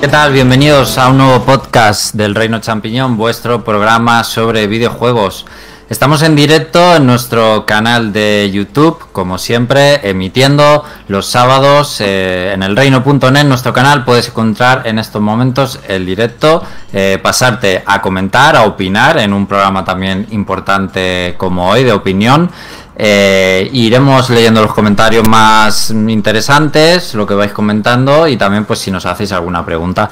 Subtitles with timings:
[0.00, 0.32] ¿Qué tal?
[0.32, 5.44] Bienvenidos a un nuevo podcast del Reino Champiñón, vuestro programa sobre videojuegos.
[5.90, 12.62] Estamos en directo en nuestro canal de YouTube, como siempre, emitiendo los sábados eh, en
[12.62, 13.44] el reino.net.
[13.44, 19.18] Nuestro canal puedes encontrar en estos momentos el directo, eh, pasarte a comentar, a opinar
[19.18, 22.50] en un programa también importante como hoy de opinión.
[22.96, 28.90] Eh, iremos leyendo los comentarios más interesantes, lo que vais comentando y también pues si
[28.90, 30.10] nos hacéis alguna pregunta.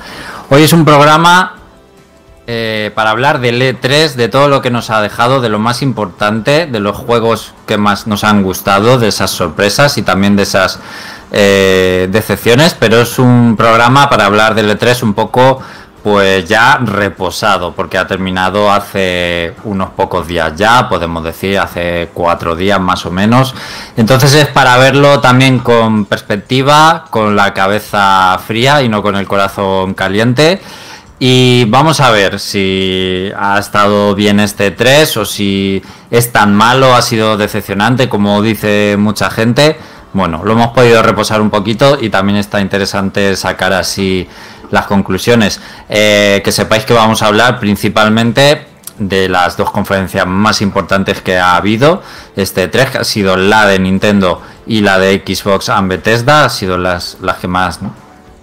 [0.48, 1.59] Hoy es un programa
[2.46, 5.83] eh, para hablar del E3, de todo lo que nos ha dejado, de lo más
[5.83, 10.45] importante, de los juegos que más nos han gustado, de esas sorpresas y también de
[10.45, 10.80] esas
[11.30, 15.60] eh, decepciones, pero es un programa para hablar del E3 un poco
[16.10, 22.56] pues ya reposado, porque ha terminado hace unos pocos días ya, podemos decir, hace cuatro
[22.56, 23.55] días más o menos.
[23.94, 29.28] Entonces es para verlo también con perspectiva, con la cabeza fría y no con el
[29.28, 30.62] corazón caliente.
[31.18, 36.94] Y vamos a ver si ha estado bien este 3 o si es tan malo,
[36.94, 39.77] ha sido decepcionante como dice mucha gente.
[40.14, 44.27] Bueno, lo hemos podido reposar un poquito y también está interesante sacar así
[44.70, 45.61] las conclusiones.
[45.88, 48.66] Eh, que sepáis que vamos a hablar principalmente
[48.98, 52.02] de las dos conferencias más importantes que ha habido.
[52.36, 56.78] Este 3 ha sido la de Nintendo y la de Xbox and Bethesda, ha sido
[56.78, 57.80] las, las que más,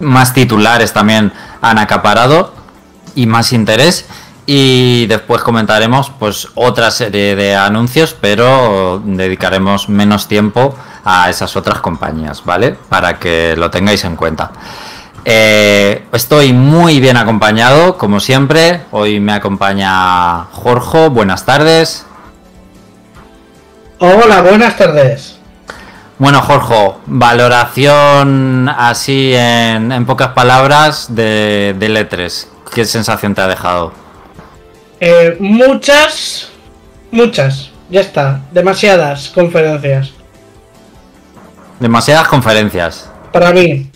[0.00, 2.54] más titulares también han acaparado
[3.14, 4.06] y más interés.
[4.48, 11.80] Y después comentaremos pues otra serie de anuncios, pero dedicaremos menos tiempo a esas otras
[11.80, 12.76] compañías, ¿vale?
[12.88, 14.52] Para que lo tengáis en cuenta.
[15.28, 18.82] Eh, estoy muy bien acompañado, como siempre.
[18.92, 21.08] Hoy me acompaña Jorge.
[21.08, 22.06] Buenas tardes.
[23.98, 25.36] Hola, buenas tardes.
[26.18, 32.48] Bueno, Jorge, valoración así en, pocas palabras de, de Letres.
[32.72, 33.92] ¿Qué sensación te ha dejado?
[35.00, 36.50] Eh, muchas,
[37.10, 40.12] muchas, ya está, demasiadas conferencias.
[41.80, 43.10] Demasiadas conferencias.
[43.32, 43.90] Para mí.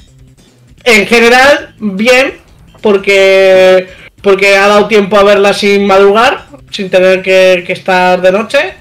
[0.91, 2.35] En general, bien,
[2.83, 3.89] porque
[4.23, 8.75] porque ha dado tiempo a verla sin madrugar, sin tener que, que estar de noche.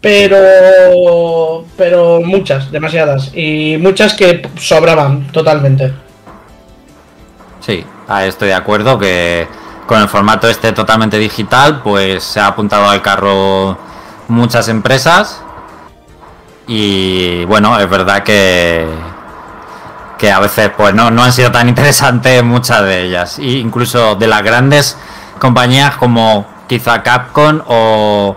[0.00, 3.30] Pero pero muchas, demasiadas.
[3.34, 5.92] Y muchas que sobraban totalmente.
[7.60, 7.84] Sí,
[8.22, 9.46] estoy de acuerdo que
[9.86, 13.78] con el formato este totalmente digital, pues se ha apuntado al carro
[14.28, 15.42] muchas empresas.
[16.66, 18.86] Y bueno, es verdad que,
[20.20, 23.38] que a veces pues no, no han sido tan interesantes muchas de ellas.
[23.38, 24.98] E incluso de las grandes
[25.38, 28.36] compañías como quizá Capcom o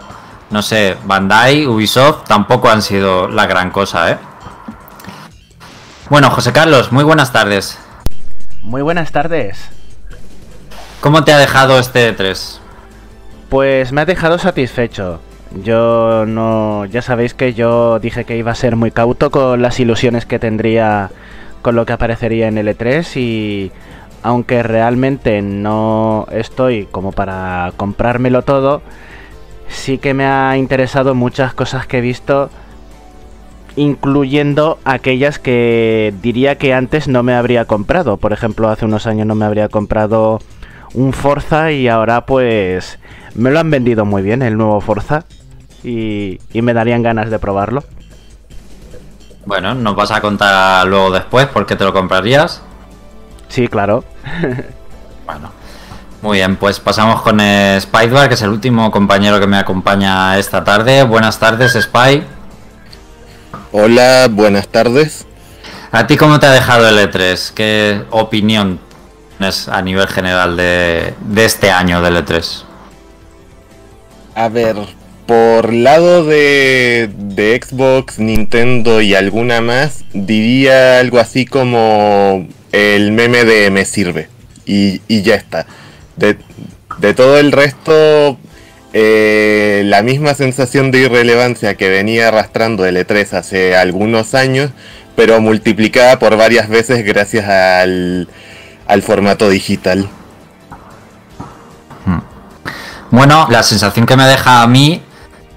[0.50, 4.18] no sé, Bandai, Ubisoft, tampoco han sido la gran cosa, ¿eh?
[6.10, 7.80] Bueno, José Carlos, muy buenas tardes.
[8.62, 9.70] Muy buenas tardes.
[11.02, 12.62] ¿Cómo te ha dejado este 3?
[13.50, 15.20] Pues me ha dejado satisfecho.
[15.64, 16.86] Yo no.
[16.86, 20.40] Ya sabéis que yo dije que iba a ser muy cauto con las ilusiones que
[20.40, 21.10] tendría
[21.64, 23.72] con lo que aparecería en L3 y.
[24.26, 28.82] Aunque realmente no estoy como para comprármelo todo,
[29.68, 32.50] sí que me ha interesado muchas cosas que he visto
[33.76, 38.18] incluyendo aquellas que diría que antes no me habría comprado.
[38.18, 40.40] Por ejemplo, hace unos años no me habría comprado
[40.94, 43.00] un Forza y ahora pues
[43.36, 45.26] me lo han vendido muy bien el nuevo Forza
[45.84, 47.84] y, me darían ganas de probarlo.
[49.46, 52.62] Bueno, nos vas a contar luego después por qué te lo comprarías.
[53.50, 54.04] Sí, claro.
[55.26, 55.52] bueno.
[56.22, 60.64] Muy bien, pues pasamos con Spider, que es el último compañero que me acompaña esta
[60.64, 61.04] tarde.
[61.04, 62.24] Buenas tardes, Spy.
[63.74, 65.26] Hola, buenas tardes.
[65.92, 67.54] ¿A ti cómo te ha dejado el E3?
[67.54, 68.80] ¿Qué opinión
[69.38, 72.64] tienes a nivel general de, este año del E3?
[74.36, 74.78] A ver,
[75.26, 77.10] por lado de,
[77.62, 84.30] Xbox, Nintendo y alguna más, diría algo así como el meme de me sirve.
[84.66, 85.66] Y, ya está.
[86.16, 86.38] De,
[87.00, 88.38] de todo el resto,
[88.94, 94.70] eh, la misma sensación de irrelevancia que venía arrastrando el E3 hace algunos años,
[95.16, 98.28] pero multiplicada por varias veces gracias al,
[99.02, 100.08] formato digital.
[102.06, 102.20] Hmm.
[103.10, 105.02] Bueno, la sensación que me deja a mí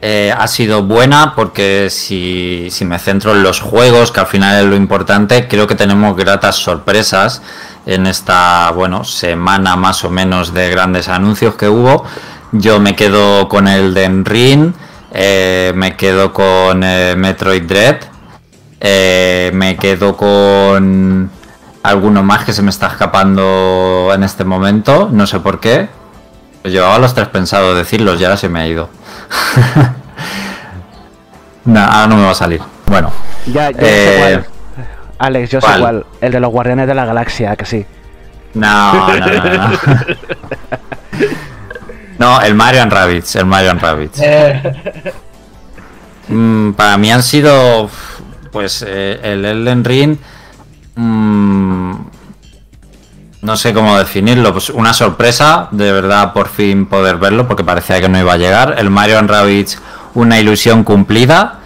[0.02, 4.64] eh, ha sido buena porque si, si, me centro en los juegos, que al final
[4.64, 7.42] es lo importante, creo que tenemos gratas sorpresas
[7.86, 12.04] en esta bueno semana más o menos de grandes anuncios que hubo
[12.52, 14.72] yo me quedo con el Ring,
[15.12, 17.96] eh, me quedo con eh, Metroid Dread,
[19.52, 21.30] me quedo con
[21.82, 25.88] alguno más que se me está escapando en este momento, no sé por qué.
[26.66, 28.90] Pues llevaba los tres pensados decirlos y ahora se me ha ido.
[31.64, 32.60] no, ahora no me va a salir.
[32.86, 33.12] Bueno.
[33.46, 34.46] Ya, sé Eh, cuál.
[35.16, 35.80] Alex, yo sé ¿cuál?
[35.80, 36.06] cuál.
[36.20, 37.86] El de los Guardianes de la Galaxia, que sí.
[38.54, 39.78] No, no, no, no.
[42.18, 44.18] No, el Mario and Rabbids, el Mario and Rabbids.
[44.20, 45.12] Eh,
[46.28, 47.88] Mm, para mí han sido,
[48.50, 50.16] pues, eh, el Elden Ring,
[50.96, 51.92] mm,
[53.46, 58.00] no sé cómo definirlo, pues una sorpresa, de verdad, por fin poder verlo, porque parecía
[58.00, 58.74] que no iba a llegar.
[58.76, 59.78] El Mario and Rabbids,
[60.14, 61.60] una ilusión cumplida,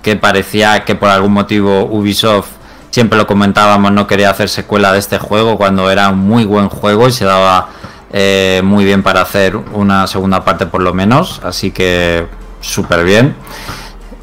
[0.00, 2.50] que parecía que por algún motivo Ubisoft,
[2.90, 6.68] siempre lo comentábamos, no quería hacer secuela de este juego, cuando era un muy buen
[6.68, 7.66] juego y se daba
[8.12, 12.28] eh, muy bien para hacer una segunda parte por lo menos, así que
[12.60, 13.34] súper bien.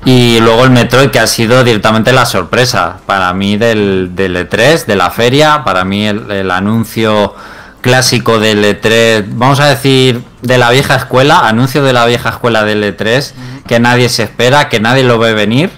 [0.04, 4.86] Y luego el Metroid, que ha sido directamente la sorpresa para mí del, del E3,
[4.86, 7.36] de la feria, para mí el, el anuncio
[7.82, 12.64] clásico del E3, vamos a decir de la vieja escuela, anuncio de la vieja escuela
[12.64, 13.34] del E3,
[13.68, 15.70] que nadie se espera, que nadie lo ve venir,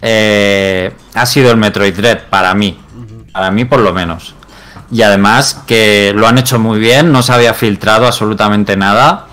[0.00, 2.80] eh, ha sido el Metroid Dread para mí,
[3.32, 4.34] para mí por lo menos.
[4.90, 9.26] Y además que lo han hecho muy bien, no se había filtrado absolutamente nada.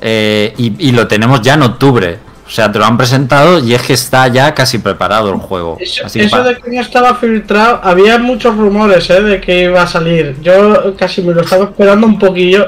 [0.00, 2.18] eh, y, y lo tenemos ya en octubre.
[2.48, 5.76] O sea, te lo han presentado y es que está ya casi preparado el juego.
[5.78, 9.38] eso Así que eso pa- de que no estaba filtrado, había muchos rumores eh, de
[9.40, 10.34] que iba a salir.
[10.40, 12.66] Yo casi me lo estaba esperando un poquillo.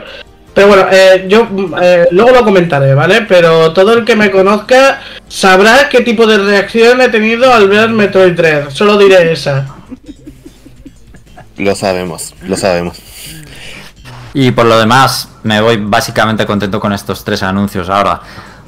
[0.52, 1.48] Pero bueno, eh, yo
[1.80, 3.22] eh, luego lo comentaré, ¿vale?
[3.22, 7.88] Pero todo el que me conozca sabrá qué tipo de reacción he tenido al ver
[7.88, 8.68] Metroid Dread.
[8.70, 9.66] Solo diré esa.
[11.56, 12.98] Lo sabemos, lo sabemos.
[14.34, 17.88] Y por lo demás, me voy básicamente contento con estos tres anuncios.
[17.88, 18.20] Ahora,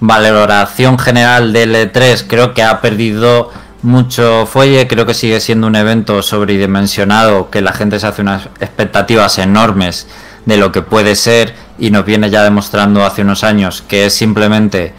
[0.02, 3.50] valoración general del E3, creo que ha perdido
[3.82, 8.46] mucho fuelle, creo que sigue siendo un evento sobredimensionado, que la gente se hace unas
[8.58, 10.08] expectativas enormes
[10.44, 14.14] de lo que puede ser y nos viene ya demostrando hace unos años que es
[14.14, 14.92] simplemente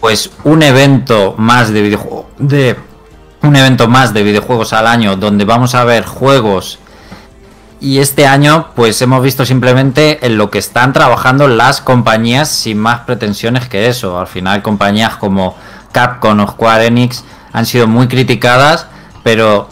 [0.00, 2.76] pues un evento más de videojuegos de
[3.42, 6.78] un evento más de videojuegos al año donde vamos a ver juegos
[7.84, 12.78] y este año, pues hemos visto simplemente en lo que están trabajando las compañías sin
[12.78, 14.18] más pretensiones que eso.
[14.18, 15.54] Al final, compañías como
[15.92, 18.86] Capcom o Square Enix han sido muy criticadas,
[19.22, 19.68] pero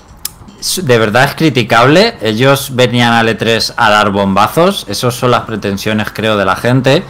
[0.83, 2.19] de verdad es criticable.
[2.21, 7.03] Ellos venían al E3 a dar bombazos, esas son las pretensiones, creo, de la gente.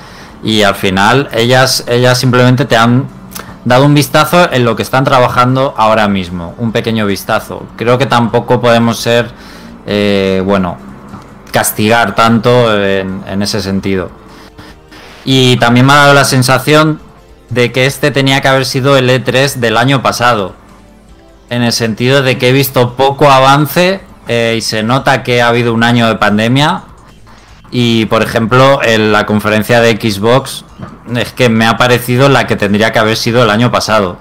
[0.45, 3.09] Y al final, ellas, ellas simplemente te han
[3.65, 6.55] dado un vistazo en lo que están trabajando ahora mismo.
[6.59, 7.67] Un pequeño vistazo.
[7.75, 9.33] Creo que tampoco podemos ser,
[9.85, 10.92] eh, bueno,
[11.53, 14.11] castigar tanto en, ese sentido.
[15.25, 17.01] Y también me ha dado la sensación
[17.51, 20.55] de que este tenía que haber sido el E3 del año pasado.
[21.51, 25.49] En el sentido de que he visto poco avance eh, y se nota que ha
[25.49, 26.85] habido un año de pandemia.
[27.71, 30.65] Y por ejemplo, en la conferencia de Xbox
[31.15, 34.17] es que me ha parecido la que tendría que haber sido el año pasado.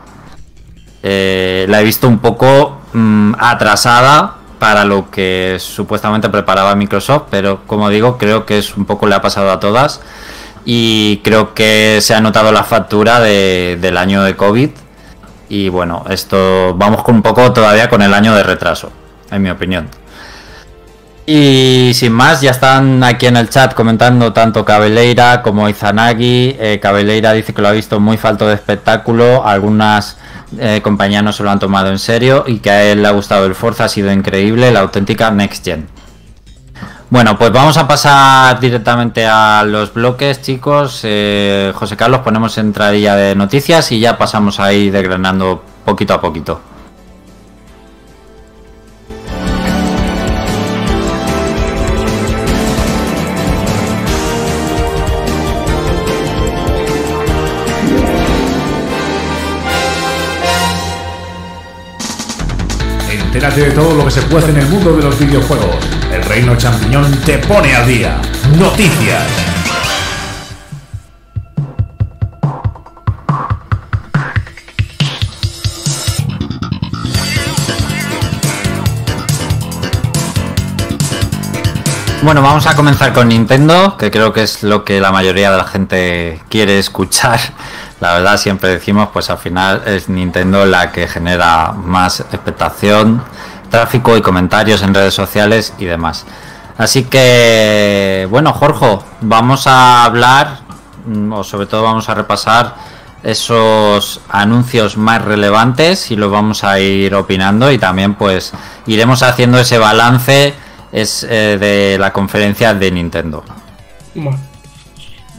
[1.03, 7.63] Eh, la he visto un poco mm, atrasada para lo que supuestamente preparaba Microsoft, pero
[7.65, 10.01] como digo, creo que es un poco le ha pasado a todas
[10.65, 14.69] y creo que se ha notado la factura de- del año de COVID
[15.49, 18.91] y bueno, esto vamos con un poco todavía con el año de retraso,
[19.31, 19.89] en mi opinión.
[21.25, 26.55] Y sin más, ya están aquí en el chat comentando tanto Cabeleira como Izanagi.
[26.59, 29.43] Eh, Cabeleira dice que lo ha visto muy falto de espectáculo.
[29.45, 30.17] Algunas
[30.59, 33.11] eh, compañías no se lo han tomado en serio y que a él le ha
[33.11, 35.87] gustado el Forza, ha sido increíble, la auténtica Next Gen.
[37.09, 41.01] Bueno, pues vamos a pasar directamente a los bloques, chicos.
[41.03, 46.61] Eh, José Carlos, ponemos entradilla de noticias y ya pasamos ahí desgranando poquito a poquito.
[63.33, 65.77] Entérate de todo lo que se puede en el mundo de los videojuegos.
[66.11, 68.19] El Reino Champiñón te pone al día.
[68.59, 69.23] Noticias.
[82.21, 85.57] Bueno, vamos a comenzar con Nintendo, que creo que es lo que la mayoría de
[85.57, 87.39] la gente quiere escuchar.
[88.01, 93.23] La verdad, siempre decimos, pues al final es Nintendo la que genera más expectación,
[93.69, 96.25] tráfico y comentarios en redes sociales y demás.
[96.79, 100.61] Así que, bueno, Jorge, vamos a hablar,
[101.05, 102.73] mm, o sobre todo vamos a repasar
[103.21, 108.51] esos anuncios más relevantes y los vamos a ir opinando y también pues
[108.87, 110.55] iremos haciendo ese balance
[110.91, 113.43] es eh, de la conferencia de Nintendo.
[114.15, 114.39] Bueno.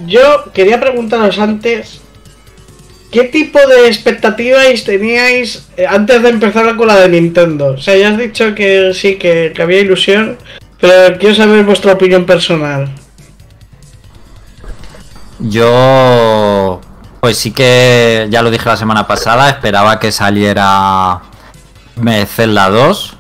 [0.06, 2.01] Yo quería preguntaros antes,
[3.12, 7.74] ¿qué tipo de expectativas teníais eh, antes de empezar con la de Nintendo?
[7.74, 10.38] O sea, ya has dicho que sí, que, había ilusión,
[10.80, 12.88] pero quiero saber vuestra opinión personal.
[15.38, 16.80] Yo,
[17.20, 21.20] pues sí que ya lo dije la semana pasada, esperaba que saliera
[22.26, 23.16] Zelda 2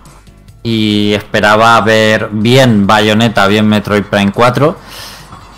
[0.62, 4.76] y esperaba ver bien Bayonetta, bien Metroid Prime 4.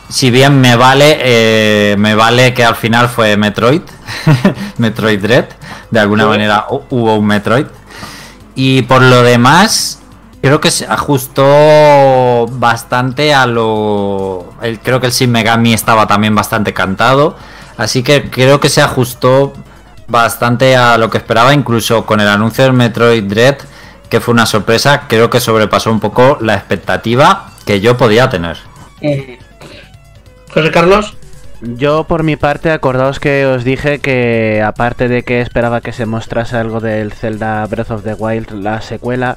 [0.08, 3.82] Si bien me vale, eh, me vale que al final fue Metroid,
[4.78, 5.46] Metroid Dread,
[5.90, 7.66] de alguna manera hubo un Metroid.
[8.54, 10.00] Y por lo demás,
[10.40, 14.54] creo que se ajustó bastante a lo.
[14.62, 17.36] El, creo que el Shin Megami estaba también bastante cantado.
[17.76, 19.52] Así que creo que se ajustó
[20.06, 23.56] bastante a lo que esperaba, incluso con el anuncio del Metroid Dread
[24.14, 28.58] que fue una sorpresa, creo que sobrepasó un poco la expectativa que yo podía tener.
[29.00, 29.40] Eh,
[30.54, 31.16] José Carlos.
[31.62, 36.06] Yo por mi parte, acordaos que os dije que aparte de que esperaba que se
[36.06, 39.34] mostrase algo del Zelda Breath of the Wild, la secuela,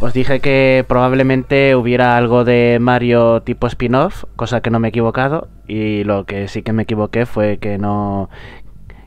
[0.00, 4.90] os dije que probablemente hubiera algo de Mario tipo spin-off, cosa que no me he
[4.90, 8.28] equivocado, y lo que sí que me equivoqué fue que no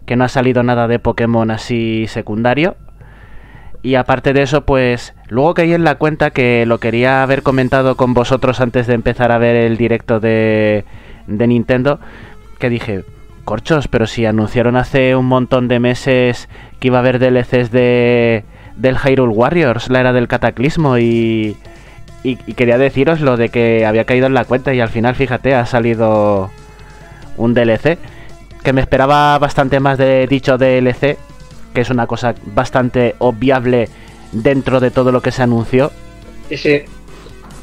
[0.06, 2.78] que no ha salido nada de Pokémon así secundario,
[3.82, 7.98] y aparte de eso, pues luego caí en la cuenta que lo quería haber comentado
[7.98, 10.86] con vosotros antes de empezar a ver el directo de,
[11.28, 12.00] de Nintendo,
[12.60, 13.04] que dije,
[13.46, 16.50] corchos, pero si anunciaron hace un montón de meses
[16.80, 18.44] que iba a haber DLCs de
[18.76, 21.56] del Hyrule Warriors, la era del cataclismo y,
[22.24, 25.14] y, y, quería deciros lo de que había caído en la cuenta y al final,
[25.14, 26.50] fíjate, ha salido
[27.38, 28.00] un DLC
[28.64, 31.18] que me esperaba bastante más de dicho DLC
[31.74, 33.90] que es una cosa bastante obviable
[34.32, 35.92] dentro de todo lo que se anunció.
[36.50, 36.82] Sí, sí.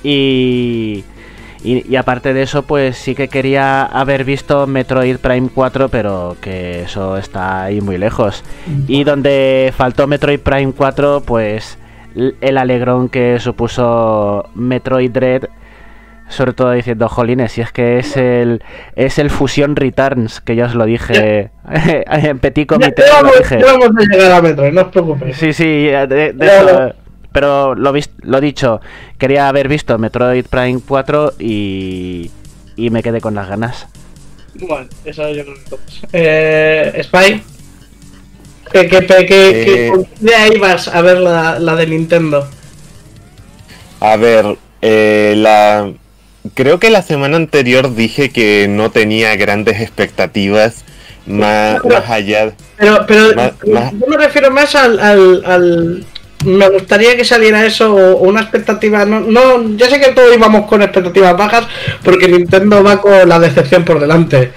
[0.03, 1.05] Y,
[1.63, 6.37] y, y, aparte de eso, pues sí que quería haber visto Metroid Prime 4, pero
[6.41, 8.43] que eso está ahí muy lejos.
[8.89, 11.79] Y donde faltó Metroid Prime 4, pues
[12.15, 15.45] el alegrón que supuso Metroid Dread
[16.31, 18.63] sobre todo diciendo, jolines, si es que es el
[18.95, 21.51] es el Fusion Returns, que ya os lo dije
[22.07, 23.03] en Petit Comité.
[23.07, 23.59] Ya, vamos, lo dije.
[23.63, 25.37] vamos a llegar a Metro, no os preocupéis.
[25.37, 26.95] Sí, sí, de, de eso,
[27.33, 28.81] pero lo, lo dicho,
[29.19, 32.31] quería haber visto Metroid Prime 4 y,
[32.77, 33.87] y me quedé con las ganas.
[34.55, 36.01] Bueno, eso yo creo que todos.
[36.13, 37.43] Eh, Spy,
[38.73, 39.93] ¿qué, qué, qué, qué, Eh.
[40.21, 42.49] de ahí vas a ver la, la de Nintendo?
[44.01, 45.93] A ver, eh, la
[46.55, 50.85] creo que la semana anterior dije que no tenía grandes expectativas
[51.27, 52.53] más, Pero- más allá.
[52.79, 56.05] Pero, pero yo me refiero más al, al, al-
[56.45, 59.05] Me gustaría que saliera eso o una expectativa.
[59.05, 61.67] No, no, ya sé que todos íbamos con expectativas bajas
[62.03, 64.53] porque Nintendo va con la decepción por delante.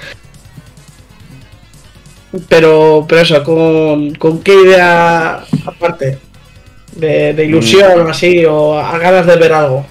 [2.49, 6.17] Pero, pero eso, con, con qué idea aparte
[6.95, 9.85] de, de ilusión o así, o a ganas de ver algo.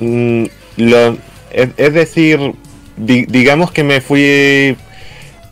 [0.00, 0.44] Mm,
[0.78, 1.16] lo,
[1.50, 2.52] es, es decir,
[2.96, 4.76] di- digamos que me fui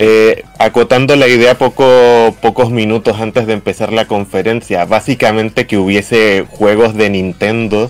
[0.04, 4.84] eh, acotando la idea poco, pocos minutos antes de empezar la conferencia.
[4.84, 7.88] Básicamente que hubiese juegos de Nintendo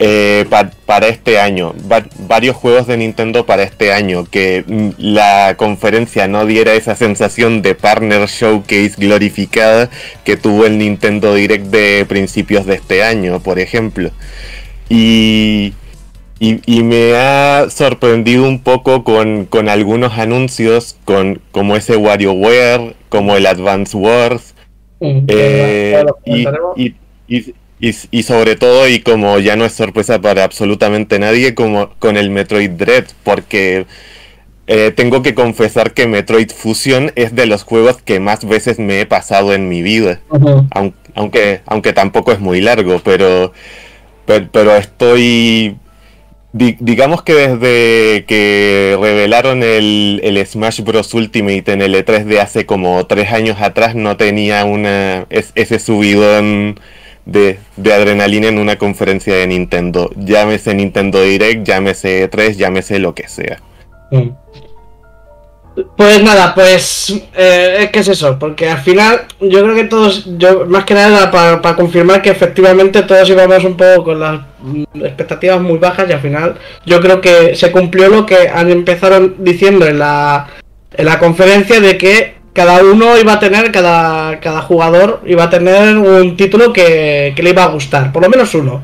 [0.00, 1.72] eh, pa- para este año.
[1.90, 4.26] Va- varios juegos de Nintendo para este año.
[4.30, 9.88] Que mm, la conferencia no diera esa sensación de partner showcase glorificada
[10.24, 14.10] que tuvo el Nintendo Direct de principios de este año, por ejemplo.
[14.90, 15.72] Y,
[16.40, 22.96] y, y me ha sorprendido un poco con, con algunos anuncios, con, como ese WarioWare,
[23.08, 24.54] como el Advance Wars,
[25.00, 26.04] Mm, eh,
[26.76, 26.94] y,
[28.10, 32.30] y, sobre todo, y como ya no es sorpresa para absolutamente nadie, como con el
[32.30, 33.86] Metroid Dread, porque
[34.66, 39.00] eh, tengo que confesar que Metroid Fusion es de los juegos que más veces me
[39.00, 40.20] he pasado en mi vida.
[41.14, 43.52] Aunque, aunque tampoco es muy largo, pero,
[44.26, 45.76] pero, pero estoy...
[46.52, 51.12] di- digamos que desde que revelaron el, el Smash Bros.
[51.14, 55.78] Ultimate en el E3 de hace como tres años atrás, no tenía una es- ese
[55.78, 56.78] subidón
[57.26, 60.10] de, de adrenalina en una conferencia de Nintendo.
[60.16, 63.60] Llámese Nintendo Direct, llámese E3, llámese lo que sea.
[64.10, 64.30] Mm.
[65.96, 70.24] Pues nada, pues eh, es que es eso, porque al final yo creo que todos,
[70.36, 74.40] yo más que nada para, para confirmar que efectivamente todos íbamos un poco con las
[74.62, 79.36] mm, expectativas muy bajas y al final yo creo que se cumplió lo que empezaron
[79.38, 80.48] diciendo en la,
[80.92, 85.50] en la conferencia de que cada uno iba a tener, cada, cada jugador iba a
[85.50, 88.82] tener un título que, que le iba a gustar, por lo menos uno.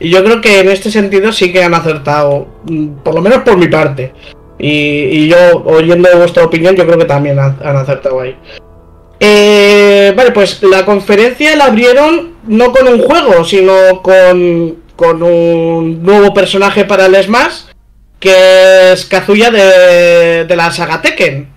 [0.00, 3.38] Y yo creo que en este sentido sí que han acertado, mm, por lo menos
[3.42, 4.12] por mi parte.
[4.58, 8.36] Y, y yo, oyendo vuestra opinión, yo creo que también han, han acertado ahí.
[9.20, 16.02] Eh, vale, pues la conferencia la abrieron no con un juego, sino con, con un
[16.02, 17.62] nuevo personaje para el Smash,
[18.20, 21.52] que es Kazuya de, de la saga Tekken.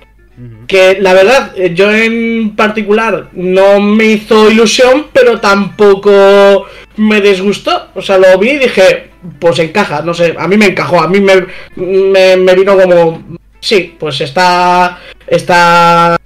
[0.68, 6.66] Que la verdad, eh, yo en particular no me hizo ilusión, pero tampoco
[6.98, 7.88] me disgustó.
[7.96, 11.08] O sea, lo vi y dije, pues encaja, no sé, a mí me encajó, a
[11.08, 13.24] mí me, me, vino como,
[13.60, 16.18] sí, pues está, está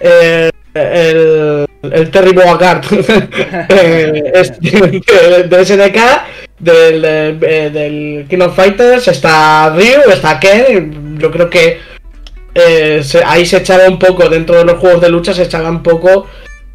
[0.00, 2.84] eh, el, el Terry Bogart
[3.70, 5.64] eh, de, de
[6.58, 11.80] del, eh, del King of Fighters, está Ryu, está Ken, yo creo que
[13.02, 15.82] se- ahí se echaba un poco, dentro de los juegos de lucha se echaba un
[15.82, 16.26] poco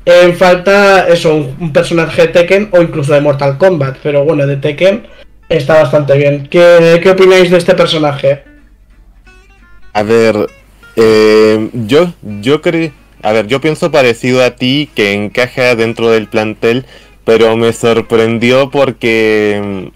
[0.06, 4.58] en falta eso, un, personaje de Tekken o incluso de Mortal Kombat, pero bueno, de
[4.58, 5.08] Tekken
[5.50, 6.48] está bastante bien.
[6.48, 8.44] ¿Qué, qué opináis de este personaje?
[9.94, 10.48] A ver,
[10.96, 12.92] eh, yo, yo creo,
[13.22, 16.86] a ver, yo pienso parecido a ti que encaja dentro del plantel,
[17.24, 19.88] pero me sorprendió porque, mm,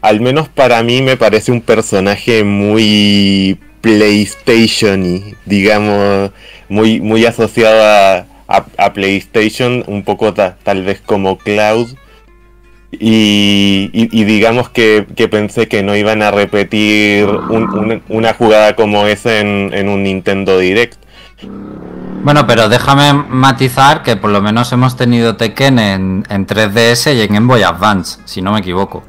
[0.00, 6.30] al menos para mí, me parece un personaje muy PlayStation y, digamos,
[6.68, 11.88] muy, muy asociado a, a- a PlayStation, un poco ta- tal vez como Cloud.
[12.92, 18.34] Y, y- y digamos que, que pensé que no iban a repetir un- un- una
[18.34, 20.96] jugada como esa en, en un Nintendo Direct.
[22.22, 27.22] Bueno, pero déjame matizar que por lo menos hemos tenido Tekken en, en 3DS y
[27.22, 29.02] en Game Boy Advance, si no me equivoco.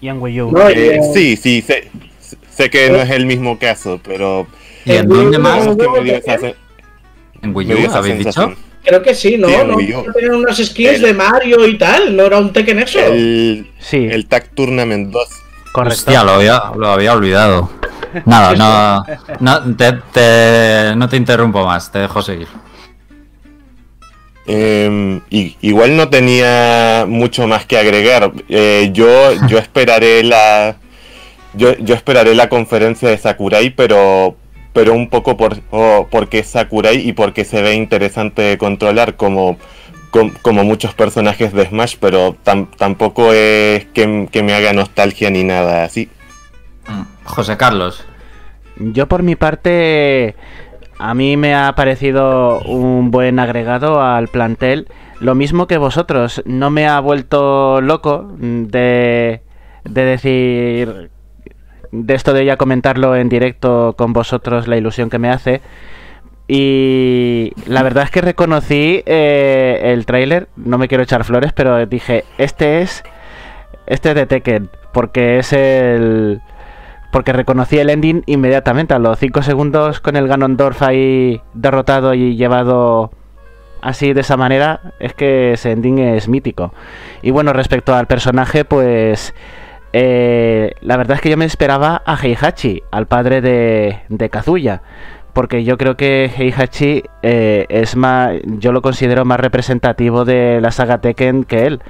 [0.00, 0.50] Y en Wii U.
[0.52, 1.90] No, Eh, eh, sí, sí, sé,
[2.50, 4.46] sé que no es el mismo caso, pero
[4.84, 5.64] ¿Y en El dónde más?
[5.64, 6.54] no- es que me dio esa, sen-
[7.44, 8.32] ¿En Wii me dio U esa habéis dicho?
[8.32, 8.56] sensación.
[8.84, 9.48] Creo que sí, ¿no?
[9.48, 9.76] Sí, en ¿No?
[9.76, 10.04] Wii U.
[10.12, 12.98] Tenían unas skins El- de Mario y tal, ¿no era un Tekken eso?
[12.98, 15.28] El, Sí, el Tag Tournament 2.
[15.72, 15.98] correcto.
[15.98, 17.70] Hostia, lo había, lo había olvidado.
[18.26, 18.54] Nada,
[19.40, 22.48] no, no, te, te- no te interrumpo más, te dejo seguir.
[24.46, 28.32] Eh, y- igual no tenía mucho más que agregar.
[28.48, 30.76] Eh, yo, yo esperaré la.
[31.54, 34.36] Yo, yo esperaré la conferencia de Sakurai, pero.
[34.74, 35.60] Pero un poco por,
[36.10, 39.56] porque es Sakurai y porque se ve interesante de controlar como,
[40.10, 45.30] com- como muchos personajes de Smash, pero tam- tampoco es que, que me haga nostalgia
[45.30, 46.10] ni nada así.
[46.88, 48.04] Mm, José Carlos.
[48.76, 50.34] Yo por mi parte,
[50.98, 54.88] a mí me ha parecido un buen agregado al plantel.
[55.20, 59.40] Lo mismo que vosotros, no me ha vuelto loco de,
[59.84, 61.10] de decir,
[61.94, 65.60] de esto de ya comentarlo en directo con vosotros, la ilusión que me hace.
[66.46, 71.86] Y la verdad es que reconocí eh, el tráiler, no me quiero echar flores, pero
[71.86, 73.02] dije, este es,
[73.86, 76.42] este es de Tekken, porque es el...
[77.12, 82.34] Porque reconocí el ending inmediatamente, a los 5 segundos con el Ganondorf ahí derrotado y
[82.34, 83.12] llevado
[83.80, 86.74] así de esa manera, es que ese ending es mítico.
[87.22, 89.32] Y bueno, respecto al personaje, pues
[89.96, 94.82] eh, la verdad es que yo me esperaba a Heihachi, al padre de, Kazuya.
[95.32, 100.72] Porque yo creo que Heihachi eh, es más, yo lo considero más representativo de la
[100.72, 101.80] saga Tekken que él.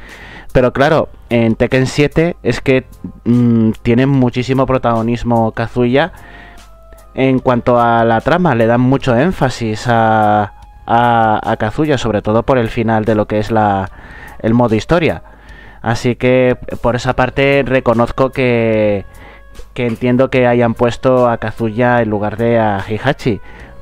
[0.52, 2.84] Pero claro, en Tekken 7 es que
[3.24, 6.12] mm, tiene muchísimo protagonismo Kazuya
[7.14, 8.54] en cuanto a la trama.
[8.54, 10.52] Le dan mucho énfasis a,
[10.86, 13.90] a, a Kazuya, sobre todo por el final de lo que es la,
[14.40, 15.22] el modo historia.
[15.84, 19.04] Así que por esa parte reconozco que,
[19.74, 23.38] entiendo que hayan puesto a Kazuya en lugar de a Heihachi.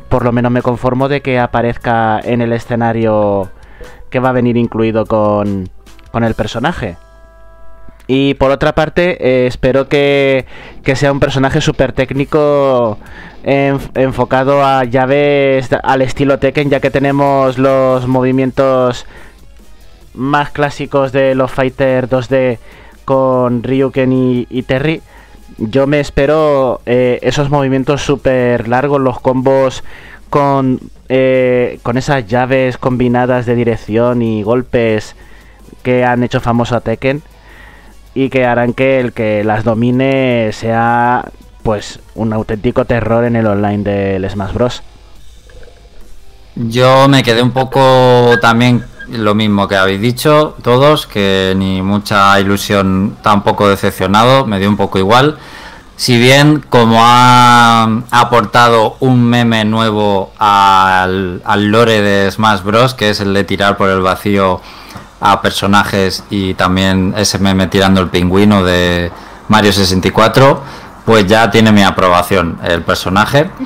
[0.08, 3.50] Por lo menos me conformo de que aparezca en el escenario
[4.10, 5.70] que va a venir incluido con,
[6.12, 6.96] el personaje.
[8.08, 10.44] Y por otra parte, eh, espero que,
[10.96, 12.98] sea un personaje súper técnico
[13.44, 19.06] enf- enfocado a llaves al estilo Tekken, ya que tenemos los movimientos
[20.14, 22.58] más clásicos de los Fighter 2D
[23.04, 25.02] con Ryuken y, y Terry.
[25.58, 29.84] Yo me espero eh, esos movimientos súper largos, los combos
[30.30, 35.14] con, eh, con esas llaves combinadas de dirección y golpes
[35.82, 37.22] que han hecho famoso a Tekken
[38.14, 41.30] y que harán que el que las domine sea
[41.62, 44.82] pues un auténtico terror en el online del Smash Bros.
[46.54, 52.38] Yo me quedé un poco también lo mismo que habéis dicho todos, que ni mucha
[52.40, 55.38] ilusión, tampoco decepcionado, me dio un poco igual.
[55.96, 63.10] Si bien como ha aportado un meme nuevo al, al lore de Smash Bros, que
[63.10, 64.60] es el de tirar por el vacío
[65.20, 69.12] a personajes y también ese meme tirando el pingüino de
[69.48, 70.62] Mario 64,
[71.04, 73.50] pues ya tiene mi aprobación el personaje.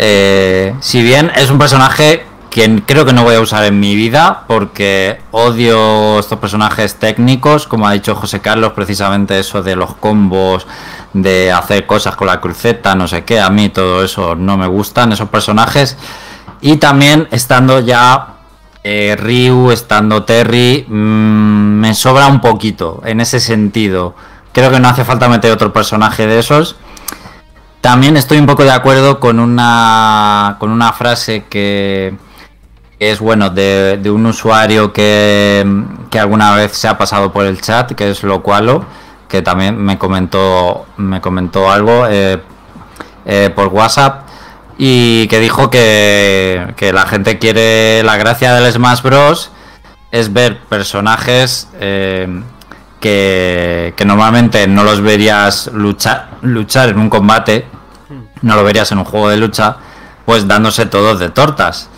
[0.00, 3.94] Eh, si bien es un personaje que creo que no voy a usar en mi
[3.94, 9.94] vida porque odio estos personajes técnicos, como ha dicho José Carlos, precisamente eso de los
[9.94, 10.66] combos,
[11.12, 14.66] de hacer cosas con la cruceta, no sé qué, a mí todo eso no me
[14.66, 15.96] gustan, esos personajes.
[16.60, 18.34] Y también estando ya
[18.82, 24.14] eh, Ryu, estando Terry, mm, me sobra un poquito en ese sentido.
[24.52, 26.76] Creo que no hace falta meter otro personaje de esos.
[27.80, 32.16] También estoy un poco de acuerdo con una, con una frase que,
[32.98, 35.64] es bueno de, un usuario que,
[36.10, 38.84] que, alguna vez se ha pasado por el chat, que es Locualo,
[39.28, 42.42] que también me comentó, me comentó algo eh,
[43.24, 44.26] eh, por WhatsApp
[44.78, 49.50] y que dijo que, que, la gente quiere la gracia del Smash Bros.
[50.10, 52.42] es ver personajes eh,
[53.00, 57.66] que, que, normalmente no los verías luchar, luchar en un combate,
[58.42, 59.76] no lo verías en un juego de lucha,
[60.24, 61.90] pues dándose todos de tortas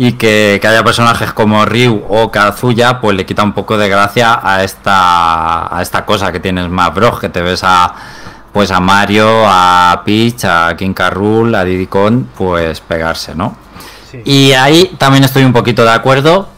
[0.00, 4.38] y que, haya personajes como Ryu o Kazuya pues le quita un poco de gracia
[4.40, 7.94] a esta a esta cosa que tienes más Bros que te ves a
[8.52, 11.08] pues a Mario a Peach a King K.
[11.08, 13.56] a Diddy Kong pues pegarse no
[14.24, 16.48] y ahí también estoy un poquito de acuerdo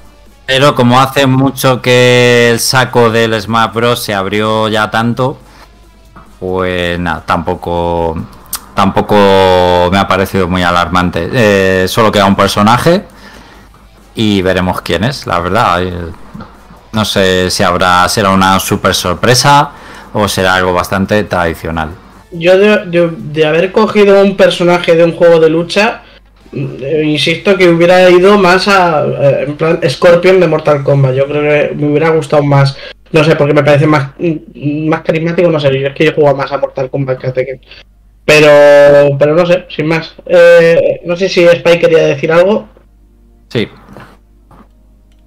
[0.44, 5.38] pero como hace mucho que el saco del Smash Bros se abrió ya tanto
[6.38, 8.18] pues nada tampoco
[8.74, 13.06] tampoco me ha parecido muy alarmante eh, solo queda un personaje
[14.20, 15.80] y veremos quién es, la verdad.
[16.92, 19.70] No sé si habrá será una super sorpresa
[20.12, 21.88] o será algo bastante tradicional.
[22.30, 26.02] Yo de, haber cogido un personaje de un juego de lucha,
[26.52, 31.14] eh, insisto que hubiera ido más a eh, en plan Scorpion de Mortal Kombat.
[31.14, 32.76] Yo creo que me hubiera gustado más.
[33.12, 34.10] No sé, porque me parece más,
[34.54, 37.60] más carismático, no sé, es que yo juego más a Mortal Kombat que a Tekken.
[38.26, 40.14] Pero, pero no sé, sin más.
[40.26, 42.68] Eh, no sé si Spike quería decir algo.
[43.48, 43.66] Sí.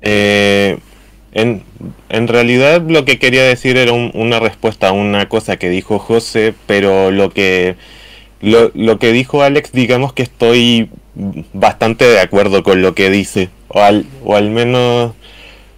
[0.04, 0.78] Eh,
[1.32, 6.54] en, realidad lo que quería decir era una respuesta a una cosa que dijo José,
[6.68, 7.76] pero lo que,
[8.42, 10.90] lo, que dijo Alex, digamos que estoy
[11.54, 15.14] bastante de acuerdo con lo que dice, o al, o al menos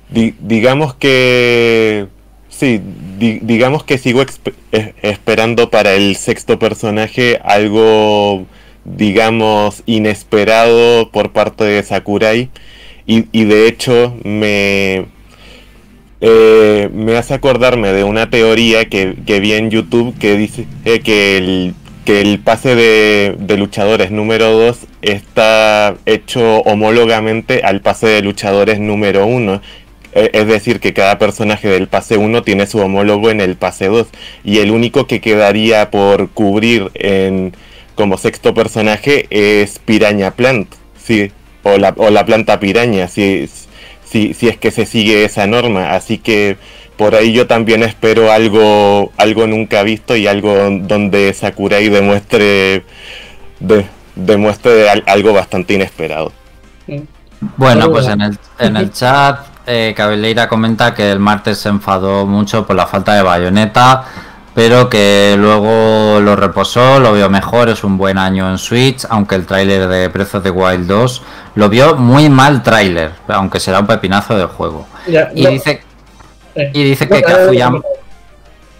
[0.09, 2.07] digamos que...
[2.49, 2.79] Sí,
[3.19, 4.23] digamos que sigo
[5.01, 8.45] esperando para el sexto personaje algo,
[8.85, 12.49] digamos, inesperado por parte de Sakurai
[13.07, 15.05] y, de hecho me,
[16.21, 21.37] eh, me hace acordarme de una teoría que, vi en YouTube que dice eh, que,
[21.37, 28.79] el, que el pase de, luchadores número 2 está hecho homólogamente al pase de luchadores
[28.79, 29.61] número 1.
[30.13, 33.87] E, es decir, que cada personaje del pase 1 tiene su homólogo en el pase
[33.87, 34.07] 2.
[34.43, 37.53] Y el único que quedaría por cubrir en,
[37.93, 40.69] como sexto personaje es Piraña Plant.
[40.97, 41.31] Sí,
[41.65, 43.49] o la, o la planta piraña, si,
[44.03, 45.93] si, si es que se sigue esa norma.
[45.93, 46.57] Así que
[46.95, 52.85] por ahí yo también espero algo, algo nunca visto y algo donde Sakurai demuestre,
[53.59, 56.31] de, demuestre algo bastante inesperado.
[57.57, 62.27] Bueno, pues en el, en el chat eh, Cabeleira comenta que el martes se enfadó
[62.27, 64.05] mucho por la falta de bayoneta
[64.55, 69.35] pero que luego lo reposó, lo vio mejor, es un buen año en Switch, aunque
[69.35, 71.21] el tráiler de Breath of the Wild 2
[71.55, 74.87] lo vio muy mal tráiler, aunque será un pepinazo del juego.
[75.05, 75.83] y, dice,
[76.55, 76.71] eh.
[76.73, 77.69] y dice que Kazuya,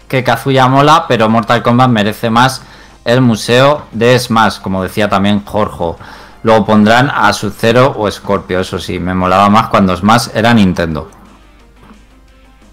[0.08, 2.62] que Kazuya mola, pero Mortal Kombat merece más
[3.04, 6.02] el museo de Smash, como decía también Jorge.
[6.42, 11.10] Luego pondrán a Sub-Zero o Scorpio, eso sí, me molaba más cuando Smash era Nintendo.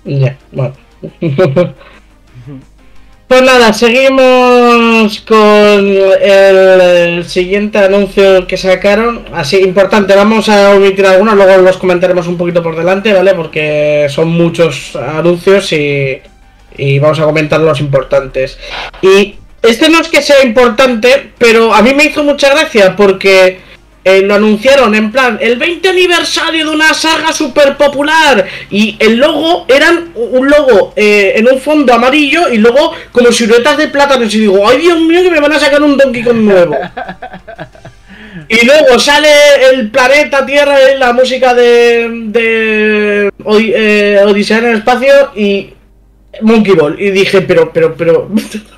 [0.05, 0.73] Ya, bueno.
[3.27, 5.39] Pues nada, seguimos con
[6.21, 9.25] el, siguiente anuncio que sacaron.
[9.33, 13.33] Así, importante, vamos a omitir algunos, luego los comentaremos un poquito por delante, ¿vale?
[13.33, 16.21] Porque son muchos anuncios y,
[16.77, 18.59] y vamos a comentar los importantes.
[19.01, 23.59] Y este no es que sea importante, pero a mí me hizo mucha gracia porque
[24.05, 29.15] eh, lo anunciaron en plan el 20 aniversario de una saga super popular y el
[29.17, 34.33] logo eran un logo eh, en un fondo amarillo y luego como siluetas de plátanos
[34.35, 36.75] y digo, ay Dios mío que me van a sacar un Donkey Kong nuevo.
[38.49, 39.29] y luego sale
[39.71, 45.73] el planeta Tierra, la música de, de eh, Odisea en el espacio y
[46.41, 46.99] Monkey Ball.
[46.99, 48.29] Y dije, pero, pero, pero.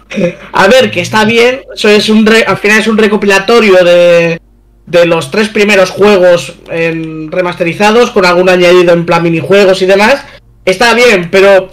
[0.53, 1.61] a ver, que está bien.
[1.73, 4.39] Eso es un al final es un recopilatorio de,
[4.85, 10.23] de los tres primeros juegos remasterizados, con algún añadido en plan minijuegos y demás.
[10.65, 11.69] está bien, pero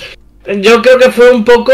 [0.61, 1.72] yo creo que fue un poco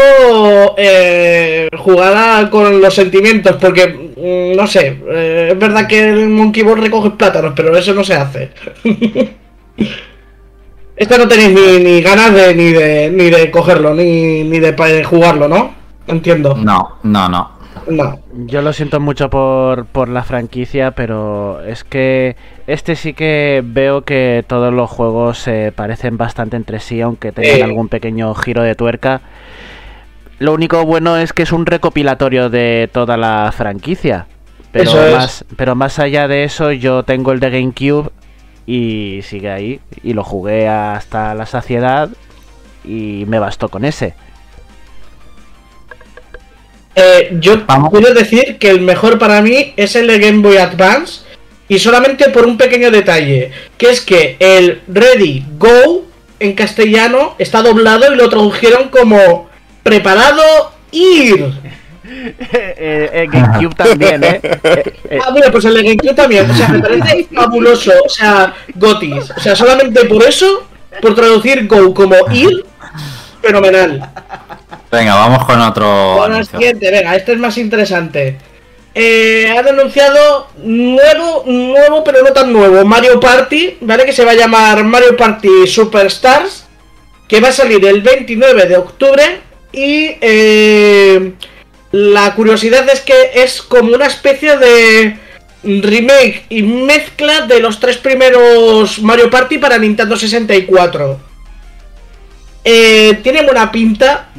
[0.77, 6.61] eh, jugada con los sentimientos, porque, mm, no sé, eh, es verdad que el Monkey
[6.61, 8.51] Ball recoge plátanos, pero eso no se hace.
[10.95, 15.03] Esta no tenéis ni, ni ganas de ni, de ni de cogerlo, ni, ni de
[15.03, 15.73] jugarlo, ¿no?
[16.07, 16.55] Entiendo.
[16.55, 17.58] No, no, no.
[17.87, 18.19] No.
[18.45, 22.35] Yo lo siento mucho por, por la franquicia, pero es que
[22.67, 27.55] este sí que veo que todos los juegos se parecen bastante entre sí, aunque tengan
[27.55, 27.61] Sí.
[27.61, 29.21] algún pequeño giro de tuerca.
[30.39, 34.27] Lo único bueno es que es un recopilatorio de toda la franquicia.
[34.71, 35.15] Pero Eso es.
[35.15, 38.11] más, pero más allá de eso, yo tengo el de GameCube
[38.65, 39.79] y sigue ahí.
[40.03, 42.09] Y lo jugué hasta la saciedad
[42.85, 44.13] y me bastó con ese.
[46.95, 47.91] Eh, yo Vamos.
[47.91, 51.21] quiero decir que el mejor para mí es el de Game Boy Advance
[51.67, 56.05] y solamente por un pequeño detalle, que es que el Ready Go
[56.39, 59.49] en castellano está doblado y lo tradujeron como
[59.83, 60.43] preparado
[60.91, 61.53] ir.
[62.11, 64.41] Eh, eh, GameCube también, ¿eh?
[65.23, 66.49] Ah, bueno, pues el de GameCube también.
[66.49, 67.91] O sea, me parece fabuloso.
[68.03, 69.29] O sea, Gotis.
[69.29, 70.67] O sea, solamente por eso,
[71.01, 72.65] por traducir Go como ir,
[73.43, 74.09] fenomenal.
[74.91, 78.37] Venga, vamos con otro Bueno, el siguiente, venga, este es más interesante.
[78.95, 84.05] Eh, han anunciado nuevo, nuevo, pero no tan nuevo, Mario Party, ¿vale?
[84.05, 86.65] Que se va a llamar Mario Party Superstars,
[87.27, 89.41] que va a salir el 29 de octubre.
[89.71, 91.33] Y eh,
[91.91, 95.19] la curiosidad es que es como una especie de
[95.63, 101.28] remake y mezcla de los tres primeros Mario Party para Nintendo 64.
[102.71, 104.29] Eh, tiene buena pinta,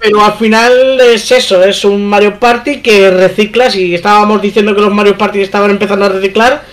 [0.00, 3.70] pero al final es eso, es un Mario Party que recicla.
[3.70, 6.64] Si estábamos diciendo que los Mario Party estaban empezando a reciclar,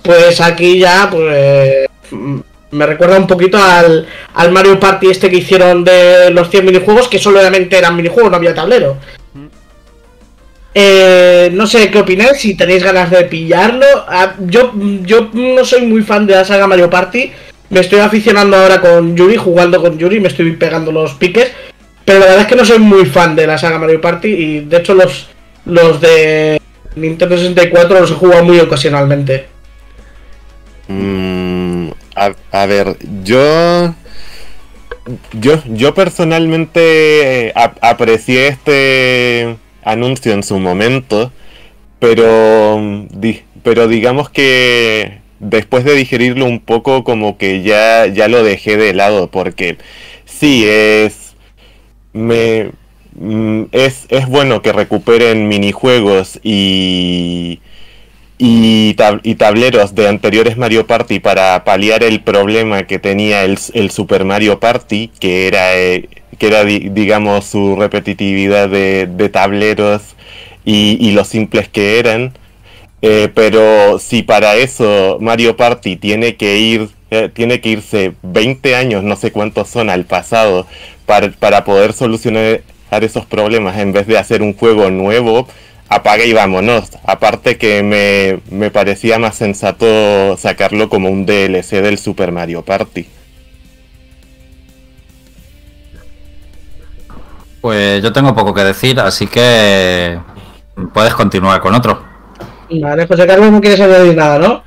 [0.00, 2.38] pues aquí ya pues mm,
[2.70, 7.08] me recuerda un poquito al, al Mario Party este que hicieron de los 100 minijuegos,
[7.08, 8.96] que solamente eran minijuegos, no había tablero.
[10.72, 13.84] Eh, no sé qué opináis, si tenéis ganas de pillarlo.
[14.08, 17.32] Ah, yo, yo no soy muy fan de la saga Mario Party.
[17.70, 21.52] Me estoy aficionando ahora con Yuri, jugando con Yuri, me estoy pegando los piques.
[22.04, 24.60] Pero la verdad es que no soy muy fan de la saga Mario Party y
[24.60, 25.28] de hecho los,
[25.66, 26.58] los de
[26.96, 29.46] Nintendo 64 los he jugado muy ocasionalmente.
[30.88, 33.94] Mm, a, a ver, yo,
[35.32, 41.30] yo, yo personalmente eh, ap- aprecié este anuncio en su momento,
[42.00, 42.80] pero,
[43.62, 48.94] pero digamos que después de digerirlo un poco, como que ya, ya lo dejé de
[48.94, 49.78] lado, porque
[50.24, 51.34] sí es,
[52.12, 52.70] me,
[53.14, 57.60] mm, es, es bueno que recuperen minijuegos y
[58.38, 63.58] y, tab- y tableros de anteriores Mario Party para paliar el problema que tenía el,
[63.74, 69.28] el Super Mario Party, que era, eh, que era di- digamos, su repetitividad de, de
[69.28, 70.02] tableros
[70.64, 72.32] y, y lo simples que eran.
[73.00, 78.74] Eh, pero si para eso Mario Party tiene que ir, eh, tiene que irse 20
[78.74, 80.66] años, no sé cuántos son, al pasado,
[81.06, 85.46] para, para poder solucionar esos problemas en vez de hacer un juego nuevo,
[85.88, 86.90] apaga y vámonos.
[87.04, 93.06] Aparte que me, me parecía más sensato sacarlo como un DLC del Super Mario Party.
[97.60, 100.18] Pues yo tengo poco que decir, así que
[100.94, 102.17] puedes continuar con otro.
[102.70, 104.62] Vale, José Carlos no quieres añadir nada, ¿no?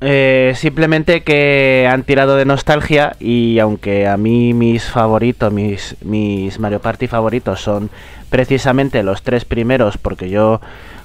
[0.00, 6.60] Eh, simplemente que han tirado de nostalgia y aunque a mí mis favoritos, mis, mis
[6.60, 7.90] Mario Party favoritos son
[8.30, 10.60] precisamente los tres primeros porque yo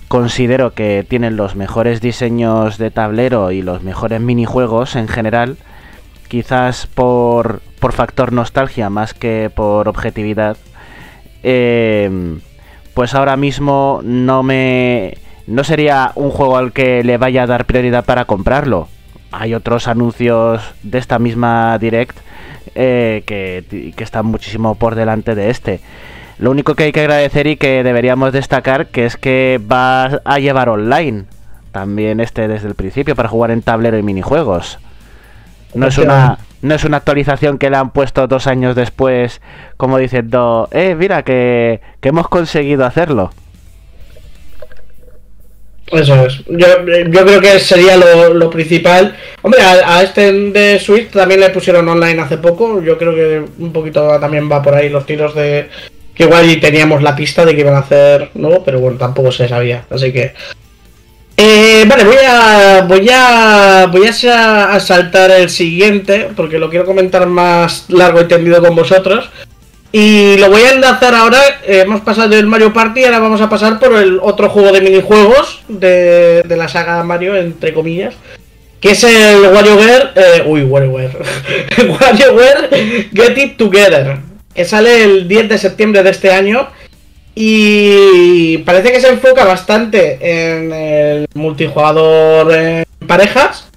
[0.07, 5.57] considero que tienen los mejores diseños de tablero y los mejores minijuegos en general,
[6.27, 10.55] quizás por, por factor nostalgia más que por objetividad,
[11.41, 12.37] eh,
[12.93, 17.65] pues ahora mismo no me no sería un juego al que le vaya a dar
[17.65, 18.87] prioridad para comprarlo.
[19.31, 22.17] Hay otros anuncios de esta misma Direct
[22.75, 25.81] eh, que, que están muchísimo por delante de este.
[26.39, 30.39] Lo único que hay que agradecer y que deberíamos destacar que es que va a
[30.39, 31.25] llevar online
[31.71, 34.79] también este desde el principio para jugar en tablero y minijuegos.
[35.73, 39.41] No es una no es una actualización que le han puesto dos años después,
[39.75, 43.31] como diciendo, eh, mira que, que hemos conseguido hacerlo.
[45.93, 46.39] Eso es.
[46.47, 49.15] Yo, yo creo que sería lo, lo principal.
[49.41, 52.81] Hombre, a, este de Switch también le pusieron online hace poco.
[52.81, 55.69] Yo creo que un poquito también va por ahí los tiros de.
[56.15, 59.47] Que igual teníamos la pista de que iban a hacer nuevo, pero bueno, tampoco se
[59.47, 59.85] sabía.
[59.89, 60.33] Así que.
[61.35, 67.25] Eh, vale, voy a voy a voy a, saltar el siguiente porque lo quiero comentar
[67.25, 69.29] más largo y tendido con vosotros.
[69.95, 71.39] Y lo voy a enlazar ahora.
[71.67, 74.81] Eh, hemos pasado del Mario Party ahora vamos a pasar por el otro juego de
[74.81, 78.15] minijuegos de, de la saga Mario, entre comillas.
[78.81, 80.09] Que es el WarioWare.
[80.15, 81.15] Eh, uy, WarioWare.
[82.01, 82.69] WarioWare
[83.13, 84.17] Get It Together.
[84.55, 86.69] Que sale el 10 de septiembre de este año.
[87.35, 93.69] Y parece que se enfoca bastante en el multijugador en parejas.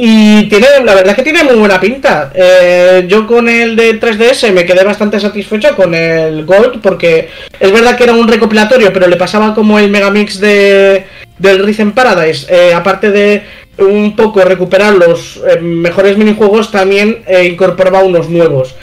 [0.00, 2.30] Y tiene, la verdad es que tiene muy buena pinta.
[2.32, 7.72] Eh, yo con el de 3DS me quedé bastante satisfecho con el Gold, porque es
[7.72, 11.04] verdad que era un recopilatorio, pero le pasaba como el Megamix de,
[11.38, 12.46] del Rhythm Paradise.
[12.48, 13.42] Eh, aparte de
[13.78, 18.76] un poco recuperar los eh, mejores minijuegos, también incorporaba unos nuevos.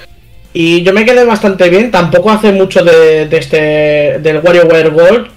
[0.51, 5.27] Y yo me quedé bastante bien, tampoco hace mucho de, este del WarioWare Gold.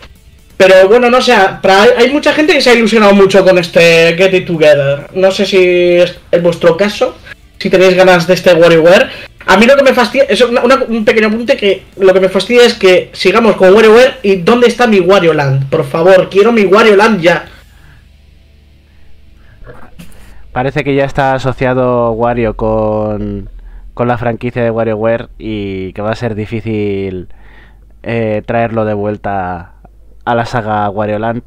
[0.58, 4.34] Pero bueno, no sé, hay mucha gente que se ha ilusionado mucho con este Get
[4.34, 5.06] It Together.
[5.14, 7.16] No sé si es vuestro caso,
[7.58, 9.08] si tenéis ganas de este WarioWare.
[9.46, 12.66] A mí lo que me fastidia, es un pequeño apunte que lo que me fastidia
[12.66, 15.70] es que sigamos con WarioWare y ¿dónde está mi Wario Land?
[15.70, 17.44] Por favor, quiero mi Wario Land ya.
[20.50, 23.48] Parece que ya está asociado Wario con
[23.94, 27.28] con la franquicia de WarioWare y que va a ser difícil
[28.04, 29.72] eh, traerlo de vuelta
[30.28, 31.42] a la saga Wario Land.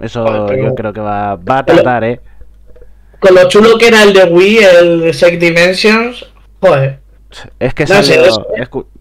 [0.00, 2.20] Eso yo creo que va, a tardar, ¿eh?
[3.18, 6.26] Con lo chulo que era el de Wii, el Six Dimensions,
[6.60, 7.00] joder.
[7.58, 7.84] Es que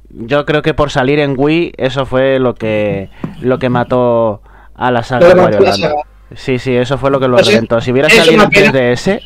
[0.09, 3.09] yo creo que por salir en Wii, eso fue lo que
[3.41, 4.41] lo que mató
[4.75, 5.93] a la saga Wario Land.
[6.35, 7.79] Sí, sí, eso fue lo que lo pues reventó.
[7.81, 9.21] Si hubiera salido en 3DS,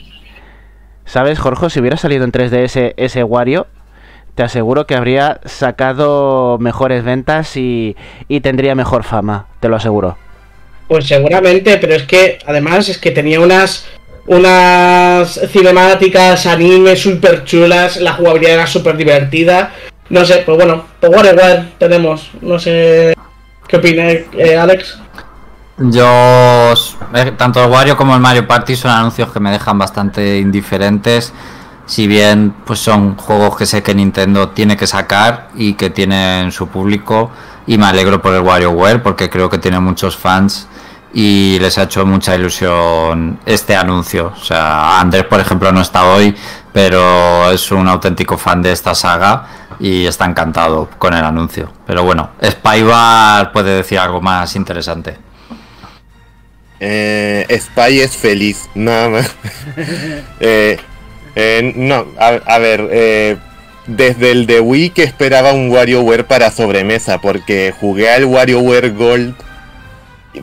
[1.07, 1.69] ¿Sabes, Jorge?
[1.69, 3.67] Si hubiera salido en 3DS ese Wario,
[4.37, 7.95] te aseguro que habría sacado mejores ventas y,
[8.43, 10.15] tendría mejor fama, te lo aseguro.
[10.87, 13.87] Pues seguramente, pero es que además es que tenía unas
[14.27, 19.73] unas cinemáticas anime súper chulas, la jugabilidad era súper divertida.
[20.09, 23.15] No sé, pues bueno, pues WarioWare tenemos, no sé
[23.67, 24.99] qué opina eh, Alex.
[25.79, 26.73] Yo,
[27.15, 31.33] eh, tanto el Wario como el Mario Party son anuncios que me dejan bastante indiferentes.
[31.87, 36.51] Si bien pues son juegos que sé que Nintendo tiene que sacar y que tienen
[36.51, 37.31] su público.
[37.65, 40.67] Y me alegro por el WarioWare porque creo que tiene muchos fans
[41.13, 44.33] y les ha hecho mucha ilusión este anuncio.
[44.39, 46.35] O sea, Andrés, por ejemplo, no está hoy,
[46.73, 49.47] pero es un auténtico fan de esta saga
[49.79, 51.71] y está encantado con el anuncio.
[51.85, 55.17] Pero bueno, Spybar puede decir algo más interesante.
[56.79, 59.35] Eh, Spy es feliz, nada más.
[60.39, 60.79] Eh,
[61.39, 63.37] eh, no, a, ver, eh,
[63.85, 69.35] desde el de Wii que esperaba un WarioWare para sobremesa, porque jugué al WarioWare Gold,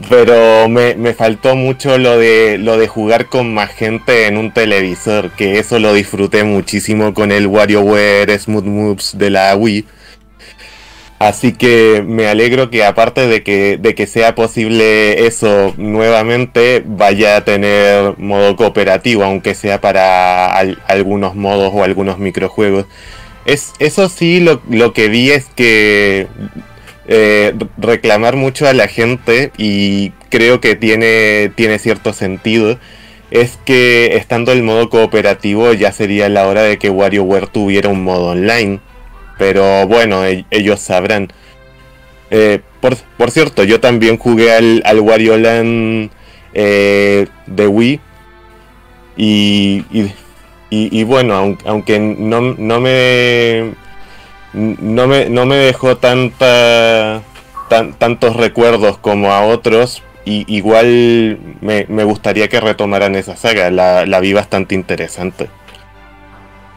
[0.08, 4.52] pero me, me, faltó mucho lo de, lo de jugar con más gente en un
[4.52, 9.84] televisor, que eso lo disfruté muchísimo con el WarioWare Smooth Moves de la Wii.
[11.18, 17.36] Así que me alegro que aparte de que, de que sea posible eso nuevamente, vaya
[17.36, 20.54] a tener modo cooperativo, aunque sea para
[20.86, 22.86] algunos modos o algunos microjuegos.
[23.46, 26.26] Es, eso sí, lo, lo que vi es que
[27.06, 32.78] eh, reclamar mucho a la gente, y creo que tiene, tiene cierto sentido,
[33.30, 38.02] es que estando el modo cooperativo ya sería la hora de que WarioWare tuviera un
[38.02, 38.80] modo online
[39.38, 41.28] pero bueno, e-, ellos sabrán.
[42.30, 46.10] Eh, por, cierto, yo también jugué al, al Wario Land
[46.52, 48.00] eh, de Wii.
[49.16, 49.84] Y,
[50.70, 53.74] y, bueno, aunque no, no, me,
[54.52, 57.22] no, me, no me dejó tanta,
[57.68, 63.70] tantos recuerdos como a otros, y, igual me, me, gustaría que retomaran esa saga.
[63.70, 65.48] La, la vi bastante interesante.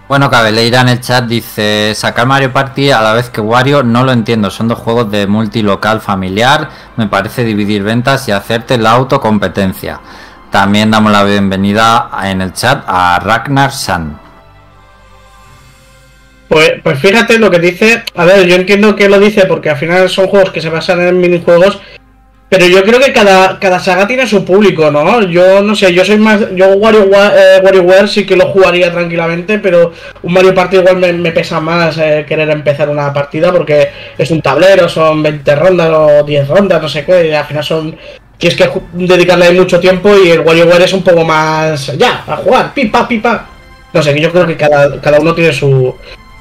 [0.07, 4.05] Bueno, Cabeleira en el chat dice, sacar Mario Party a la vez que Wario, no
[4.05, 8.91] lo entiendo, son dos juegos de multilocal familiar, me parece dividir ventas y hacerte la
[8.91, 9.99] autocompetencia.
[10.49, 14.17] También damos la bienvenida en el chat a Ragnar San.
[16.47, 19.77] Pues, pues fíjate lo que dice, a ver, yo entiendo que lo dice porque al
[19.77, 21.81] final son juegos que se basan en minijuegos
[22.49, 25.21] pero yo creo que cada, cada saga tiene su público, ¿no?
[25.23, 26.39] Yo no sé, yo soy más.
[26.55, 29.91] Yo WarioWare, eh, WarioWare sí que lo jugaría tranquilamente, pero
[30.23, 34.41] un Mario Party igual me, pesa más eh, querer empezar una partida porque es un
[34.41, 37.97] tablero, son 20 rondas o 10 rondas, no sé qué, y al final son.
[38.37, 41.97] Tienes que dedicarle mucho tiempo y el WarioWare es un poco más.
[41.97, 43.45] Ya, a jugar, pipa, pipa.
[43.91, 45.93] No sé, yo creo que cada, cada uno tiene su,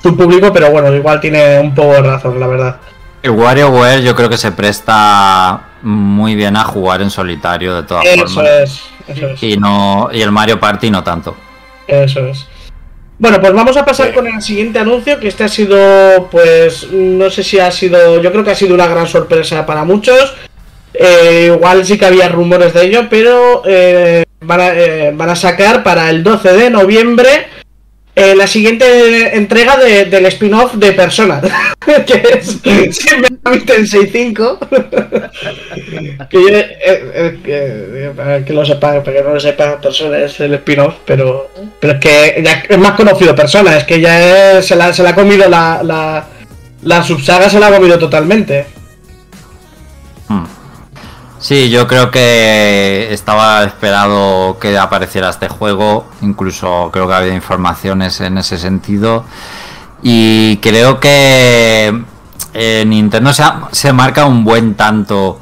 [0.03, 2.77] su público, pero bueno, igual tiene un poco de razón, la verdad.
[3.23, 8.05] El WarioWare yo creo que se presta muy bien a jugar en solitario de todas
[8.05, 8.53] Eso formas.
[8.63, 9.43] es, eso es.
[9.43, 11.37] Y no y el Mario Party no tanto.
[11.87, 12.47] Eso es.
[13.19, 14.13] Bueno, pues vamos a pasar Sí.
[14.15, 18.31] con el siguiente anuncio, que este ha sido, pues, no sé si ha sido, yo
[18.33, 20.35] creo que ha sido una gran sorpresa para muchos.
[20.93, 25.37] Eh, igual sí que había rumores de ello, pero eh, van, a, eh, van a
[25.37, 27.47] sacar para el 12 de noviembre
[28.17, 31.41] eh, la siguiente entrega de- del spin-off de Persona,
[32.07, 34.59] que es Shin Megami Tensei 5.
[36.31, 40.55] que, eh, eh, para que lo sepa, para que no lo sepa, Persona es el
[40.55, 45.03] spin-off, pero, pero es que es más conocido Persona, es que ya se, la, se
[45.03, 46.27] la ha comido la, la,
[46.83, 48.67] la subsaga, se la ha comido totalmente.
[51.47, 57.37] Sí, yo creo que estaba esperado que apareciera este juego, incluso creo que ha habido
[57.37, 59.25] informaciones en ese sentido.
[60.03, 62.03] Y creo que
[62.53, 63.33] eh, Nintendo
[63.71, 65.39] se, marca un buen tanto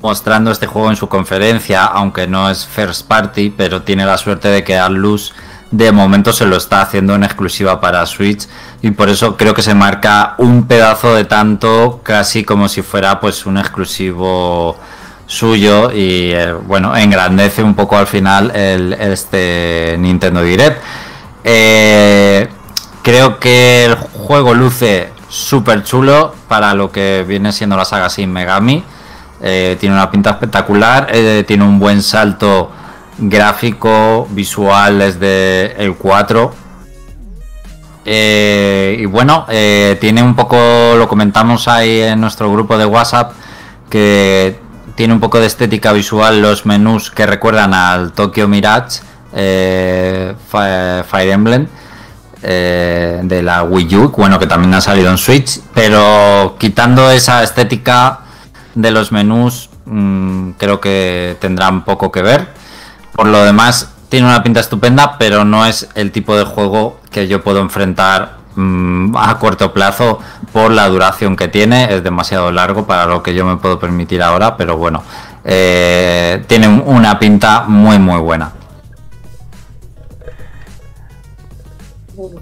[0.00, 4.48] mostrando este juego en su conferencia, aunque no es first party, pero tiene la suerte
[4.48, 5.34] de que Atlus
[5.70, 8.48] de momento se lo está haciendo en exclusiva para Switch
[8.80, 13.20] y por eso creo que se marca un pedazo de tanto casi como si fuera
[13.20, 14.78] pues un exclusivo
[15.26, 20.82] suyo y eh, bueno engrandece un poco al final este Nintendo Direct
[21.46, 22.48] Eh,
[23.02, 28.32] creo que el juego luce súper chulo para lo que viene siendo la saga Sin
[28.32, 28.82] Megami
[29.42, 31.12] eh, tiene una pinta espectacular,
[31.46, 32.70] tiene un buen salto
[33.18, 36.54] gráfico, visual desde el 4.
[38.06, 39.44] Eh, y bueno,
[40.00, 40.56] tiene un poco,
[40.96, 43.32] lo comentamos ahí en nuestro grupo de WhatsApp,
[43.90, 44.63] que
[44.94, 49.00] tiene un poco de estética visual los menús que recuerdan al Tokyo Mirage
[49.34, 51.66] eh, Fi- Fire Emblem
[52.42, 57.42] eh, de la Wii U, bueno, que también ha salido en Switch, pero quitando esa
[57.42, 58.20] estética
[58.74, 62.48] de los menús, mm, creo que tendrán poco que ver.
[63.12, 67.26] Por lo demás, tiene una pinta estupenda, pero no es el tipo de juego que
[67.28, 68.36] yo puedo enfrentar
[69.16, 70.18] a corto plazo
[70.52, 71.92] por la duración que tiene.
[71.94, 75.02] Es demasiado largo para lo que yo me puedo permitir ahora, pero bueno,
[75.44, 78.52] eh, tiene un- una pinta muy, muy buena.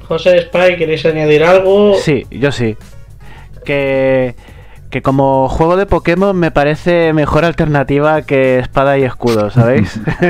[0.06, 1.94] José Spy, ¿queréis añadir algo?
[1.98, 2.76] Sí, yo sí.
[3.64, 4.34] Que,
[4.92, 9.98] que como juego de Pokémon me parece mejor alternativa que espada y escudo, ¿sabéis?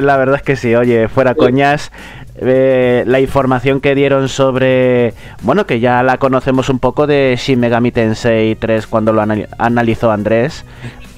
[0.00, 1.90] la verdad es que sí, oye, fuera coñas.
[2.36, 5.14] eh, la información que dieron sobre.
[5.42, 9.48] Bueno, que ya la conocemos un poco de Shin Megami Tensei 3 cuando lo anali-
[9.58, 10.64] analizó Andrés.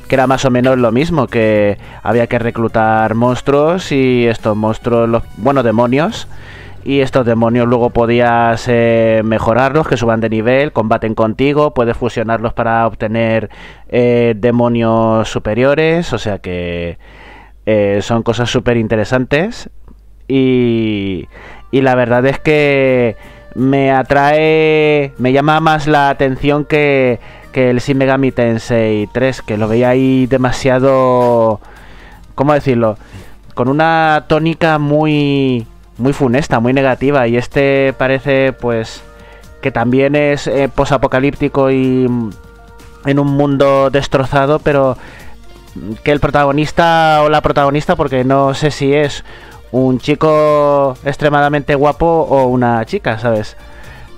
[0.09, 5.09] Que era más o menos lo mismo, que había que reclutar monstruos y estos monstruos,
[5.09, 6.29] los, bueno, demonios.
[6.87, 12.53] Y estos demonios luego podías eh, mejorarlos, que suban de nivel, combaten contigo, puedes fusionarlos
[12.53, 13.51] para obtener
[13.89, 16.97] eh, demonios superiores, o sea que
[17.67, 19.69] eh, son cosas súper interesantes.
[20.29, 21.27] Y,
[21.73, 23.17] y la verdad es que
[23.57, 27.19] me atrae, me llama más la atención que,
[27.51, 31.61] que el Shin Megami Tensei 3, que lo veía ahí demasiado,
[32.37, 32.97] ¿cómo decirlo?
[33.55, 35.67] Con una tónica muy,
[35.99, 37.27] muy funesta, muy negativa.
[37.29, 39.03] Y este parece, pues,
[39.61, 42.31] que también es eh, posapocalíptico y mm,
[43.07, 44.97] en un mundo destrozado, pero
[46.03, 49.25] que el protagonista o la protagonista, porque no sé si es
[49.73, 53.57] un chico extremadamente guapo o una chica, ¿sabes?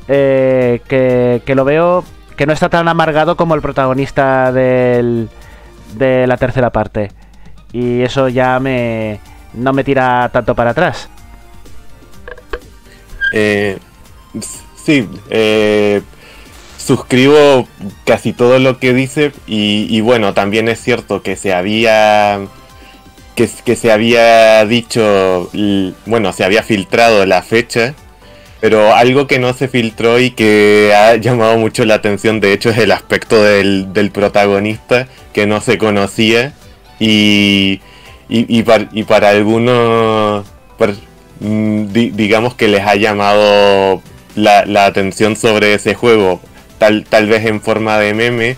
[0.08, 2.04] Eh, que, que lo veo
[2.36, 5.28] que no está tan amargado como el protagonista del,
[5.94, 7.10] de la tercera parte.
[7.72, 9.20] Y eso ya me
[9.52, 11.10] no me tira tanto para atrás.
[13.32, 13.78] Eh,
[14.84, 16.02] sí, eh,
[16.78, 17.68] suscribo
[18.06, 22.40] casi todo lo que dice y, bueno, también es cierto que se había
[23.34, 25.50] que, se había dicho,
[26.06, 27.94] bueno, se había filtrado la fecha,
[28.60, 32.70] pero algo que no se filtró y que ha llamado mucho la atención, de hecho,
[32.70, 36.52] es el aspecto del, protagonista que no se conocía
[36.98, 37.80] y,
[38.28, 40.44] y, y par- y para algunos,
[41.40, 44.02] di- digamos que les ha llamado
[44.34, 46.40] la, atención sobre ese juego,
[46.78, 48.56] tal, tal vez en forma de meme,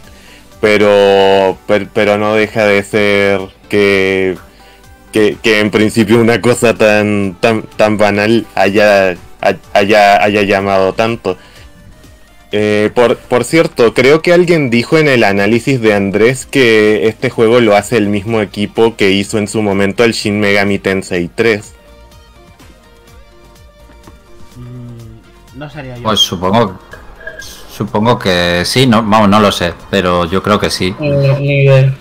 [0.60, 4.36] pero, per- pero no deja de ser que,
[5.12, 9.16] que, que en principio una cosa tan, tan, tan banal haya,
[9.72, 11.36] haya, haya llamado tanto.
[12.52, 17.30] Eh, por, por cierto, creo que alguien dijo en el análisis de Andrés que este
[17.30, 21.30] juego lo hace el mismo equipo que hizo en su momento el Shin Megami Tensei
[21.32, 21.74] 3.
[25.60, 26.04] No sería yo.
[26.04, 26.78] Pues supongo,
[27.70, 30.96] Supongo que sí, no, vamos, no lo sé, pero yo creo que sí.
[30.98, 31.94] Eh, ni idea.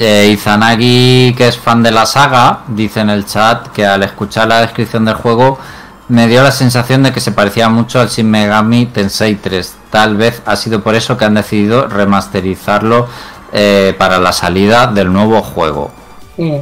[0.00, 4.48] Eh, Izanagi, que es fan de la saga, dice en el chat que al escuchar
[4.48, 5.60] la descripción del juego
[6.08, 9.76] me dio la sensación de que se parecía mucho al Shin Megami Tensei 3.
[9.90, 13.06] Tal vez ha sido por eso que han decidido remasterizarlo
[13.52, 15.92] eh, para la salida del nuevo juego.
[16.36, 16.58] Mm.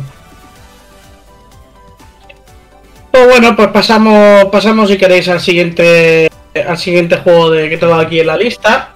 [3.10, 6.28] Pues bueno, pues pasamos, pasamos si queréis al siguiente,
[6.66, 8.90] al siguiente juego de que tengo aquí en la lista.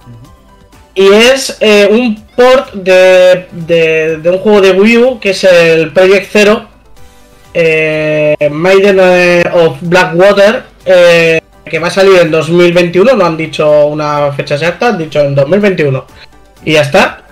[0.93, 5.43] Y es eh, un port de, de, de un juego de Wii U que es
[5.43, 6.75] el Project Zero
[7.57, 13.87] eh, Maiden eh, of Blackwater, eh, que va a salir en 2021, no han dicho
[13.87, 16.05] una fecha exacta, han dicho en 2021.
[16.65, 17.23] Y ya está.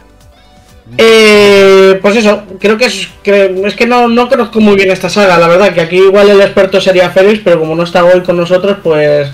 [0.98, 5.74] Eh, pues eso, creo que es que, no conozco muy bien esta saga, la verdad,
[5.74, 9.30] que aquí igual el experto sería Félix, pero como no está hoy con nosotros, pues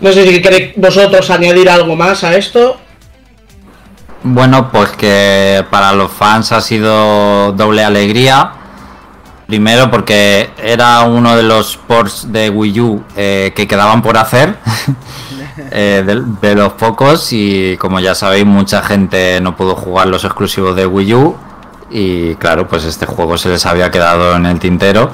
[0.00, 2.78] no sé si queréis vosotros añadir algo más a esto.
[4.22, 8.52] Bueno, pues que para los fans ha sido doble alegría.
[9.46, 14.56] Primero porque era uno de los ports de Wii U eh, que quedaban por hacer.
[15.70, 16.04] eh,
[16.40, 17.32] de, los pocos.
[17.32, 21.36] Y como ya sabéis, mucha gente no pudo jugar los exclusivos de Wii U.
[21.90, 25.10] Y claro, pues este juego se les había quedado en el tintero.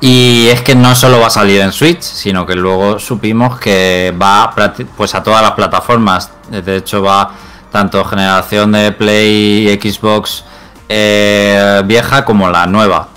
[0.00, 4.12] Y es que no solo va a salir en Switch, sino que luego supimos que
[4.20, 4.52] va
[4.96, 6.30] pues a todas las plataformas.
[6.50, 7.30] De hecho, va
[7.70, 10.44] tanto generación de Play y Xbox
[10.88, 13.08] eh, vieja como la nueva.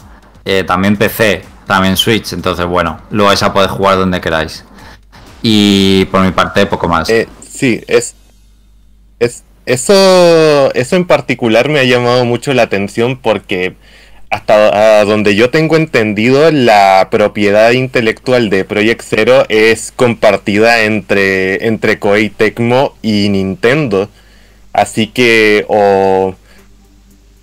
[0.45, 2.33] Eh, también PC, también Switch.
[2.33, 4.63] Entonces, bueno, lo vais a poder jugar donde queráis.
[5.47, 7.07] Y por mi parte, poco más.
[7.07, 8.15] Eh, sí, es,
[9.19, 9.43] es.
[9.67, 13.75] Eso, eso en particular me ha llamado mucho la atención porque
[14.31, 21.99] hasta donde yo tengo entendido, la propiedad intelectual de Project Zero es compartida entre, entre
[21.99, 24.09] Koei Tecmo y Nintendo.
[24.73, 26.33] Así que o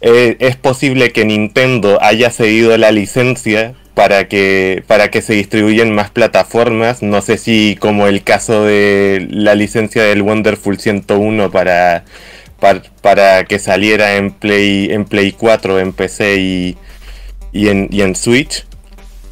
[0.01, 5.95] eh, es posible que Nintendo haya cedido la licencia para que, para que se distribuyan
[5.95, 7.03] más plataformas.
[7.03, 12.05] No sé si como el caso de la licencia del Wonderful 101 para,
[12.59, 16.77] para, para que saliera en Play, en Play 4, en PC y,
[17.53, 18.65] y, en, y en Switch.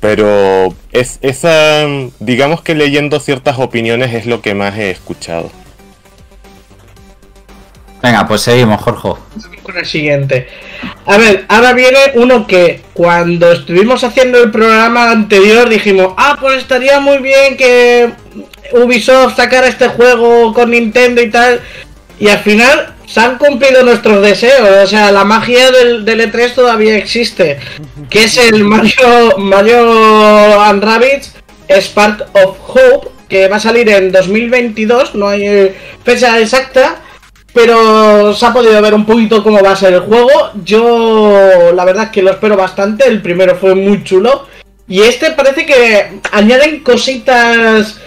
[0.01, 1.87] Pero es esa,
[2.21, 5.51] digamos que leyendo ciertas opiniones es lo que más he escuchado.
[8.03, 9.11] Venga, pues seguimos, Jorge.
[9.63, 10.49] Con el siguiente.
[11.07, 16.59] A ver, ahora viene uno que cuando estuvimos haciendo el programa anterior dijimos, ah, pues
[16.59, 18.11] estaría muy bien que
[18.73, 21.61] Ubisoft sacara este juego con Nintendo y tal.
[22.19, 24.85] Y al final se han cumplido nuestros deseos.
[24.85, 27.59] O sea, la magia del, del E3 todavía existe.
[28.09, 31.35] Que es el Mario, Mario and Rabbids
[31.69, 33.09] Spark of Hope.
[33.29, 35.15] Que va a salir en 2022.
[35.15, 37.01] No hay fecha exacta.
[37.53, 40.53] Pero se ha podido ver un poquito cómo va a ser el juego.
[40.65, 43.09] Yo la verdad es que lo espero bastante.
[43.09, 44.47] El primero fue muy chulo.
[44.89, 48.01] Y este parece que añaden cositas.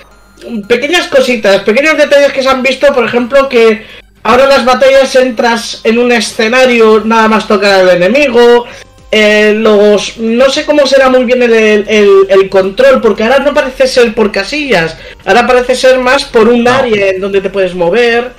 [0.67, 2.93] Pequeñas cositas, pequeños detalles que se han visto.
[2.93, 3.85] Por ejemplo, que
[4.23, 8.65] ahora las batallas entras en un escenario, nada más tocar al enemigo.
[9.11, 10.17] Eh, los.
[10.17, 14.13] No sé cómo será muy bien el, el, el, control, porque ahora no parece ser
[14.15, 14.97] por casillas.
[15.23, 18.31] Ahora parece ser más por un área en donde te puedes mover.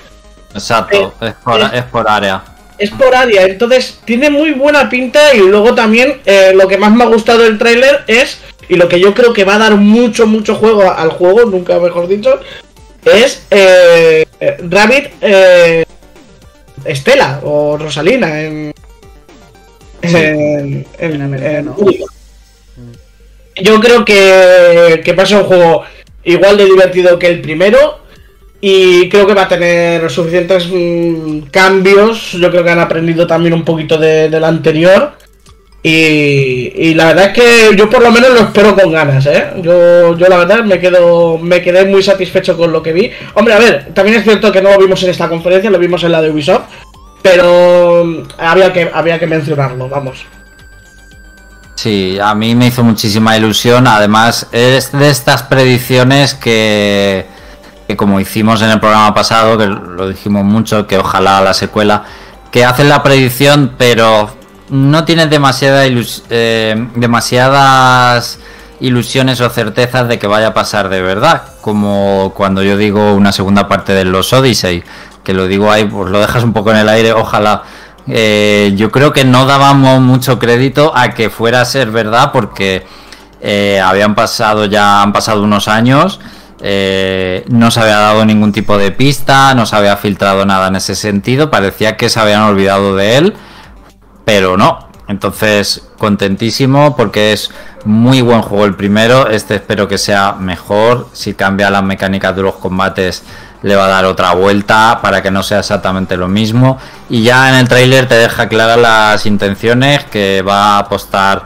[0.54, 2.44] Exacto, eh, es, por, es, es, por, área.
[2.78, 6.92] Es por área, entonces tiene muy buena pinta y luego también eh, lo que más
[6.92, 8.38] me ha gustado del tráiler es,
[8.68, 11.78] y lo que yo creo que va a dar mucho, mucho juego al juego, nunca
[11.78, 12.40] mejor dicho,
[13.04, 14.26] es eh,
[14.68, 15.10] Rabbit
[16.84, 18.72] Estela o Rosalina en...
[20.02, 21.74] Sí, en, en, en, en
[23.56, 25.84] yo creo que, que pasa un juego
[26.24, 28.00] igual de divertido que el primero
[28.66, 32.32] y creo que va a tener suficientes mmm, cambios.
[32.32, 35.18] Yo creo que han aprendido también un poquito de, del anterior.
[35.82, 39.48] Y, y, la verdad es que yo por lo menos lo espero con ganas, ¿eh?
[39.60, 43.10] Yo, yo la verdad me quedo me quedé muy satisfecho con lo que vi.
[43.34, 46.02] Hombre, a ver, también es cierto que no lo vimos en esta conferencia, lo vimos
[46.02, 46.64] en la de Ubisoft.
[47.20, 50.24] Pero había que, había que mencionarlo, vamos.
[51.74, 53.86] Sí, a mí me hizo muchísima ilusión.
[53.86, 57.33] Además, es de estas predicciones que
[57.86, 62.04] que como hicimos en el programa pasado, que lo dijimos mucho, que ojalá la secuela,
[62.50, 64.30] que hacen la predicción, pero
[64.70, 68.38] no tiene demasiada ilus eh, demasiadas
[68.80, 73.32] ilusiones o certezas de que vaya a pasar de verdad, como cuando yo digo una
[73.32, 74.82] segunda parte de los Odyssey,
[75.22, 77.62] que lo digo ahí, pues lo dejas un poco en el aire, ojalá.
[78.06, 82.86] Eh, yo creo que no dábamos mucho crédito a que fuera a ser verdad porque
[83.40, 86.20] eh, habían pasado ya, han pasado unos años
[86.60, 90.76] eh, no se había dado ningún tipo de pista, no se había filtrado nada en
[90.76, 93.34] ese sentido, parecía que se habían olvidado de él,
[94.24, 94.88] pero no.
[95.06, 97.50] Entonces, contentísimo porque es
[97.84, 102.42] muy buen juego el primero, este espero que sea mejor, si cambia las mecánicas de
[102.42, 103.22] los combates
[103.64, 106.78] le va a dar otra vuelta para que no sea exactamente lo mismo.
[107.08, 111.44] Y ya en el tráiler te deja claras las intenciones, que va a apostar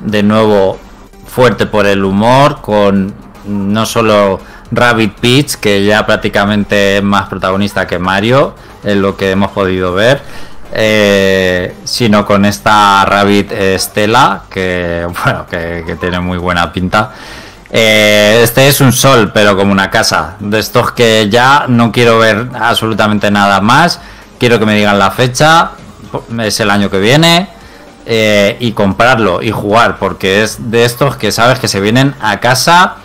[0.00, 0.80] de nuevo
[1.26, 7.86] fuerte por el humor, con no solo Rabbit Peach, que ya prácticamente es más protagonista
[7.86, 10.22] que Mario, es lo que hemos podido ver.
[10.72, 17.12] Eh, sino con esta Rabbit Stella, que bueno, que, tiene muy buena pinta.
[17.72, 20.36] Eh, este es un sol, pero como una casa.
[20.38, 24.00] De estos que ya no quiero ver absolutamente nada más.
[24.38, 25.72] Quiero que me digan la fecha.
[26.40, 27.48] Es el año que viene.
[28.06, 29.98] eh, y comprarlo y jugar.
[29.98, 32.96] Porque es de estos que sabes que se vienen a casa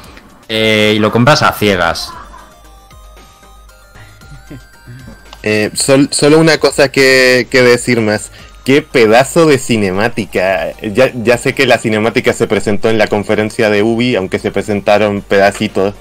[0.49, 2.11] eh, y lo compras a ciegas.
[5.47, 8.31] Eh, sol- solo una cosa que, que decir más.
[8.63, 10.71] Qué pedazo de cinemática.
[10.81, 14.49] Ya, ya sé que la cinemática se presentó en la conferencia de Ubi, aunque se
[14.51, 15.93] presentaron pedacitos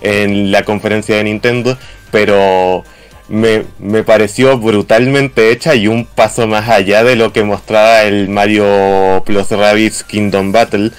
[0.00, 1.76] en la conferencia de Nintendo,
[2.10, 2.84] pero
[3.28, 8.30] me, me pareció brutalmente hecha y un paso más allá de lo que mostraba el
[8.30, 10.90] Mario Plus Rabbids Kingdom Battle.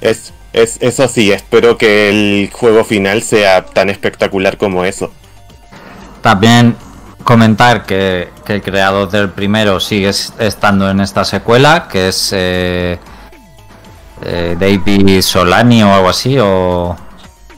[0.00, 5.10] Es, es, eso sí, espero que el juego final sea tan espectacular como eso.
[6.20, 6.76] También
[7.24, 12.32] comentar que, que el creador del primero sigue es- estando en esta secuela, que es
[12.36, 12.98] eh,
[14.24, 16.96] eh, David Solani o algo así, o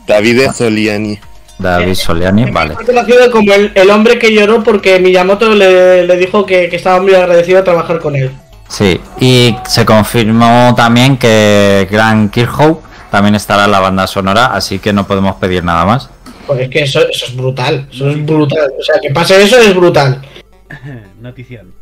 [0.07, 1.19] Davide Soliani.
[1.59, 2.75] David Soliani, vale.
[2.75, 7.01] Conocido como el, el hombre que lloró porque Miyamoto le, le dijo que, que estaba
[7.01, 8.33] muy agradecido a trabajar con él.
[8.69, 14.79] Sí, y se confirmó también que Grant Kirkhope también estará en la banda sonora, así
[14.79, 16.11] que no podemos pedir nada más.
[16.47, 18.73] Pues es que eso, eso es brutal, eso es brutal.
[18.79, 20.21] O sea, que pase eso es brutal.
[21.21, 21.73] Notición.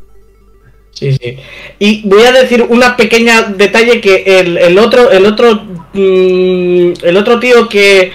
[0.91, 1.37] Sí, sí.
[1.79, 5.63] Y voy a decir una pequeña detalle que el, el otro, el otro,
[5.93, 8.11] mm, el otro tío que,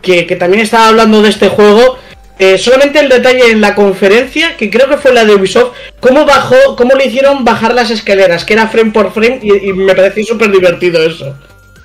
[0.00, 1.98] que, que también estaba hablando de este juego,
[2.38, 6.24] eh, solamente el detalle en la conferencia, que creo que fue la de Ubisoft, cómo
[6.24, 9.94] bajó, cómo le hicieron bajar las escaleras, que era frame por frame y, y me
[9.94, 11.36] pareció súper divertido eso.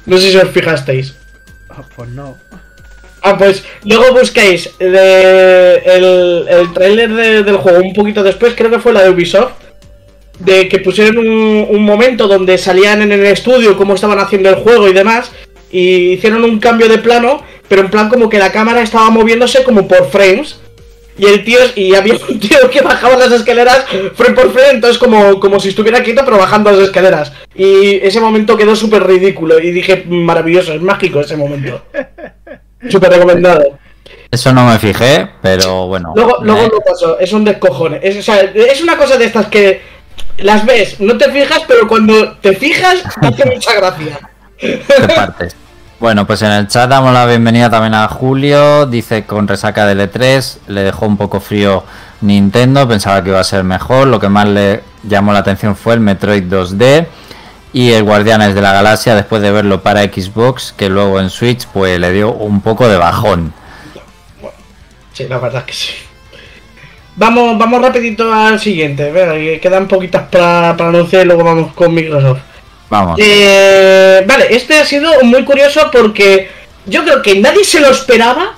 [0.05, 1.13] No sé si os fijasteis.
[1.69, 2.37] Oh, pues no.
[3.21, 8.71] Ah, pues luego buscáis de- el, el trailer de- del juego un poquito después, creo
[8.71, 9.51] que fue la de Ubisoft,
[10.39, 14.55] de que pusieron un, un momento donde salían en el estudio cómo estaban haciendo el
[14.55, 15.31] juego y demás,
[15.71, 19.63] y hicieron un cambio de plano, pero en plan como que la cámara estaba moviéndose
[19.63, 20.59] como por frames.
[21.19, 24.99] Y el tío, y había un tío que bajaba las escaleras frame por frame, entonces
[24.99, 27.33] como, como si estuviera quieto pero bajando las escaleras.
[27.55, 31.81] Y ese momento quedó súper ridículo y dije, maravilloso, es mágico ese momento.
[32.89, 33.79] Súper recomendado.
[34.29, 36.13] Eso no me fijé, pero bueno.
[36.15, 37.99] Luego, luego eh, lo paso, es un descojone.
[38.03, 39.81] Es, o sea, es una cosa de estas que
[40.37, 44.19] las ves, no te fijas, pero cuando te fijas, hace mucha gracia.
[44.59, 45.55] te partes.
[45.99, 48.85] Bueno, pues en el chat damos la bienvenida también a Julio.
[48.85, 51.83] Dice con resaca de L3, le dejó un poco frío
[52.21, 54.07] Nintendo, pensaba que iba a ser mejor.
[54.07, 57.07] Lo que más le llamó la atención fue el Metroid 2D
[57.73, 61.65] y el Guardianes de la Galaxia después de verlo para Xbox, que luego en Switch
[61.73, 63.51] pues le dio un poco de bajón.
[65.13, 65.93] Sí, la verdad es que sí.
[67.15, 69.59] Vamos, vamos rapidito al siguiente.
[69.59, 72.41] Quedan poquitas para, para anunciar y luego vamos con Microsoft.
[72.89, 73.19] Vamos.
[73.21, 76.49] Eh, vale, este ha sido muy curioso porque
[76.85, 78.55] yo creo que nadie se lo esperaba.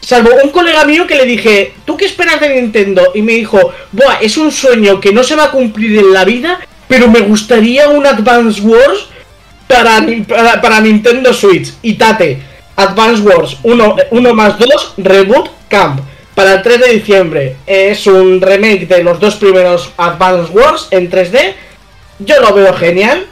[0.00, 3.12] Salvo un colega mío que le dije, ¿tú qué esperas de Nintendo?
[3.14, 6.24] Y me dijo, Buah, es un sueño que no se va a cumplir en la
[6.24, 9.08] vida, pero me gustaría un Advance Wars
[9.66, 11.72] para, para, para Nintendo Switch.
[11.82, 12.40] Y tate,
[12.76, 16.00] Advance Wars 1, más 2, Reboot Camp.
[16.34, 21.10] Para el 3 de diciembre es un remake de los dos primeros Advance Wars en
[21.10, 21.54] 3D.
[22.18, 23.26] Yo lo veo genial.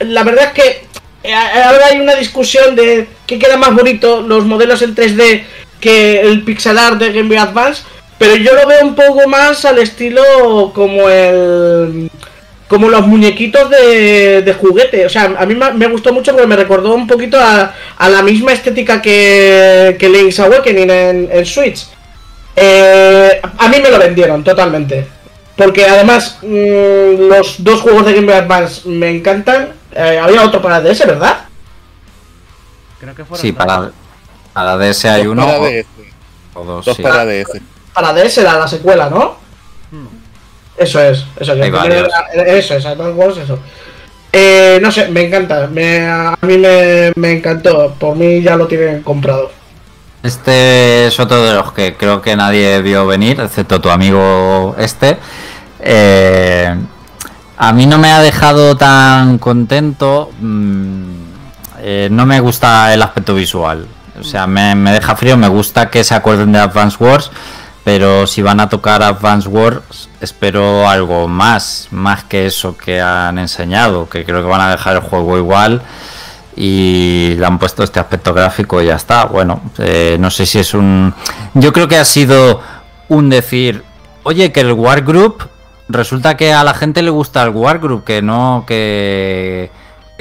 [0.00, 0.86] La verdad es que
[1.22, 5.44] eh, ahora hay una discusión de qué queda más bonito, los modelos en 3D
[5.80, 7.82] que el pixel art de Game Boy Advance,
[8.18, 12.10] pero yo lo veo un poco más al estilo como el
[12.68, 15.06] como los muñequitos de, de juguete.
[15.06, 18.22] O sea, a mí me gustó mucho porque me recordó un poquito a, a la
[18.22, 21.86] misma estética que, que Link's Awakening en, en Switch.
[22.54, 25.06] Eh, a mí me lo vendieron totalmente.
[25.58, 29.72] Porque además mm, los dos juegos de Game Boy Advance me encantan.
[29.92, 31.40] Eh, había otro para DS, ¿verdad?
[33.00, 33.58] Creo que fueron Sí, dos.
[33.66, 33.90] para,
[34.52, 35.86] para DS hay Dos uno para o, DS.
[36.54, 36.84] o dos.
[36.86, 37.02] Dos sí.
[37.02, 37.60] para DS.
[37.92, 39.36] Para DS era la secuela, ¿no?
[39.90, 40.06] Hmm.
[40.76, 41.66] Eso es, eso era-
[42.56, 43.58] eso es, Advance Wars, eso.
[44.32, 48.66] Eh, no sé, me encanta, me, a mí me, me encantó, por mí ya lo
[48.68, 49.50] tienen comprado.
[50.22, 55.16] Este es otro de los que creo que nadie vio venir, excepto tu amigo este.
[55.80, 56.74] Eh,
[57.56, 60.30] a mí no me ha dejado tan contento.
[60.40, 61.18] mm,
[61.80, 63.86] eh, no me gusta el aspecto visual.
[64.20, 65.36] O sea, me, me deja frío.
[65.36, 67.30] Me gusta que se acuerden de Advance Wars.
[67.84, 71.88] Pero si van a tocar Advance Wars, espero algo más.
[71.90, 74.08] Más que eso que han enseñado.
[74.08, 75.82] Que creo que van a dejar el juego igual.
[76.56, 79.24] Y le han puesto este aspecto gráfico y ya está.
[79.26, 81.14] Bueno, eh, no sé si es un.
[81.54, 82.60] Yo creo que ha sido
[83.08, 83.84] un decir.
[84.24, 85.48] Oye, que el Wargroup
[85.88, 89.70] resulta que a la gente le gusta el Wargroup, que no, que,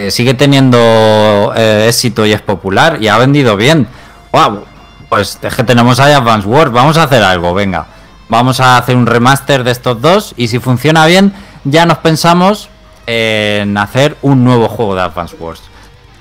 [0.10, 3.88] sigue teniendo eh, éxito y es popular y ha vendido bien.
[4.32, 4.64] Wow,
[5.10, 7.88] pues es que tenemos ahí Advance Wars, vamos a hacer algo, venga.
[8.30, 12.70] Vamos a hacer un remaster de estos dos y si funciona bien, ya nos pensamos
[13.06, 15.62] en hacer un nuevo juego de Advance Wars.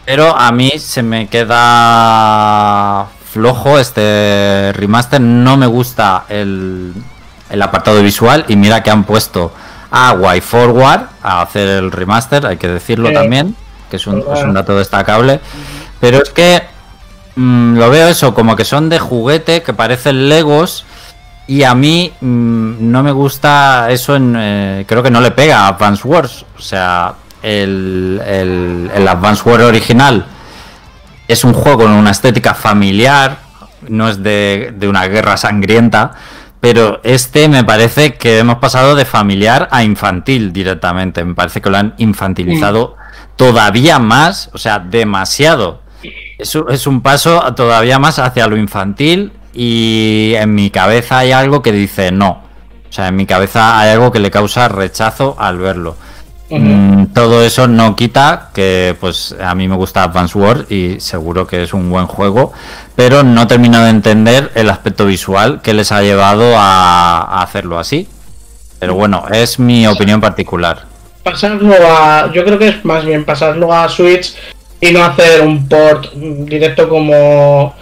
[0.05, 6.95] Pero a mí se me queda flojo este remaster, no me gusta el,
[7.51, 9.53] el apartado visual y mira que han puesto
[9.91, 13.15] a Y Forward a hacer el remaster, hay que decirlo Sí.
[13.15, 13.55] también,
[13.91, 14.39] que es un, Verdad.
[14.39, 15.41] es un dato destacable.
[16.01, 16.63] Pero es que
[17.37, 20.85] mm, lo veo eso, como que son de juguete, que parecen Legos.
[21.49, 25.61] Y a mí mm, no me gusta eso, en, eh, creo que no le pega
[25.61, 26.45] a Advance Wars.
[26.59, 30.27] O sea, el, el, el Advance Wars original
[31.29, 33.39] es un juego con una estética familiar,
[33.89, 36.13] no es de, de una guerra sangrienta,
[36.61, 41.25] pero este me parece que hemos pasado de familiar a infantil directamente.
[41.25, 42.97] Me parece que lo han infantilizado
[43.37, 45.83] todavía más, o sea, demasiado.
[46.39, 51.33] Es, un- es un paso todavía más hacia lo infantil y en mi cabeza hay
[51.33, 52.43] algo que dice no.
[52.89, 55.97] O sea, en mi cabeza hay algo que le causa rechazo al verlo.
[56.49, 61.47] Mm, todo eso no quita que pues a mí me gusta Advance Wars y seguro
[61.47, 62.53] que es un buen juego,
[62.95, 67.79] pero no termino de entender el aspecto visual que les ha llevado a, a hacerlo
[67.79, 68.09] así.
[68.79, 70.85] Pero bueno, es mi opinión particular.
[71.23, 72.31] pasarlo a.
[72.33, 74.35] Yo creo que es más bien pasarlo a Switch
[74.81, 77.75] y no hacer un port directo como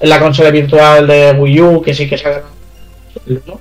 [0.00, 2.42] la consola virtual de Wii U, que sí que se ha
[3.26, 3.60] ¿no?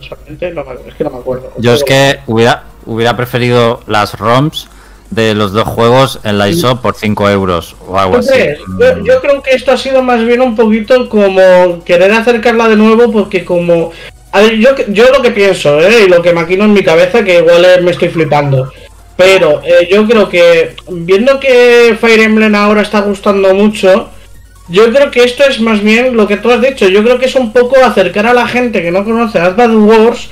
[0.00, 1.52] Solamente no me- es que no me acuerdo.
[1.58, 4.68] Yo es que hubiera, hubiera preferido las ROMs
[5.10, 8.32] de los dos juegos en la ISO por 5 euros o algo así.
[8.80, 12.76] Yo, yo creo que esto ha sido más bien un poquito como querer acercarla de
[12.76, 13.92] nuevo porque como...
[14.32, 16.04] A ver, yo, yo lo que pienso, ¿eh?
[16.06, 18.70] y lo que maquino en mi cabeza, que igual eh, me estoy flipando.
[19.16, 24.10] Pero eh, yo creo que viendo que Fire Emblem ahora está gustando mucho,
[24.68, 26.88] yo creo que esto es más bien lo que tú has dicho.
[26.88, 30.28] Yo creo que es un poco acercar a la gente que no conoce Advance Wars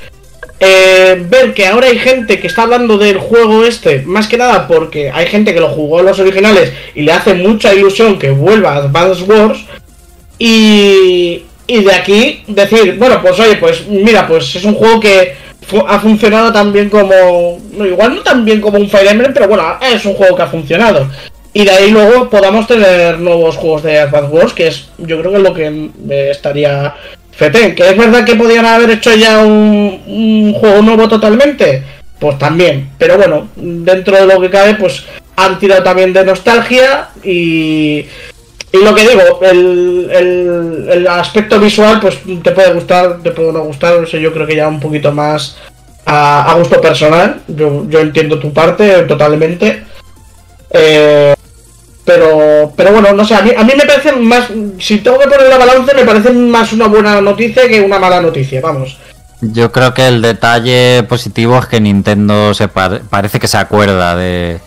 [0.61, 4.69] eh, ver que ahora hay gente que está hablando del juego este, más que nada
[4.69, 8.31] porque hay gente que lo jugó en los originales y le hace mucha ilusión que
[8.31, 9.59] vuelva a Advance Wars.
[10.39, 15.35] Y, de aquí decir, bueno, pues oye, pues mira, pues es un juego que
[15.87, 17.61] ha funcionado tan bien como.
[17.73, 20.43] no, igual no tan bien como un Fire Emblem, pero bueno, es un juego que
[20.43, 21.09] ha funcionado.
[21.57, 25.31] Y de ahí luego podamos tener nuevos juegos de Advance Wars, que es yo creo
[25.31, 25.91] que es lo que
[26.31, 26.97] estaría
[27.31, 27.77] fetén.
[27.77, 31.85] Que es verdad que podían haber hecho ya un, juego nuevo totalmente,
[32.19, 32.91] pues también.
[32.99, 35.05] Pero bueno, dentro de lo que cabe, pues
[35.37, 38.05] han tirado también de nostalgia y...
[38.73, 43.53] Y lo que digo, el, el, el aspecto visual, pues te puede gustar, te puede
[43.53, 45.57] no gustar, eso yo creo que ya un poquito más
[46.05, 47.41] a, a gusto personal.
[47.47, 49.85] Yo, yo entiendo tu parte totalmente.
[50.71, 51.34] Eh,
[52.05, 54.49] pero, pero bueno, no sé, a mí, a mí me parece más,
[54.79, 58.21] si tengo que poner la balance, me parece más una buena noticia que una mala
[58.21, 58.99] noticia, vamos.
[59.41, 64.17] Yo creo que el detalle positivo es que Nintendo se par- parece que se acuerda
[64.17, 64.61] de,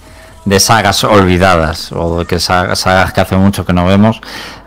[0.46, 4.20] de sagas olvidadas o de que sa- sagas que hace mucho que no vemos.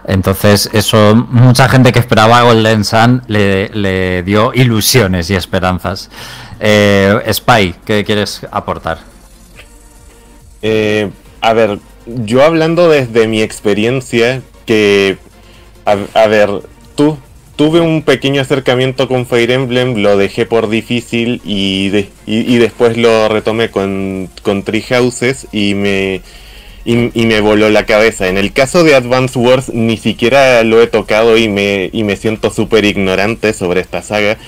[0.07, 6.11] Entonces, eso, mucha gente que esperaba Golden Sun le, le dio ilusiones y esperanzas.
[6.59, 8.99] Eh, Spy, ¿qué quieres aportar?
[10.63, 11.11] Eh,
[11.41, 15.19] a ver, yo hablando desde mi experiencia, que,
[15.85, 16.49] a, ver,
[16.95, 17.19] tú,
[17.57, 22.97] tuve un pequeño acercamiento con Fire Emblem, lo dejé por difícil y, de- y, después
[22.97, 26.23] lo retomé con, con Tree Houses y me,
[26.85, 28.29] y, y me voló la cabeza.
[28.29, 32.17] En el caso de Advance Wars ni siquiera lo he tocado y me, y me
[32.17, 34.39] siento súper ignorante sobre esta saga.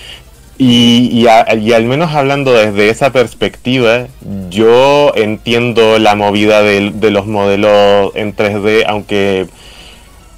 [0.59, 1.27] Y, y,
[1.73, 4.07] al menos hablando desde esa perspectiva,
[4.51, 9.47] yo entiendo la movida del- de, los modelos en 3D, aunque,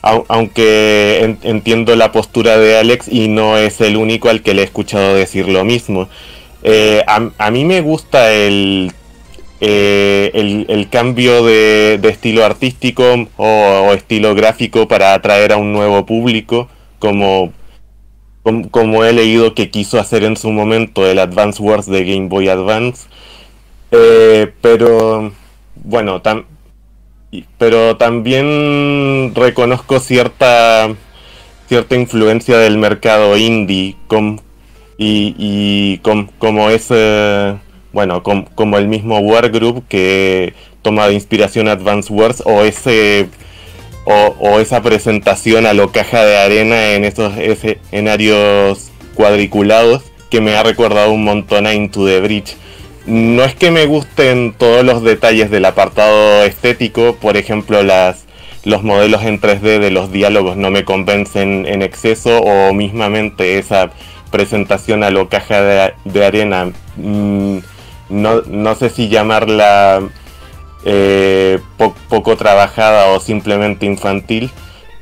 [0.03, 4.55] au- aunque en- entiendo la postura de Alex y no es el único al que
[4.55, 6.09] le he escuchado decir lo mismo.
[6.63, 8.93] Eh, a, a mí me gusta el,
[9.61, 10.31] eh,
[10.69, 13.05] el, cambio de, de estilo artístico
[13.37, 17.53] o, o estilo gráfico para atraer a un nuevo público, como,
[18.45, 22.29] com- como he leído que quiso hacer en su momento el Advance Wars de Game
[22.29, 23.09] Boy Advance.
[23.91, 25.33] Eh, pero
[25.75, 26.23] bueno,
[27.59, 30.89] pero también reconozco cierta
[31.69, 33.97] cierta influencia del mercado indie
[34.99, 37.57] y, y com- como es eh,
[37.93, 43.29] bueno com- como el mismo Wargroup que toma de inspiración Advance Wars o ese
[44.05, 50.63] o, esa presentación a lo caja de arena en esos escenarios cuadriculados que me ha
[50.63, 52.57] recordado un montón a Into the Bridge.
[53.07, 58.25] No es que me gusten todos los detalles del apartado estético, por ejemplo las
[58.65, 63.91] los modelos en 3D de los diálogos no me convencen en exceso o mismamente esa
[64.31, 67.59] presentación a lo caja de, de arena mm,
[68.09, 70.03] no, no sé si llamarla
[70.85, 74.51] eh, po- poco trabajada o simplemente infantil,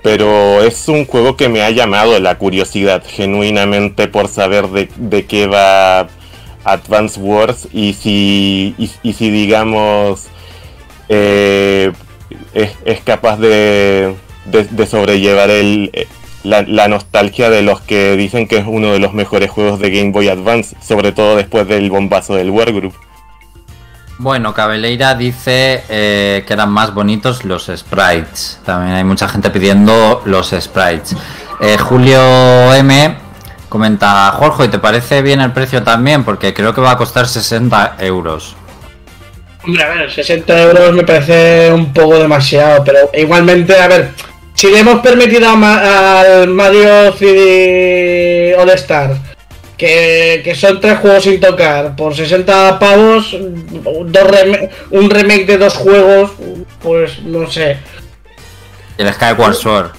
[0.02, 5.46] pero es un juego que me ha llamado la curiosidad genuinamente por saber de, qué
[5.46, 6.08] va
[6.64, 10.26] Advance Wars y si, y, si digamos
[11.08, 11.92] eh,
[12.54, 14.14] es, capaz de,
[14.88, 16.06] sobrellevar el, eh,
[16.44, 19.90] la, la nostalgia de los que dicen que es uno de los mejores juegos de
[19.90, 22.94] Game Boy Advance, sobre todo después del bombazo del Wargroup.
[24.22, 28.60] Bueno, Cabeleira dice eh, que eran más bonitos los sprites.
[28.64, 31.16] También hay mucha gente pidiendo los sprites.
[31.60, 33.16] Eh, Julio M
[33.68, 36.22] comenta, Jorge, ¿y te parece bien el precio también?
[36.22, 38.54] Porque creo que va a costar 60 euros.
[39.64, 44.10] Hombre, a ver, 60 euros me parece un poco demasiado, pero igualmente, a ver,
[44.54, 48.70] si le hemos permitido al Mario 3D All
[49.82, 55.58] que, que son tres juegos sin tocar por 60 pavos, dos rem- un remake de
[55.58, 56.30] dos juegos,
[56.80, 57.78] pues no sé.
[58.96, 59.90] Y el Skyward Sword.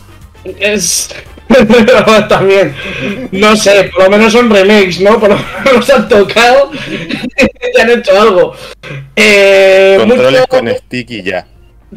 [0.58, 1.10] Es.
[2.30, 2.74] También,
[3.34, 5.20] no sé, por lo menos son remakes, ¿no?
[5.20, 8.56] Por lo menos han tocado y han hecho algo.
[9.18, 11.46] Eh, Controles mucho- con stick y ya.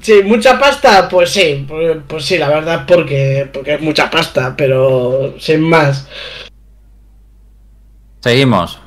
[0.03, 4.55] Sí, mucha pasta, pues sí, pues, pues sí, la verdad porque, porque es mucha pasta,
[4.57, 6.07] pero sin más.
[8.27, 8.81] Seguimos.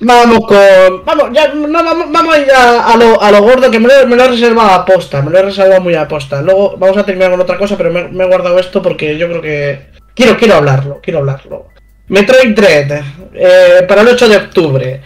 [0.00, 1.04] Vamos con.
[1.04, 3.86] Vamos, ya, no, vamos, vamos a ir a, a lo, a lo gordo que me
[3.86, 6.42] lo, me lo he reservado a posta, me lo he reservado muy a posta.
[6.42, 9.28] Luego vamos a terminar con otra cosa, pero me, me he guardado esto porque yo
[9.28, 9.92] creo que.
[10.16, 11.68] Quiero, quiero hablarlo, quiero hablarlo.
[12.08, 13.02] Metroid Dread,
[13.34, 15.00] eh, para el 8 de octubre.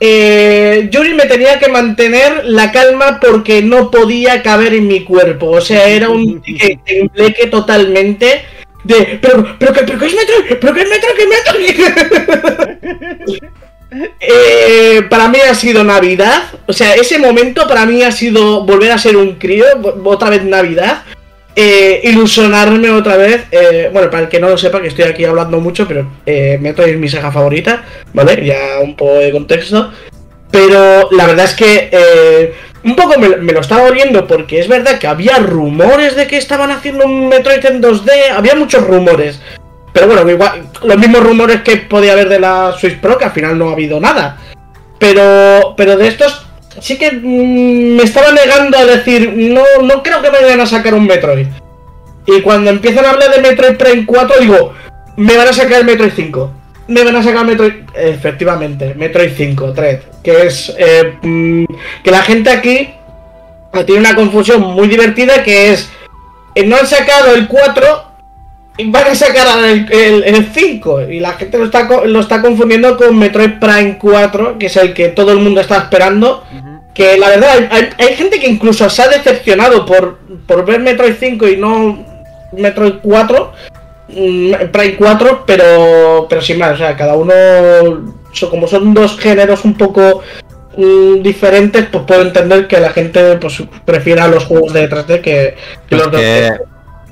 [0.00, 5.50] Eh, Yuri me tenía que mantener la calma porque no podía caber en mi cuerpo.
[5.50, 6.42] O sea, era un
[6.86, 8.42] tembleque totalmente
[8.84, 9.18] de.
[9.22, 13.38] Pero, pero, que- pero que es Metroid, pero que es Metroid, que es Metroid.
[14.20, 16.44] Eh, para mí ha sido Navidad.
[16.66, 19.66] O sea, ese momento para mí ha sido volver a ser un crío,
[20.04, 21.02] otra vez Navidad.
[21.54, 23.42] Eh, ilusionarme otra vez.
[23.50, 26.56] eh, bueno, para el que no lo sepa, que estoy aquí hablando mucho, pero eh,
[26.58, 28.42] Metroid es mi saga favorita, ¿vale?
[28.46, 29.92] Ya un poco de contexto.
[30.50, 32.54] Pero la verdad es que eh,
[32.84, 36.36] un poco me, me lo estaba oliendo porque es verdad que había rumores de que
[36.36, 38.10] estaban haciendo un Metroid en 2D.
[38.34, 39.40] Había muchos rumores.
[39.92, 40.24] Pero bueno,
[40.82, 43.72] los mismos rumores que podía haber de la Switch Pro, que al final no ha
[43.72, 44.38] habido nada.
[44.98, 46.46] Pero, pero de estos
[46.80, 50.66] sí que mm, me estaba negando a decir, no, no creo que me vayan a
[50.66, 51.46] sacar un Metroid.
[52.26, 54.72] Y cuando empiezan a hablar de Metroid Prime 4, digo,
[55.16, 56.52] me van a sacar el Metroid 5.
[56.88, 60.00] Me van a sacar Metroid, efectivamente, Metroid 5, Dread.
[60.22, 61.64] Que es eh, mm,
[62.02, 62.90] que la gente aquí
[63.86, 65.90] tiene una confusión muy divertida que es,
[66.54, 68.04] eh, no han sacado el 4
[68.78, 72.42] y van a sacar el, el, el 5 y la gente lo está, lo está
[72.42, 76.44] confundiendo con Metroid Prime 4, que es el que todo el mundo está esperando.
[76.94, 80.80] Que la verdad, hay, hay- hay gente que incluso se ha decepcionado por, por ver
[80.80, 82.04] Metroid 5 y no
[82.52, 83.52] Metroid 4,
[84.14, 87.32] mm, Prime 4, pero, pero sin más, o sea, cada uno,
[88.50, 90.22] como son dos géneros un poco
[90.76, 95.56] mm, diferentes, pues puedo entender que la gente pues prefiera los juegos de 3D que,
[95.88, 96.52] que los que,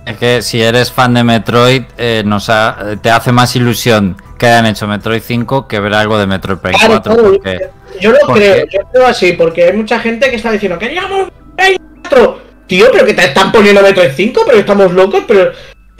[0.06, 4.46] es que si eres fan de Metroid, eh, nos ha- te hace más ilusión que
[4.46, 7.14] hayan hecho Metroid 5 que ver algo de Metroid Prime Claro, 4.
[7.14, 7.68] claro, porque-
[8.00, 10.86] Yo lo ¿Por creo, yo creo así, porque hay mucha gente que está diciendo que
[10.86, 12.38] ¡Queríamos Metroid 4!
[12.66, 15.50] Tío, pero que te están poniendo Metroid 5, pero estamos locos, pero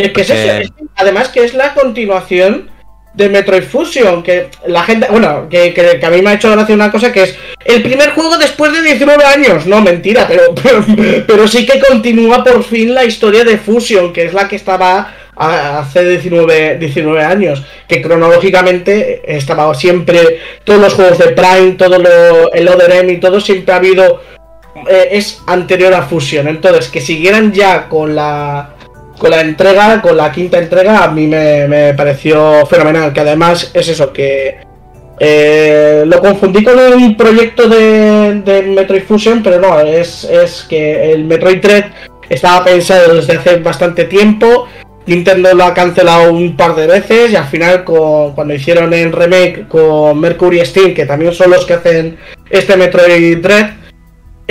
[0.06, 2.70] es que es Porque- eso, es- además que es la continuación
[3.14, 6.50] de Metroid Fusion, que la gente, bueno, que, que- que a mí me ha hecho
[6.52, 10.54] gracia una cosa que es el primer juego después de 19 años, no, mentira, pero,
[10.62, 10.84] pero,
[11.26, 15.14] pero sí que continúa por fin la historia de Fusion, que es la que estaba
[15.36, 22.52] hace 19, 19 años, que cronológicamente estaba siempre, todos los juegos de Prime, todo lo,
[22.52, 24.22] el Other M y todo, siempre ha habido,
[24.88, 26.46] eh, es anterior a Fusion.
[26.46, 28.74] Entonces, que siguieran ya con la,
[29.20, 33.70] con la entrega, con la quinta entrega, a mí me, me pareció fenomenal, que además
[33.74, 34.56] es eso, que
[35.20, 41.12] eh, lo confundí con un proyecto de, de Metroid Fusion, pero no, es, es que
[41.12, 41.84] el Metroid Dread
[42.30, 44.66] estaba pensado desde hace bastante tiempo.
[45.06, 49.12] Nintendo lo ha cancelado un par de veces y al final con- cuando hicieron el
[49.12, 52.16] remake con Mercury Steam, que también son los que hacen
[52.48, 53.70] este Metroid Dread,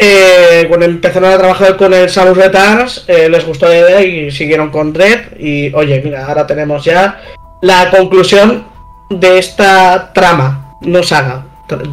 [0.01, 4.31] eh, cuando empezaron a trabajar con el Samus Returns, eh, les gustó la idea y
[4.31, 5.37] siguieron con Dread.
[5.39, 7.19] Y oye, mira, ahora tenemos ya
[7.61, 8.65] la conclusión
[9.09, 11.43] de esta trama, no saga,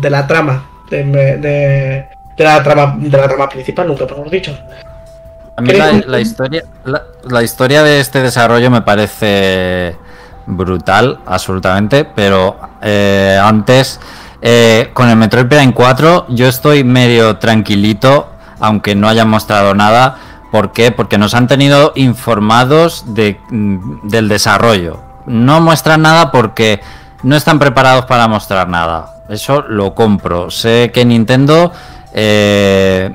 [0.00, 4.56] de la trama, de, de- de la trama, de la trama principal, nunca hemos dicho.
[5.56, 9.96] A mí la, historia, la, la historia de este desarrollo me parece
[10.44, 13.98] brutal, absolutamente, pero eh, antes,
[14.42, 18.28] eh, con el Metroid Prime 4, yo estoy medio tranquilito,
[18.60, 20.16] aunque no hayan mostrado nada.
[20.52, 20.92] ¿Por qué?
[20.92, 25.00] Porque nos han tenido informados mm, del desarrollo.
[25.26, 26.80] No muestran nada porque
[27.22, 29.14] no están preparados para mostrar nada.
[29.28, 30.50] Eso lo compro.
[30.50, 31.72] Sé que Nintendo...
[32.12, 33.14] eh,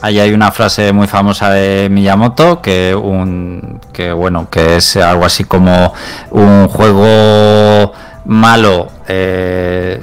[0.00, 5.92] Ahí hay una frase muy famosa de Miyamoto que bueno que es algo así como
[6.30, 7.92] un juego
[8.26, 10.00] malo eh,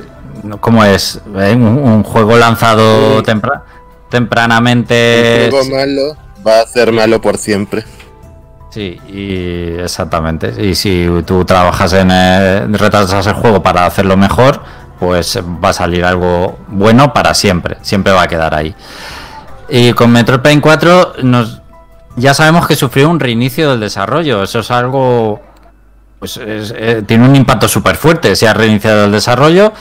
[0.60, 1.20] ¿cómo es?
[1.38, 3.24] Eh, Un, un juego lanzado Sí.
[3.24, 3.64] tempra-
[4.10, 7.84] tempranamente Un juego malo va a ser malo por siempre.
[8.70, 10.54] Sí, y exactamente.
[10.62, 14.62] Y si tú trabajas en eh, retrasas el juego para hacerlo mejor,
[15.00, 17.78] pues va a salir algo bueno para siempre.
[17.82, 18.76] Siempre va a quedar ahí.
[19.70, 21.62] Y con Metroid Prime 4 nos,
[22.18, 24.44] ya sabemos que sufrió un reinicio del desarrollo.
[24.44, 25.42] Eso es algo...
[26.20, 28.36] Pues es- eh, tiene un impacto súper fuerte.
[28.36, 29.72] Se ha reiniciado el desarrollo.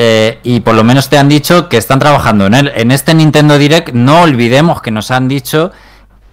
[0.00, 2.72] Eh, y por lo menos te han dicho que están trabajando en él.
[2.76, 5.72] En este Nintendo Direct no olvidemos que nos han dicho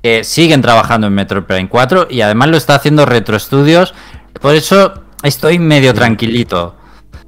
[0.03, 3.95] que siguen trabajando en Metroid Prime 4 y además lo está haciendo Retro Studios.
[4.39, 4.93] Por eso
[5.23, 6.75] estoy medio tranquilito.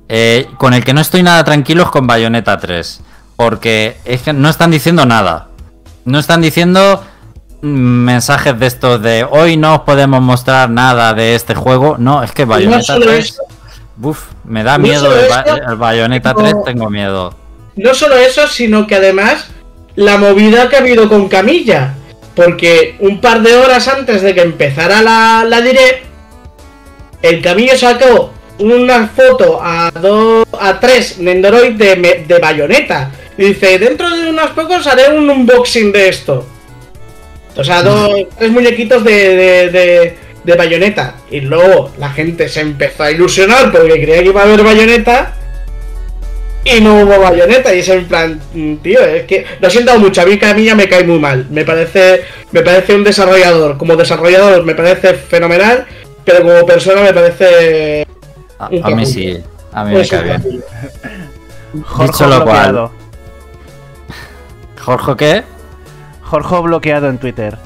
[0.10, 3.02] Eh, con el que no estoy nada tranquilo es con Bayonetta 3.
[3.36, 5.48] Porque es que no están diciendo nada.
[6.06, 7.04] No están diciendo
[7.64, 11.96] mm, mensajes de estos de hoy no os podemos mostrar nada de este juego.
[11.98, 13.26] No, es que Bayonetta solo 3.
[13.26, 13.42] eso.
[14.02, 17.34] Uf, me da No miedo el, Ba- el Bayonetta sino- 3, tengo miedo.
[17.76, 19.48] No solo eso, sino que además
[19.96, 21.94] la movida que ha habido con Camilla.
[22.36, 26.06] Porque un par de horas antes de que empezara la, la direct,
[27.24, 33.10] el Camillo sacó una foto a dos, a tres Nendoroid de, de bayoneta.
[33.38, 36.46] Y dice, dentro de unos pocos haré un unboxing de esto.
[37.56, 40.18] O sea, dos, tres muñequitos de, de, de,
[40.48, 41.14] de bayoneta.
[41.30, 45.34] Y luego la gente se empezó a ilusionar porque creía que iba a haber bayoneta.
[46.64, 47.76] Y no hubo bayoneta.
[47.76, 50.22] Y es en plan, mm, tío, es que lo siento mucho.
[50.22, 51.46] A mí Camilla me cae muy mal.
[51.50, 52.24] Me parece,
[52.54, 53.78] me parece un desarrollador.
[53.78, 55.86] Como desarrollador me parece fenomenal.
[56.24, 58.08] Pero como persona me parece.
[58.58, 59.38] A, Un a mí sí,
[59.74, 60.64] a mí me cae bien.
[61.84, 62.72] Jorge Dicho lo cual.
[62.72, 62.92] bloqueado.
[64.82, 65.44] ¿Jorge qué?
[66.24, 67.58] Jorge bloqueado en Twitter.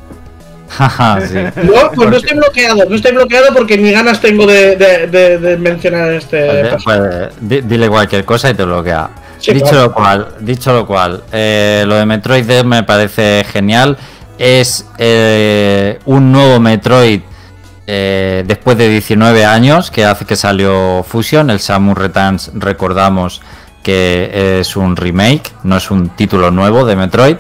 [1.27, 1.37] Sí.
[1.63, 2.85] No, pues no estoy bloqueado.
[2.89, 6.65] No estoy bloqueado porque ni ganas tengo de, de, de- de mencionar este.
[6.71, 9.09] Pues, pues, di- dile cualquier cosa y te bloquea.
[9.39, 9.81] Sí, dicho claro.
[9.87, 13.97] lo cual, dicho lo cual, eh, lo de Metroid me parece genial.
[14.37, 17.21] Es eh, un nuevo Metroid
[17.87, 21.49] eh, después de 19 años que hace que salió Fusion.
[21.49, 23.41] El Samus Returns, recordamos
[23.83, 27.35] que es un remake, no es un título nuevo de Metroid.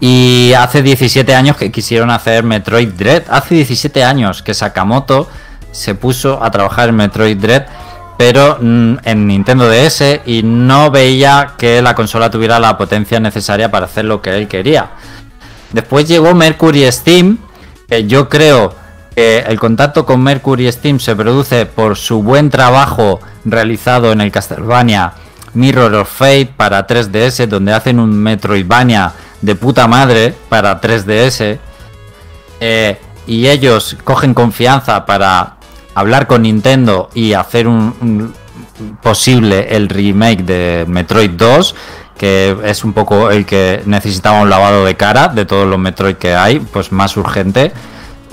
[0.00, 3.24] Y hace 17 años que quisieron hacer Metroid Dread.
[3.28, 5.28] Hace 17 años que Sakamoto
[5.72, 7.66] se puso a trabajar en Metroid Dread,
[8.16, 13.70] pero mm, en Nintendo DS y no veía que la consola tuviera la potencia necesaria
[13.70, 14.90] para hacer lo que él quería.
[15.72, 17.38] Después llegó Mercury Steam,
[17.86, 18.74] que yo creo
[19.14, 24.32] que el contacto con Mercury Steam se produce por su buen trabajo realizado en el
[24.32, 25.12] Castlevania
[25.54, 31.58] Mirror of Fate para 3DS, donde hacen un Metroidvania de puta madre para 3DS.
[32.60, 35.56] eh, y ellos cogen confianza para
[35.94, 38.34] hablar con Nintendo y hacer un,
[39.02, 41.74] posible el remake de Metroid 2
[42.18, 46.16] que es un poco el que necesitaba un lavado de cara de todos los Metroid
[46.16, 47.72] que hay, pues más urgente.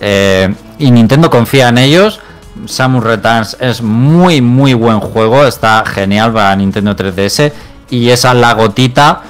[0.02, 2.20] Eh, y Nintendo confía en ellos.
[2.66, 5.46] Samus Returns es muy, muy buen juego.
[5.46, 7.54] Está genial para Nintendo 3DS.
[7.90, 9.22] Y esa es la gotita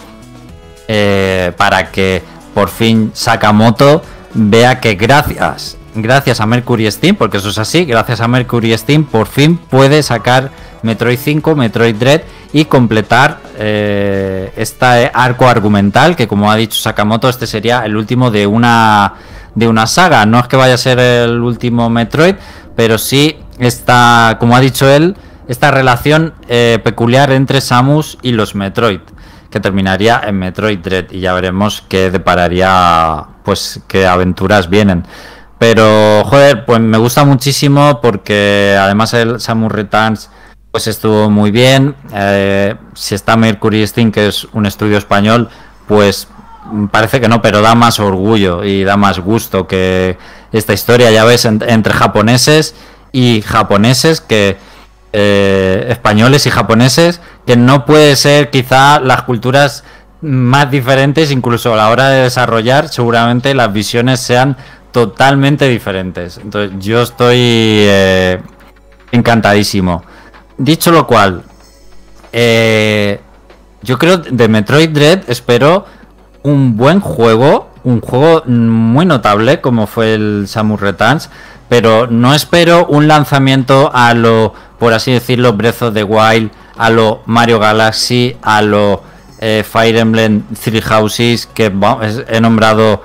[0.88, 2.24] eh, para que
[2.54, 4.02] por fin Sakamoto
[4.34, 9.04] vea que gracias, gracias a Mercury Steam, porque eso es así, gracias a Mercury Steam
[9.04, 10.52] por fin puede sacar
[10.84, 12.22] Metroid 5, Metroid Dread
[12.54, 18.32] y completar eh, este arco argumental que como ha dicho Sakamoto este sería el último
[18.32, 19.14] de una
[19.58, 20.26] de una saga.
[20.26, 22.36] No es que vaya a ser el último Metroid,
[22.76, 25.16] pero sí está, como ha dicho él,
[25.48, 29.00] esta relación eh, peculiar entre Samus y los Metroid
[29.50, 35.06] que terminaría en Metroid Dread y ya veremos qué depararía, pues qué aventuras vienen.
[35.60, 40.30] Pero, joder, pues me gusta muchísimo porque además el Samus Returns
[40.72, 41.96] pues estuvo muy bien.
[42.14, 45.50] Eh, si está Mercury Steam, que es un estudio español,
[45.88, 46.28] pues
[46.92, 50.18] parece que no, pero da más orgullo y da más gusto que
[50.52, 52.76] esta historia, ya ves, en- entre japoneses
[53.12, 54.58] y japoneses que
[55.14, 59.84] eh, españoles y japoneses, que no puede ser quizá las culturas
[60.22, 64.58] más diferentes, incluso a la hora de desarrollar, seguramente las visiones sean
[64.92, 66.38] totalmente diferentes.
[66.38, 68.42] Entonces yo estoy eh,
[69.12, 70.04] encantadísimo.
[70.58, 71.44] Dicho lo cual,
[72.34, 73.22] eh,
[73.82, 75.86] yo creo de Metroid Dread espero
[76.44, 81.30] un buen juego, un juego muy notable como fue el Samus Returns,
[81.70, 86.90] pero no espero un lanzamiento a lo, por así decirlo, Breath of the Wild, a
[86.90, 89.04] lo Mario Galaxy, a lo
[89.40, 91.72] eh, Fire Emblem Three Houses, que
[92.28, 93.02] he nombrado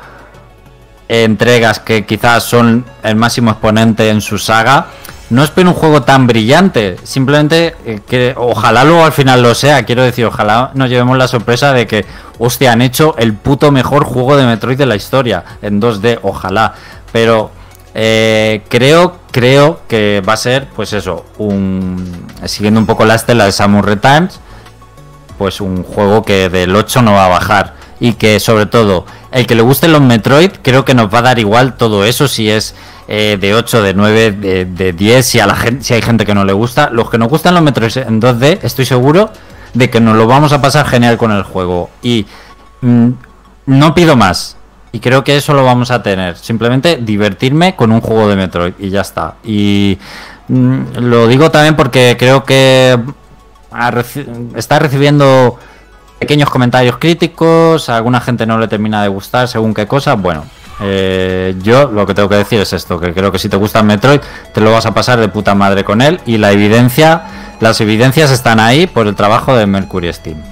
[1.09, 4.87] entregas que quizás son el máximo exponente en su saga.
[5.31, 9.85] No espero un juego tan brillante, simplemente eh, que ojalá luego al final lo sea,
[9.85, 12.05] quiero decir, ojalá nos llevemos la sorpresa de que,
[12.39, 16.75] hostia, han hecho el puto mejor juego de Metroid de la historia, en 2D, ojalá.
[17.13, 17.51] Pero
[17.95, 23.45] eh, creo, creo que va a ser, pues eso, un siguiendo un poco la estela
[23.45, 24.41] de Samus Returns,
[25.39, 29.47] pues un juego que del 8 no va a bajar y que sobre todo el
[29.47, 32.51] que le gusten los Metroid creo que nos va a dar igual todo eso si
[32.51, 32.75] es
[33.09, 36.25] eh, de 8, de 9, de, de 10, si a la gente, si hay gente
[36.25, 39.31] que no le gusta, los que nos gustan los Metroid en 2D, estoy seguro
[39.75, 42.27] de que nos lo vamos a pasar genial con el juego y
[42.81, 43.09] mm,
[43.67, 44.57] no pido más.
[44.93, 46.37] Y creo que eso lo vamos a tener.
[46.37, 49.37] Simplemente divertirme con un juego de Metroid y ya está.
[49.43, 49.99] Y
[50.49, 52.99] mm, lo digo también porque creo que
[54.55, 55.59] está recibiendo
[56.19, 60.15] pequeños comentarios críticos, alguna gente no le termina de gustar según qué cosa.
[60.15, 60.45] Bueno,
[60.81, 63.83] eh, yo lo que tengo que decir es esto, que creo que si te gusta
[63.83, 64.21] Metroid,
[64.53, 67.23] te lo vas a pasar de puta madre con él y la evidencia,
[67.61, 70.43] las evidencias están ahí por el trabajo de Mercury Steam.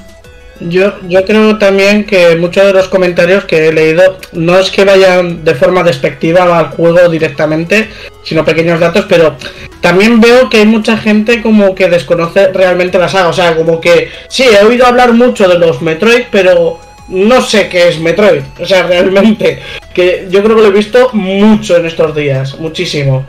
[0.60, 4.84] Yo, yo creo también que muchos de los comentarios que he leído no es que
[4.84, 7.88] vayan de forma despectiva al juego directamente,
[8.24, 9.36] sino pequeños datos, pero
[9.80, 13.28] también veo que hay mucha gente como que desconoce realmente la saga.
[13.28, 17.68] O sea, como que sí, he oído hablar mucho de los Metroid, pero no sé
[17.68, 18.42] qué es Metroid.
[18.60, 19.60] O sea, realmente,
[19.94, 23.24] que yo creo que lo he visto mucho en estos días, muchísimo.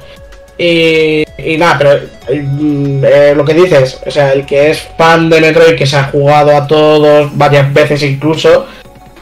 [0.64, 1.26] Y,
[1.57, 1.99] nada, pero
[2.39, 5.97] mm, eh, lo que dices, o sea, el que es fan de Metroid, que se
[5.97, 8.68] ha jugado a todos varias veces incluso,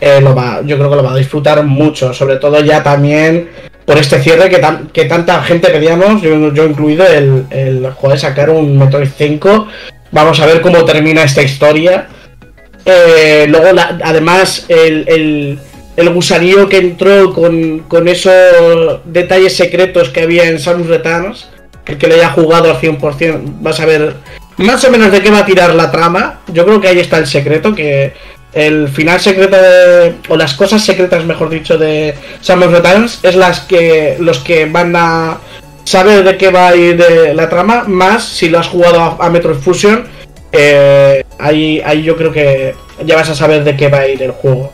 [0.02, 3.48] eh, lo va, yo creo que lo va a disfrutar mucho, sobre todo ya también
[3.86, 4.62] por este cierre que,
[4.92, 9.68] que tanta gente pedíamos, yo, incluido, el, el joder, sacar un Metroid 5.
[10.12, 12.08] Vamos a ver cómo termina esta historia.
[12.86, 15.60] Eh, luego, además, el, el,
[16.00, 21.50] el gusanillo que entró con, esos detalles secretos que había en Samus Returns,
[21.86, 24.16] el que le haya jugado al 100%, vas a ver
[24.56, 26.40] más o menos de qué va a tirar la trama.
[26.54, 28.14] Yo creo que ahí está el secreto, que
[28.54, 29.58] el final secreto
[30.30, 34.96] o las cosas secretas, mejor dicho, de Samus Returns es las que los que van
[34.96, 35.40] a
[35.84, 37.04] saber de qué va a ir
[37.34, 40.08] la trama, más si lo has jugado a, a Metroid Fusion,
[40.54, 42.74] eh, ahí yo creo que
[43.06, 44.72] ya vas a saber de qué va a ir el juego.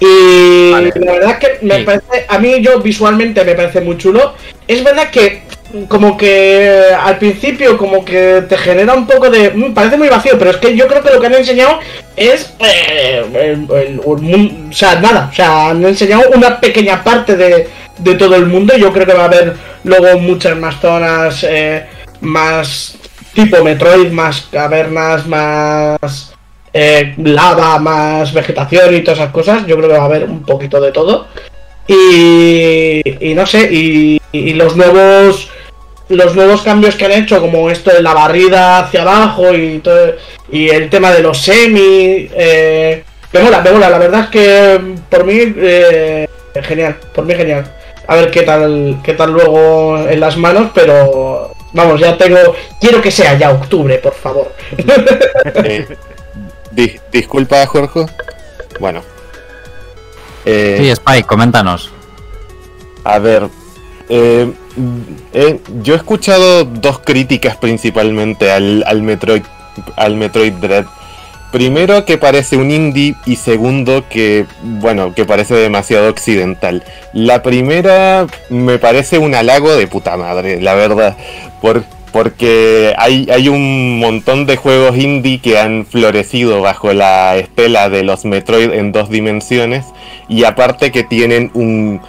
[0.00, 0.92] Y Vale.
[0.96, 1.82] la verdad es que me Sí.
[1.84, 4.34] parece, a mí yo visualmente me parece muy chulo.
[4.66, 5.42] Es verdad que
[5.88, 9.50] como que al principio como que te genera un poco de...
[9.50, 11.80] mm, parece muy vacío, pero es que yo creo que lo que han enseñado
[12.16, 12.54] es...
[12.60, 14.18] eh, el- el- o
[14.72, 17.68] sea, nada, o sea, han enseñado una pequeña parte de,
[17.98, 18.76] de todo el mundo.
[18.76, 19.54] Yo creo que va a haber
[19.84, 21.86] luego muchas más zonas, eh,
[22.20, 22.96] más
[23.32, 26.33] tipo Metroid, más cavernas, más
[26.74, 29.66] eh, lava, más vegetación y todas esas cosas.
[29.66, 31.28] Yo creo que va a haber un poquito de todo.
[31.86, 35.50] Y, y no sé, y, y los nuevos
[36.08, 40.14] los nuevos cambios que han hecho, como esto de la barrida hacia abajo y todo,
[40.50, 43.02] y el tema de los semi, eh,
[43.32, 46.28] me mola, me mola, la verdad es que por mí eh,
[46.62, 47.64] genial, por mí genial.
[48.06, 52.38] A ver qué tal, qué tal luego en las manos, pero vamos, ya tengo,
[52.80, 54.52] quiero que sea ya octubre, por favor.
[56.74, 58.06] di- disculpa, Jorge.
[58.80, 59.02] Bueno.
[60.44, 61.90] Eh, Sí, Spike, coméntanos.
[63.04, 63.48] A ver,
[64.10, 64.52] Eh,
[65.32, 69.42] eh, yo he escuchado dos críticas principalmente al, al Metroid
[69.96, 70.84] al Metroid Dread.
[71.52, 76.84] Primero que parece un indie y segundo que, bueno, que parece demasiado occidental.
[77.14, 81.16] La primera me parece un halago de puta madre, la verdad.
[81.62, 81.84] Por,
[82.14, 88.04] porque hay, hay un montón de juegos indie que han florecido bajo la estela de
[88.04, 89.86] los Metroid en dos dimensiones
[90.28, 92.00] y aparte que tienen un,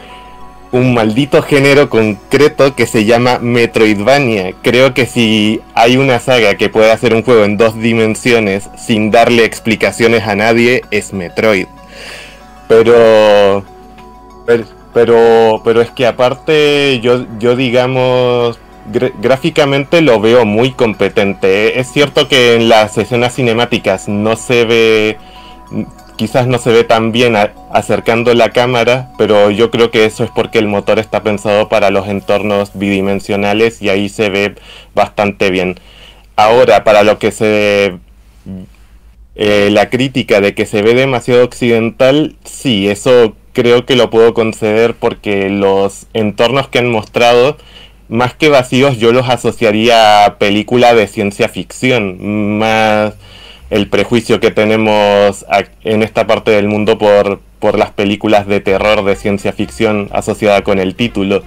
[0.71, 4.53] un maldito género concreto que se llama Metroidvania.
[4.61, 9.09] Creo que si hay una saga que puede hacer un juego en dos dimensiones sin
[9.09, 11.65] darle explicaciones a nadie, es Metroid.
[12.67, 13.65] Pero.
[14.45, 15.61] Pero.
[15.63, 18.59] Pero, es que aparte, yo, yo digamos.
[18.91, 21.79] Gráficamente lo veo muy competente.
[21.79, 25.17] Es cierto que en las escenas cinemáticas no se ve
[26.15, 27.35] quizás no se ve tan bien
[27.71, 31.89] acercando la cámara, pero yo creo que eso es porque el motor está pensado para
[31.89, 34.55] los entornos bidimensionales y ahí se ve
[34.93, 35.79] bastante bien.
[36.35, 37.97] Ahora, para lo que se...
[39.37, 44.33] Eh, la crítica de que se ve demasiado occidental, sí, eso creo que lo puedo
[44.33, 47.57] conceder porque los entornos que han mostrado,
[48.09, 53.13] más que vacíos, yo los asociaría a película de ciencia ficción, más
[53.69, 55.45] el prejuicio que tenemos
[55.83, 60.63] en esta parte del mundo por, por las películas de terror de ciencia ficción asociada
[60.63, 61.43] con el título.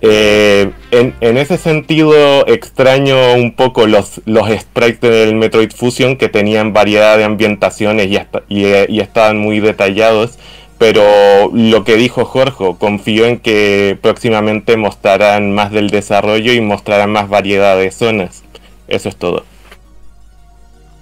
[0.00, 6.72] Eh, en, ese sentido extraño un poco los, los sprites del Metroid Fusion que tenían
[6.72, 8.18] variedad de ambientaciones y,
[8.48, 10.38] y, estaban muy detallados,
[10.78, 17.10] pero lo que dijo Jorge, confío en que próximamente mostrarán más del desarrollo y mostrarán
[17.10, 18.42] más variedad de zonas.
[18.86, 19.44] Eso es todo.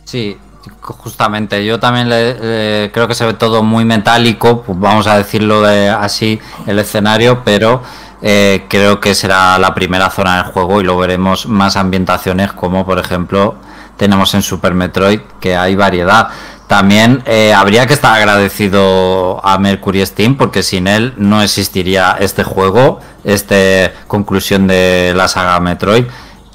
[0.05, 0.39] Sí,
[0.81, 1.65] justamente.
[1.65, 6.41] Yo también creo que se ve todo muy metálico, pues vamos a decirlo de así,
[6.67, 7.83] el escenario, pero
[8.23, 12.87] eh, creo que será la primera zona del juego y lo veremos más ambientaciones como
[12.87, 13.57] por ejemplo
[13.97, 16.29] tenemos en Super Metroid, que hay variedad.
[16.67, 22.43] También eh, habría que estar agradecido a Mercury Steam porque sin él no existiría este
[22.43, 26.07] juego, esta conclusión de la saga Metroid.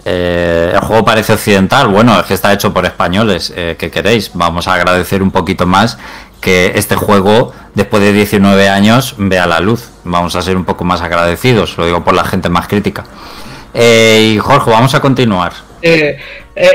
[0.04, 4.32] Eh, el juego parece occidental, bueno, es que está hecho por españoles, eh, ¿qué queréis?
[4.34, 5.98] Vamos a agradecer un poquito más
[6.42, 9.92] que este juego, después de 19 años, vea la luz.
[10.04, 13.06] Vamos a ser un poco más agradecidos, lo digo por la gente más crítica.
[13.74, 15.71] Y Jorge, vamos a continuar.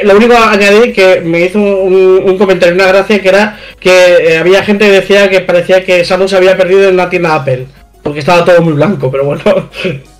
[0.05, 4.87] Lo único añadir que me hizo un, comentario, una gracia, que era que había gente
[4.87, 7.67] que decía que parecía que Samus había perdido en la tienda Apple,
[8.03, 9.43] porque estaba todo muy blanco, pero bueno.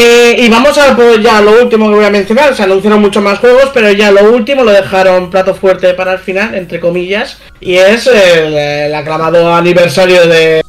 [0.00, 2.54] Eh, y vamos a ya lo último que voy a mencionar.
[2.54, 6.18] Se anunciaron muchos más juegos, pero ya lo último lo dejaron plato fuerte para el
[6.20, 7.38] final, entre comillas.
[7.60, 10.62] Y es el, aclamado aniversario de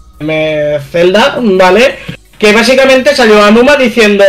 [0.91, 1.99] Zelda, ¿vale?
[2.39, 4.23] Que básicamente salió a Numa diciendo.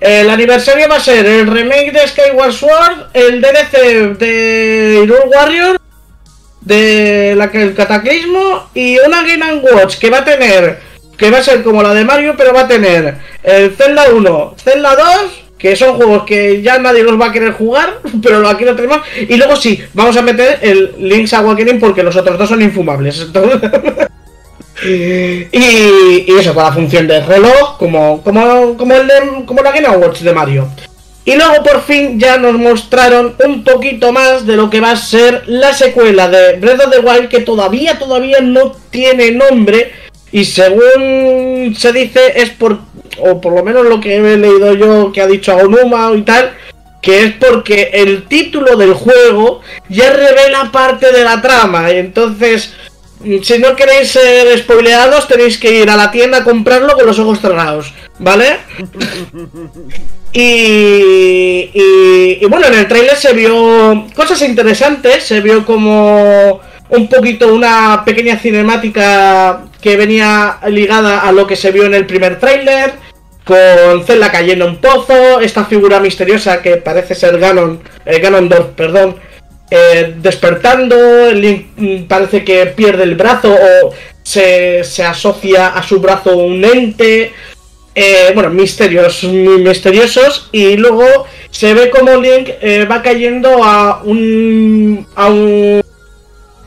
[0.00, 5.80] El aniversario va a ser el remake de Skyward Sword, el DLC de Hyrule Warrior,
[6.60, 11.42] de la, el Cataclismo y una Game Watch que va a tener que va a
[11.42, 15.74] ser como la de Mario, pero va a tener el Zelda 1, Zelda 2, que
[15.74, 19.00] son juegos que ya nadie los va a querer jugar, pero aquí lo tenemos.
[19.28, 23.26] Y luego sí, vamos a meter el Link's Awakening porque los otros dos son infumables.
[24.82, 29.88] y, eso, con la función de reloj, como, como, como, el de, como la Game
[29.88, 30.68] Watch de Mario.
[31.24, 34.96] Y luego por fin ya nos mostraron un poquito más de lo que va a
[34.96, 39.92] ser la secuela de Breath of the Wild, que todavía, todavía no tiene nombre
[40.30, 42.78] y según se dice es por,
[43.18, 46.54] o por lo menos lo que he leído yo que ha dicho Onuma y tal,
[47.00, 51.90] que es porque el título del juego ya revela parte de la trama.
[51.90, 52.74] Entonces,
[53.42, 57.18] si no queréis ser spoileados, tenéis que ir a la tienda a comprarlo con los
[57.18, 58.58] ojos cerrados, ¿vale?
[60.32, 67.08] y, y, y bueno, en el trailer se vio cosas interesantes, se vio como un
[67.08, 72.38] poquito una pequeña cinemática que venía ligada a lo que se vio en el primer
[72.38, 72.92] tráiler,
[73.44, 79.16] con Zelda cayendo en pozo, esta figura misteriosa que parece ser Ganon, eh, Ganondorf, perdón,
[79.70, 83.92] eh, despertando, Link parece que pierde el brazo o
[84.22, 87.32] se, asocia a su brazo un ente,
[87.94, 94.02] eh, bueno, misterios muy misteriosos, y luego se ve como Link eh, va cayendo a
[94.04, 95.82] un, a un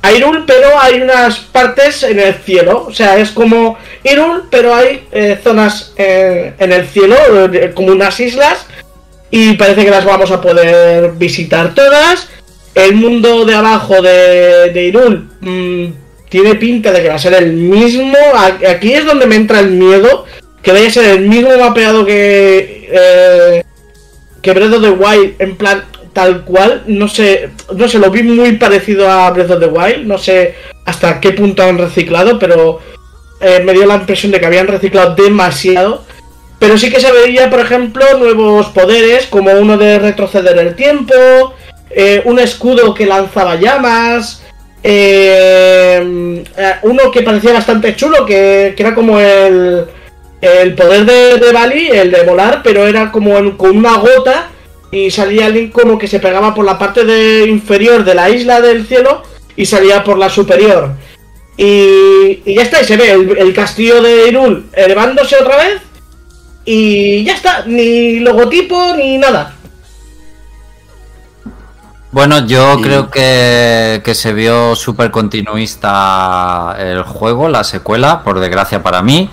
[0.03, 2.85] Hyrule, pero hay unas partes en el cielo.
[2.87, 5.07] O sea, es como Hyrule, pero hay
[5.43, 7.15] zonas en el cielo,
[7.75, 8.65] como unas islas.
[9.29, 12.27] Y parece que las vamos a poder visitar todas.
[12.73, 15.93] El mundo de abajo de, de Hyrule mm,
[16.29, 18.17] tiene pinta de que va a ser el mismo.
[18.69, 20.25] Aquí es donde me entra el miedo.
[20.61, 22.89] que vaya a ser el mismo mapeado que.
[22.91, 23.63] Eh,
[24.41, 25.83] que Breath of the Wild, en plan,
[26.13, 26.83] tal cual.
[26.87, 30.07] No sé, no sé, lo vi muy parecido a Breath of the Wild.
[30.07, 32.79] No sé hasta qué punto han reciclado, pero
[33.41, 36.05] eh, me dio la impresión de que habían reciclado demasiado.
[36.59, 41.13] Pero sí que se veía, por ejemplo, nuevos poderes, como uno de retroceder el tiempo,
[41.95, 44.43] eh, un escudo que lanzaba llamas,
[44.83, 49.85] eh, eh, uno que parecía bastante chulo, que, que era como el,
[50.41, 54.49] el poder de, de Bali, el de volar, pero era como con una gota
[54.91, 58.59] y salía alguien como que se pegaba por la parte de inferior de la isla
[58.59, 59.23] del cielo
[59.55, 60.91] y salía por la superior.
[61.57, 65.81] Y, y ya está, y se ve el, el castillo de Irul elevándose otra vez.
[66.65, 69.55] Y ya está, ni logotipo ni nada.
[72.11, 78.39] Bueno, yo Y- creo que, que se vio súper continuista el juego, la secuela, por
[78.39, 79.29] desgracia para mí.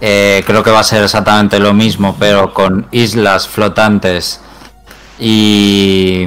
[0.00, 4.40] Eh, creo que va a ser exactamente lo mismo, pero con islas flotantes
[5.18, 6.26] y...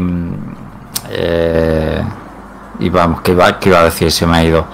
[1.10, 2.02] eh,
[2.80, 4.12] y vamos, que iba, que iba a decir?
[4.12, 4.66] Se me ha ido.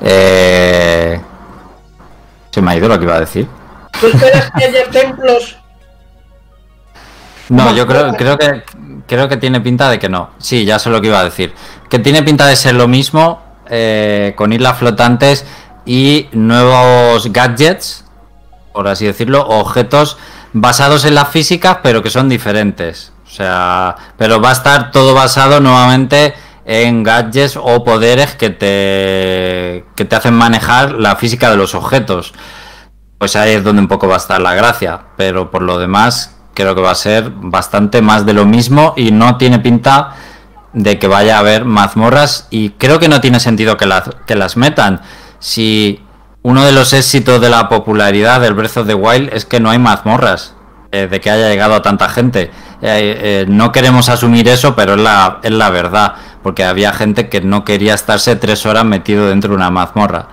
[0.00, 1.20] Eh,
[2.50, 3.46] se me ha ido lo que iba a decir.
[4.00, 5.56] ¿Tú esperas que haya templos?
[7.48, 8.64] No, yo creo, creo que
[9.06, 10.30] creo que tiene pinta de que no.
[10.38, 11.54] Sí, ya sé lo que iba a decir.
[11.88, 15.46] Que tiene pinta de ser lo mismo eh, con islas flotantes
[15.84, 18.04] y nuevos gadgets,
[18.72, 20.18] por así decirlo, objetos
[20.52, 23.12] basados en las físicas, pero que son diferentes.
[23.26, 26.34] O sea, pero va a estar todo basado nuevamente
[26.64, 32.32] en gadgets o poderes que te que te hacen manejar la física de los objetos.
[33.18, 36.35] Pues ahí es donde un poco va a estar la gracia, pero por lo demás
[36.56, 40.14] creo que va a ser bastante más de lo mismo y no tiene pinta
[40.72, 44.34] de que vaya a haber mazmorras y creo que no tiene sentido que las, que
[44.34, 45.02] las metan.
[45.38, 46.02] Si
[46.42, 49.70] uno de los éxitos de la popularidad del Breath of the Wild es que no
[49.70, 50.56] hay mazmorras,
[50.92, 52.50] eh, de que haya llegado a tanta gente.
[52.80, 57.28] Eh, eh, no queremos asumir eso, pero es la, es la verdad, porque había gente
[57.28, 60.28] que no quería estarse tres horas metido dentro de una mazmorra.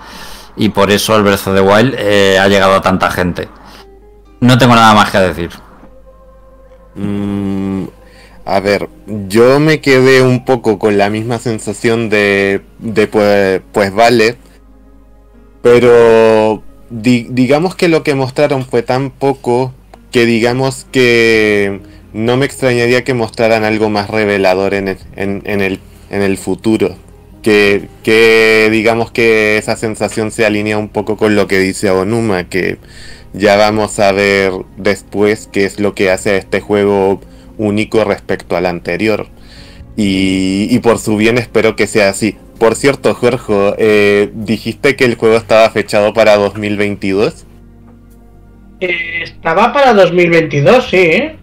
[0.55, 1.95] Y por eso el Breath of the Wild
[2.39, 3.49] ha llegado a tanta gente.
[4.39, 5.62] No tengo nada más que decir.
[6.95, 7.85] Mm,
[8.45, 8.89] a ver,
[9.29, 14.35] yo me quedé un poco con la misma sensación de, de pues, pues vale,
[15.61, 19.73] pero di- digamos que lo que mostraron fue tan poco
[20.11, 21.79] que digamos que
[22.13, 25.79] no me extrañaría que mostraran algo más revelador en el, en, en el,
[26.11, 26.95] en el futuro.
[27.41, 32.45] Que, que digamos que esa sensación se alinea un poco con lo que dice Onuma,
[32.47, 32.77] que
[33.33, 37.19] ya vamos a ver después qué es lo que hace a este juego
[37.57, 39.27] único respecto al anterior.
[39.95, 42.35] Y, y por su bien espero que sea así.
[42.59, 47.45] Por cierto, Jorge, eh, dijiste que el juego estaba fechado para 2022.
[48.79, 51.35] Eh, estaba para 2022, sí, ¿eh?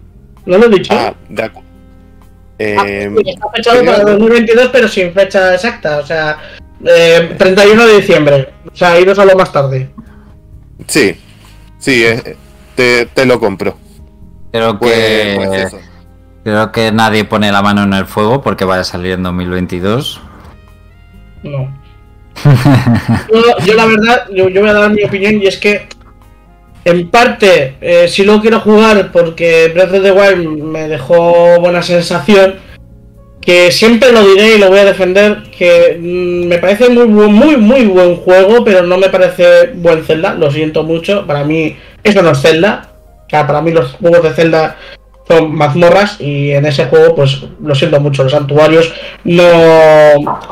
[0.45, 0.93] ¿No lo he dicho?
[0.95, 1.63] Ah, de acu-
[2.59, 5.97] Ah, Eh, sí, está fechado creo- para 2022, pero sin fecha exacta.
[5.99, 6.37] O sea,
[6.85, 8.49] eh, 31 de diciembre.
[8.71, 9.89] O sea, iros a lo más tarde.
[10.87, 11.15] sí,
[11.81, 12.37] sí, eh,
[12.75, 13.77] te, te lo compro.
[14.51, 15.79] Creo Pues, que pues eso.
[16.43, 20.21] creo que nadie pone la mano en el fuego porque vaya a salir en 2022.
[21.43, 21.73] No.
[23.33, 25.87] yo, yo la verdad, yo, yo voy a dar mi opinión y es que
[26.85, 31.81] en parte eh, sí lo quiero jugar porque Breath of the Wild me dejó buena
[31.83, 32.55] sensación.
[33.41, 35.43] Que siempre lo diré y lo voy a defender.
[35.57, 40.03] Que mm, me parece muy buen, muy muy buen juego, pero no me parece buen
[40.03, 40.35] Zelda.
[40.35, 41.25] Lo siento mucho.
[41.25, 42.89] Para mí eso no es Zelda.
[43.25, 44.77] O sea, para mí los juegos de Zelda
[45.27, 48.23] son mazmorras y en ese juego pues lo siento mucho.
[48.23, 48.93] Los santuarios
[49.23, 49.43] no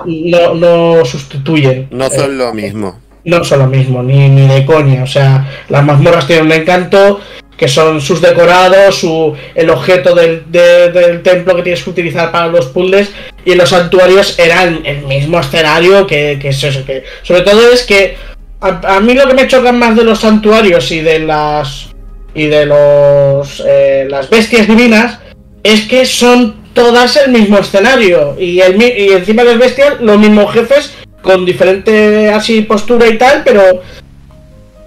[0.05, 1.87] no, no sustituyen.
[1.91, 2.99] No eh, son lo mismo.
[3.25, 5.03] no son lo mismo, ni, ni de coña.
[5.03, 7.19] O sea, las mazmorras tienen un encanto,
[7.59, 12.31] que son sus decorados, su, el objeto del, de- del templo que tienes que utilizar
[12.31, 13.11] para los puzzles,
[13.43, 18.15] y los santuarios eran el mismo escenario que, que sobre todo es que
[18.61, 21.89] a, a mí lo que me choca más de los santuarios y de las
[22.33, 25.19] y de los eh, las bestias divinas
[25.63, 30.53] es que son todas el mismo escenario y, y encima de las bestias los mismos
[30.53, 33.81] jefes con diferente así postura y tal, pero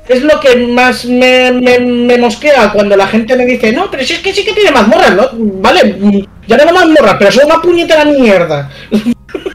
[0.09, 4.05] es lo que más me, me, me mosquea cuando la gente me dice, no, pero
[4.05, 5.29] si es que sí que tiene mazmorras, ¿no?
[5.33, 8.71] Vale, ya tengo mazmorras, pero son una puñetera mierda.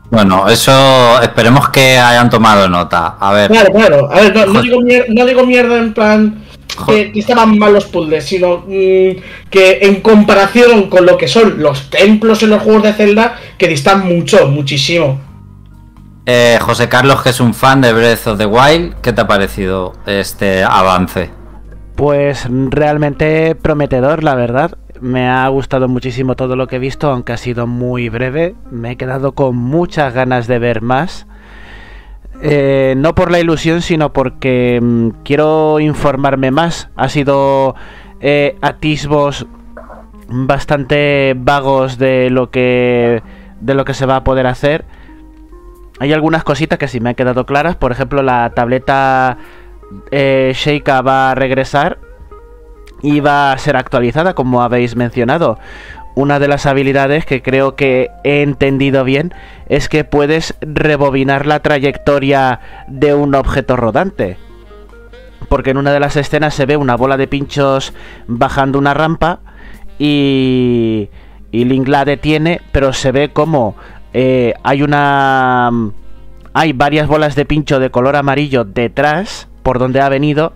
[0.10, 3.18] Bueno, eso esperemos que hayan tomado nota.
[3.20, 4.10] A ver, Claro, claro.
[4.12, 6.44] A ver, no, digo, mier- no digo mierda en plan
[6.88, 9.12] que, que estaban mal los puzzles, sino mm,
[9.52, 13.68] que en comparación con lo que son los templos en los juegos de Zelda, que
[13.68, 15.20] distan mucho, muchísimo.
[16.30, 19.28] Eh, José Carlos, que es un fan de Breath of the Wild, ¿qué te ha
[19.28, 21.30] parecido este avance?
[21.96, 24.78] Pues realmente prometedor, la verdad.
[25.00, 28.56] Me ha gustado muchísimo todo lo que he visto, aunque ha sido muy breve.
[28.70, 31.28] Me he quedado con muchas ganas de ver más.
[32.42, 36.90] Eh, no por la ilusión, sino porque mm, quiero informarme más.
[36.98, 37.74] Ha sido
[38.20, 39.48] eh, atisbos
[40.28, 43.24] bastante vagos de lo que
[43.62, 44.84] de lo que se va a poder hacer.
[46.00, 47.76] Hay algunas cositas que sí me han quedado claras.
[47.76, 49.38] Por ejemplo, la tableta
[50.12, 51.98] eh, Sheikah va a regresar
[53.02, 55.60] y va a ser actualizada, como habéis mencionado.
[56.16, 59.34] Una de las habilidades que creo que he entendido bien
[59.70, 64.38] es que puedes rebobinar la trayectoria de un objeto rodante.
[65.50, 67.94] Porque en una de las escenas se ve una bola de pinchos
[68.28, 69.40] bajando una rampa
[70.00, 71.10] y,
[71.52, 73.76] y Link la detiene, pero se ve como
[74.20, 75.70] eh, hay una...
[76.54, 80.54] Hay varias bolas de pincho de color amarillo detrás por donde ha venido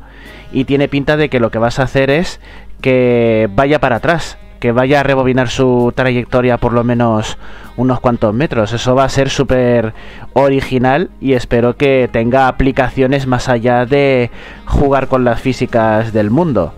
[0.52, 2.40] y tiene pinta de que lo que vas a hacer es
[2.82, 7.38] que vaya para atrás, que vaya a rebobinar su trayectoria por lo menos
[7.78, 8.74] unos cuantos metros.
[8.74, 9.94] Eso va a ser súper
[10.34, 14.32] original y espero que tenga aplicaciones más allá de
[14.66, 16.74] jugar con las físicas del mundo.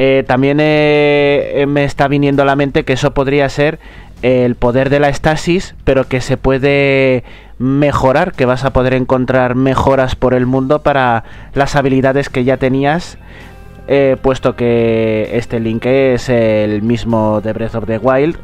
[0.00, 3.80] Eh, también eh, me está viniendo a la mente que eso podría ser
[4.22, 7.24] el poder de la estasis, pero que se puede
[7.58, 11.24] mejorar, que vas a poder encontrar mejoras por el mundo para
[11.54, 13.18] las habilidades que ya tenías,
[13.88, 18.38] eh, puesto que este link es el mismo de Breath of the Wild.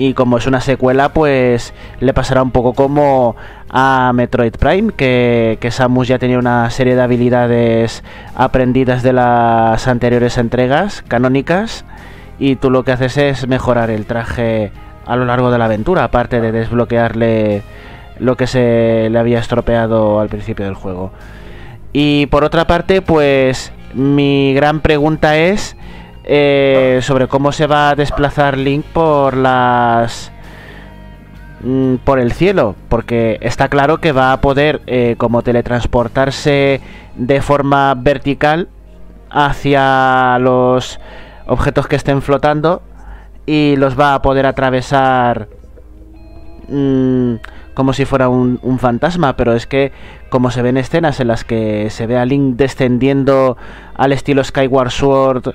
[0.00, 3.34] Y como es una secuela, pues le pasará un poco como
[3.68, 8.04] a Metroid Prime, que, que Samus ya tenía una serie de habilidades
[8.36, 11.84] aprendidas de las anteriores entregas canónicas
[12.38, 14.72] y tú lo que haces es mejorar el traje
[15.06, 17.62] a lo largo de la aventura, aparte de desbloquearle
[18.18, 21.12] lo que se le había estropeado al principio del juego.
[21.92, 25.76] Y por otra parte, pues mi gran pregunta es
[26.24, 30.30] eh, sobre cómo se va a desplazar Link por las
[31.62, 36.82] mm, por el cielo, porque está claro que va a poder eh, como teletransportarse
[37.16, 38.68] de forma vertical
[39.30, 41.00] hacia los
[41.48, 42.82] objetos que estén flotando
[43.46, 45.48] y los va a poder atravesar
[46.68, 47.34] mmm,
[47.74, 49.92] como si fuera un, un, fantasma, pero es que
[50.30, 53.56] como se ven escenas en las que se ve a Link descendiendo
[53.96, 55.54] al estilo Skyward Sword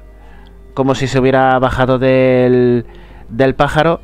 [0.73, 2.85] como si se hubiera bajado del,
[3.29, 4.01] del pájaro,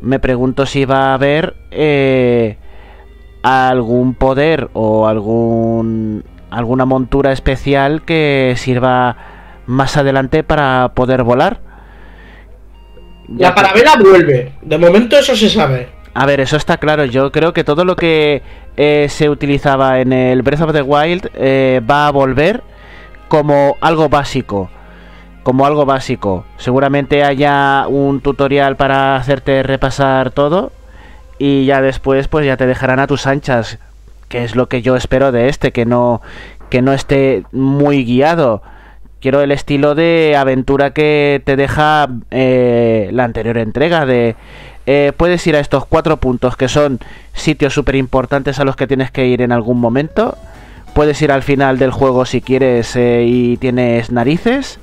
[0.00, 2.56] me pregunto si va a haber eh,
[3.42, 9.16] algún poder o algún alguna montura especial que sirva
[9.68, 11.60] más adelante para poder volar.
[13.36, 14.54] La parabela vuelve.
[14.62, 15.88] De momento eso se sabe.
[16.14, 17.04] A ver, eso está claro.
[17.04, 18.42] Yo creo que todo lo que
[18.78, 22.62] eh, se utilizaba en el Breath of the Wild eh, va a volver
[23.28, 24.70] como algo básico.
[25.42, 26.46] Como algo básico.
[26.56, 30.72] Seguramente haya un tutorial para hacerte repasar todo.
[31.38, 33.78] Y ya después, pues ya te dejarán a tus anchas.
[34.28, 35.72] Que es lo que yo espero de este.
[35.72, 36.22] Que no,
[36.70, 38.62] que no esté muy guiado.
[39.20, 44.36] Quiero el estilo de aventura que te deja eh, la anterior entrega de...
[44.86, 46.98] Eh, puedes ir a estos cuatro puntos que son
[47.34, 50.38] sitios súper importantes a los que tienes que ir en algún momento.
[50.94, 54.80] Puedes ir al final del juego si quieres eh, y tienes narices.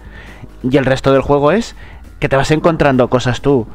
[0.70, 1.76] Y el resto del juego es
[2.20, 3.68] que te vas encontrando cosas tú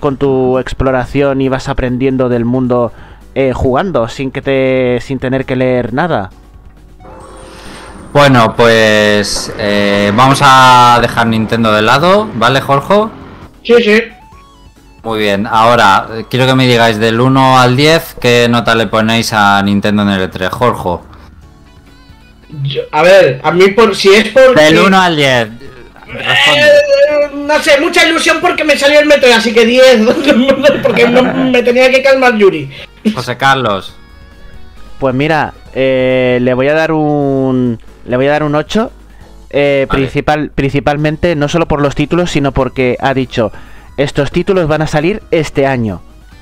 [0.00, 2.92] con tu exploración y vas aprendiendo del mundo
[3.34, 6.30] eh, jugando sin que te sin tener que leer nada.
[8.12, 13.08] Bueno, pues eh, vamos a dejar Nintendo de lado, ¿vale, Jorge?
[13.62, 14.02] Sí, sí.
[15.02, 19.32] Muy bien, ahora quiero que me digáis del 1 al 10 qué nota le ponéis
[19.32, 21.04] a Nintendo en el E3, Jorge.
[22.62, 24.54] Yo, a ver, a mí por si es por...
[24.54, 25.48] Del 1 al 10.
[26.08, 30.00] Eh, no sé, mucha ilusión porque me salió el metro, así que 10,
[30.82, 32.70] porque no, me tenía que calmar Yuri.
[33.14, 33.94] José Carlos.
[34.98, 37.78] Pues mira, eh, le voy a dar un
[38.08, 38.90] le voy a dar un 8.
[39.50, 40.02] Eh, Vale.
[40.02, 43.50] principal, principalmente no solo por los títulos, sino porque ha dicho,
[43.96, 46.00] estos títulos van a salir este año.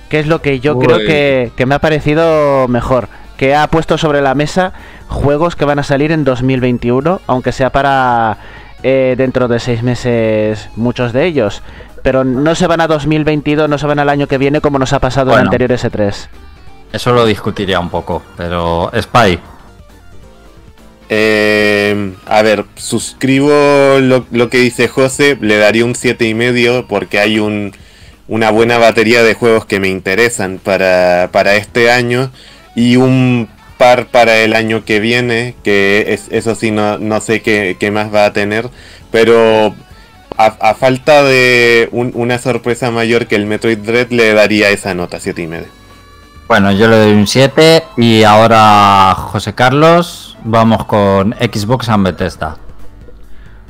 [0.08, 0.86] Que es lo que yo Uy.
[0.86, 3.08] creo que, que me ha parecido mejor.
[3.36, 4.72] Que ha puesto sobre la mesa
[5.08, 8.38] juegos que van a salir en 2021, aunque sea para
[8.82, 11.62] eh, dentro de seis meses muchos de ellos.
[12.02, 14.92] Pero no se van a 2022, no se van al año que viene como nos
[14.92, 15.46] ha pasado en Bueno.
[15.48, 16.28] anteriores E E3.
[16.92, 19.38] Eso lo discutiría un poco, pero Spy.
[21.08, 27.20] Eh, a ver, suscribo lo, que dice José, le daría un siete y medio porque
[27.20, 27.72] hay un,
[28.28, 32.30] una buena batería de juegos que me interesan para, para este año
[32.74, 37.40] y un par para el año que viene, que es, eso sí no, no sé
[37.42, 38.68] qué, más va a tener,
[39.12, 39.74] pero
[40.36, 45.20] a, falta de un- una sorpresa mayor que el Metroid Dread le daría esa nota,
[45.20, 45.68] 7 y medio.
[46.48, 52.56] Bueno, yo le doy un 7 y ahora José Carlos, vamos con Xbox and Bethesda.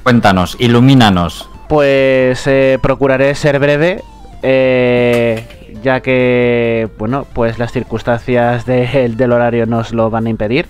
[0.02, 1.48] Cuéntanos, ilumínanos.
[1.68, 4.02] Pues eh, procuraré ser breve,
[4.42, 10.66] eh, ya que, bueno, pues las circunstancias de- del horario nos lo van a impedir.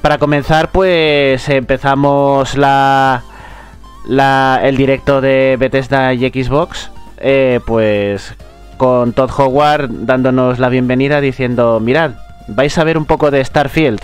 [0.00, 3.22] Para comenzar, pues empezamos la-
[4.62, 8.34] el directo de Bethesda y Xbox, eh, pues
[8.78, 12.12] con Todd Howard dándonos la bienvenida diciendo, mirad,
[12.46, 14.00] vais a ver un poco de Starfield.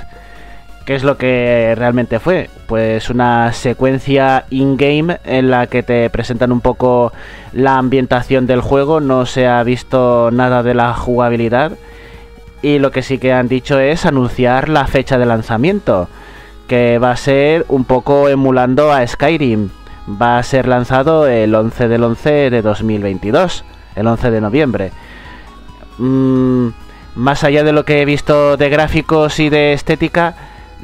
[0.84, 2.50] ¿Qué es lo que realmente fue?
[2.66, 7.12] Pues una secuencia in-game en la que te presentan un poco
[7.54, 11.72] la ambientación del juego, no se ha visto nada de la jugabilidad
[12.64, 16.08] y lo que sí que han dicho es anunciar la fecha de lanzamiento,
[16.66, 19.68] que va a ser un poco emulando a Skyrim.
[20.08, 23.64] Va a ser lanzado el 11 del 11 de 2022,
[23.96, 24.92] el 11 de noviembre.
[25.98, 26.68] Mm,
[27.16, 30.34] más allá de lo que he visto de gráficos y de estética,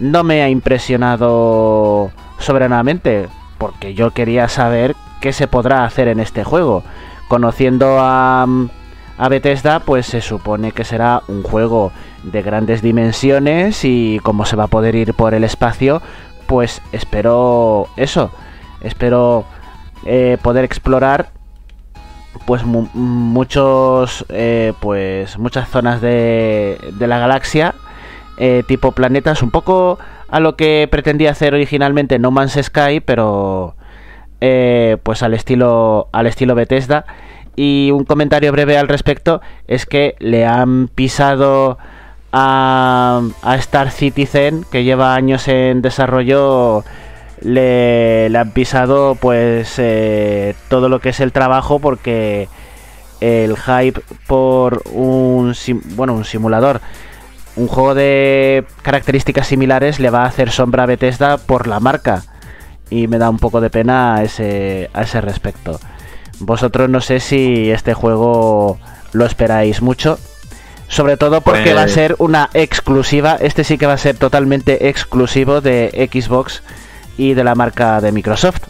[0.00, 3.28] no me ha impresionado soberanamente,
[3.58, 6.82] porque yo quería saber qué se podrá hacer en este juego.
[7.28, 8.46] Conociendo a,
[9.18, 11.92] a Bethesda, pues se supone que será un juego
[12.24, 16.02] de grandes dimensiones y como se va a poder ir por el espacio,
[16.46, 18.30] pues espero eso,
[18.80, 19.44] espero
[20.04, 21.30] eh, poder explorar
[22.46, 27.74] pues mu- muchos eh, pues muchas zonas de, de la galaxia
[28.42, 29.98] eh, tipo planetas un poco
[30.30, 33.76] a lo que pretendía hacer originalmente No Man's Sky pero
[34.40, 37.04] eh, pues al estilo al estilo Bethesda.
[37.54, 41.76] Y un comentario breve al respecto es que le han pisado
[42.32, 46.82] a, a Star Citizen que lleva años en desarrollo
[47.42, 52.48] le, le han pisado pues eh, todo lo que es el trabajo porque
[53.20, 55.54] el hype por un
[55.96, 56.80] bueno un simulador
[57.56, 62.22] un juego de características similares le va a hacer sombra a Bethesda por la marca
[62.88, 65.78] y me da un poco de pena a ese, a ese respecto.
[66.38, 68.78] Vosotros no sé si este juego
[69.12, 70.18] lo esperáis mucho.
[70.88, 73.36] Sobre todo porque Pues- va a ser una exclusiva.
[73.40, 76.62] Este sí que va a ser totalmente exclusivo de Xbox
[77.16, 78.62] y de la marca de Microsoft.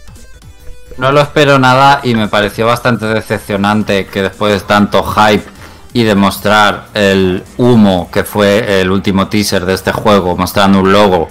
[0.98, 5.44] No lo espero nada y me pareció bastante decepcionante que después de tanto hype
[5.92, 11.28] y demostrar el humo que fue el último teaser de este juego, mostrando un logo,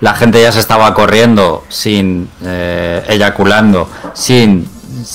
[0.00, 4.68] la gente ya se estaba corriendo sin eh, eyaculando, sin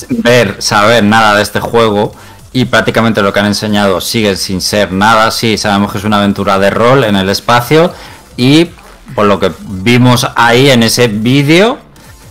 [0.08, 2.12] ver, saber nada de este juego
[2.52, 5.30] y prácticamente lo que han enseñado sigue sin ser nada.
[5.30, 7.92] Sí, sabemos que es una aventura de rol en el espacio
[8.36, 8.70] y
[9.14, 11.78] por lo que vimos ahí en ese vídeo,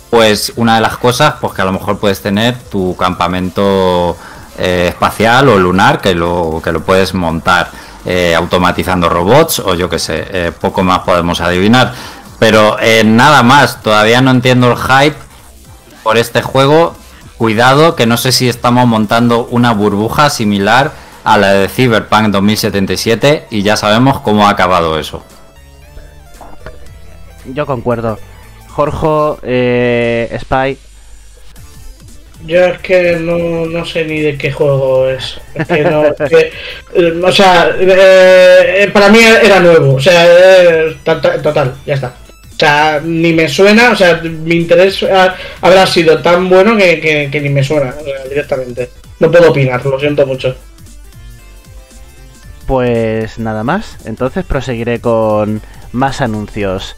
[0.09, 4.17] pues una de las cosas, pues que a lo mejor puedes tener tu campamento
[4.57, 7.69] eh, espacial o lunar que lo, que lo puedes montar
[8.05, 11.93] eh, automatizando robots o yo que sé, eh, poco más podemos adivinar.
[12.39, 15.17] Pero nada más, todavía no entiendo el hype
[16.03, 16.93] por este juego.
[17.37, 20.91] Cuidado, que no sé si estamos montando una burbuja similar
[21.23, 25.23] a la de Cyberpunk 2077 y ya sabemos cómo ha acabado eso.
[27.45, 28.19] Yo concuerdo.
[28.69, 30.77] Jorge, Spy,
[32.45, 35.39] Yo es que no, no sé ni de qué juego es.
[35.67, 36.51] Que no, eh,
[37.23, 39.95] o sea, eh, para mí era nuevo.
[39.95, 42.15] O sea, eh, to- to- total, ya está.
[42.55, 47.29] O sea, ni me suena, o sea, mi interés ha- habrá sido tan bueno que,
[47.31, 47.93] que- ni me suena
[48.29, 48.89] directamente.
[49.19, 50.55] No puedo opinar, lo siento mucho.
[52.67, 55.61] Pues nada más, entonces proseguiré con
[55.91, 56.95] más anuncios.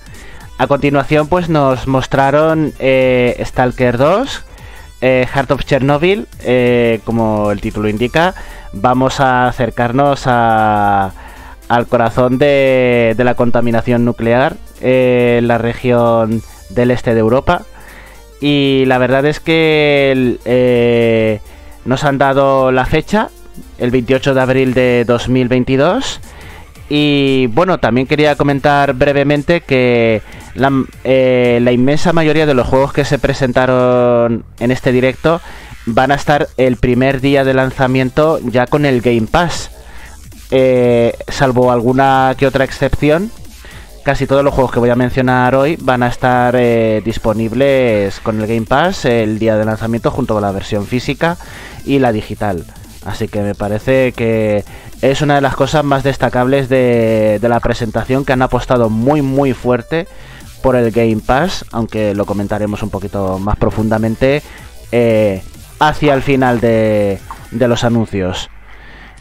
[0.57, 4.43] A continuación pues nos mostraron eh, Stalker 2,
[5.01, 8.33] eh, Heart of Chernobyl, eh, como el título indica,
[8.73, 11.11] vamos a acercarnos a-
[11.69, 17.63] al corazón de, la contaminación nuclear eh, en la región del este de Europa.
[18.39, 20.39] Y la verdad es que
[21.85, 23.29] nos han dado la fecha,
[23.79, 26.19] el 28 de abril de 2022.
[26.89, 30.21] Y bueno, también quería comentar brevemente que
[30.57, 30.71] la,
[31.03, 35.39] eh, la inmensa mayoría de los juegos que se presentaron en este directo
[35.85, 39.71] van a estar el primer día de lanzamiento ya con el Game Pass.
[40.49, 43.31] Eh, salvo alguna que otra excepción,
[44.03, 48.41] casi todos los juegos que voy a mencionar hoy van a estar eh, disponibles con
[48.41, 51.37] el Game Pass el día de lanzamiento junto con la versión física
[51.85, 52.65] y la digital.
[53.05, 54.65] Así que me parece que
[55.01, 59.21] es una de las cosas más destacables de, de la presentación que han apostado muy
[59.21, 60.07] muy fuerte
[60.61, 64.41] por el Game Pass, aunque lo comentaremos un poquito más profundamente
[64.91, 65.41] eh,
[65.79, 67.19] hacia el final de,
[67.51, 68.49] de los anuncios.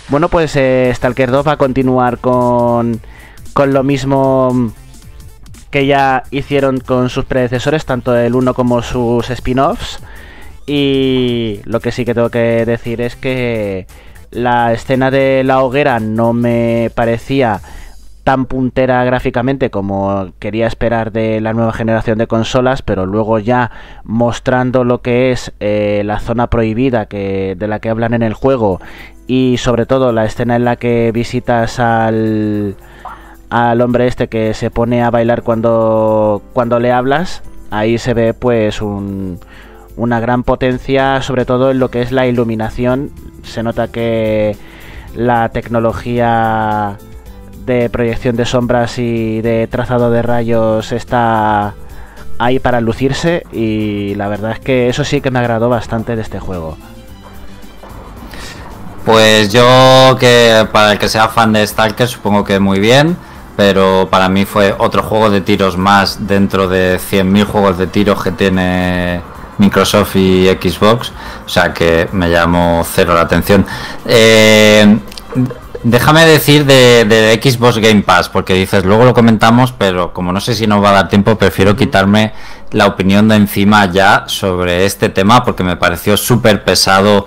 [0.08, 3.00] Bueno, pues eh, Stalker 2 va a continuar con,
[3.52, 4.72] con lo mismo
[5.70, 10.00] que ya hicieron con sus predecesores, tanto el 1 como sus spin-offs.
[10.66, 13.86] Y lo que sí que tengo que decir es que
[14.30, 17.60] la escena de la hoguera no me parecía
[18.26, 23.70] tan puntera gráficamente como quería esperar de la nueva generación de consolas, pero luego ya
[24.02, 28.34] mostrando lo que es eh, la zona prohibida que, de la que hablan en el
[28.34, 28.80] juego
[29.28, 32.74] y sobre todo la escena en la que visitas al,
[33.48, 38.34] al hombre este que se pone a bailar cuando, cuando le hablas, ahí se ve
[38.34, 39.38] pues un,
[39.96, 43.12] una gran potencia, sobre todo en lo que es la iluminación.
[43.44, 44.56] Se nota que
[45.14, 46.98] la tecnología
[47.66, 51.74] de proyección de sombras y de trazado de rayos está
[52.38, 56.22] ahí para lucirse y la verdad es que eso sí que me agradó bastante de
[56.22, 56.76] este juego.
[59.04, 63.16] Pues yo que para el que sea fan de Stalker supongo que muy bien,
[63.56, 68.22] pero para mí fue otro juego de tiros más dentro de 100.000 juegos de tiros
[68.22, 69.20] que tiene
[69.58, 71.12] Microsoft y Xbox,
[71.44, 73.64] o sea que me llamó cero la atención.
[74.04, 74.98] Eh,
[75.90, 80.40] déjame decir de, de, Xbox Game Pass, porque dices, luego lo comentamos, pero como no
[80.40, 82.32] sé si nos va a dar tiempo, prefiero quitarme
[82.72, 87.26] la opinión de encima ya sobre este tema, porque me pareció súper pesado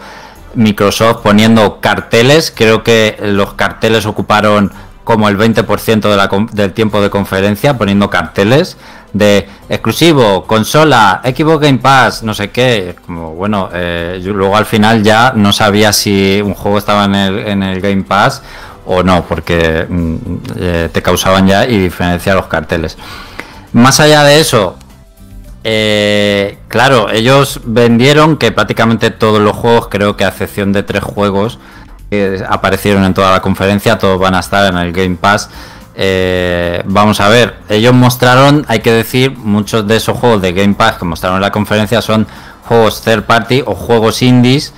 [0.55, 4.71] Microsoft poniendo carteles, creo que los carteles ocuparon
[5.05, 8.77] como el 20% de la, del tiempo de conferencia, poniendo carteles
[9.13, 12.95] de exclusivo, consola, Xbox Game Pass, no sé qué.
[13.05, 17.15] Como bueno, eh, yo luego al final ya no sabía si un juego estaba en
[17.15, 18.41] el, en el Game Pass
[18.85, 20.15] o no, porque mm,
[20.57, 22.97] eh, te causaban ya y diferencia los carteles.
[23.73, 24.77] Más allá de eso,
[25.63, 31.03] eh, claro, ellos vendieron que prácticamente todos los juegos, creo que a excepción de tres
[31.03, 31.59] juegos
[32.09, 35.49] que aparecieron en toda la conferencia, todos van a estar en el Game Pass.
[35.95, 40.75] Eh, vamos a ver, ellos mostraron, hay que decir, muchos de esos juegos de Game
[40.75, 42.27] Pass que mostraron en la conferencia son
[42.65, 44.73] juegos third party o juegos indies.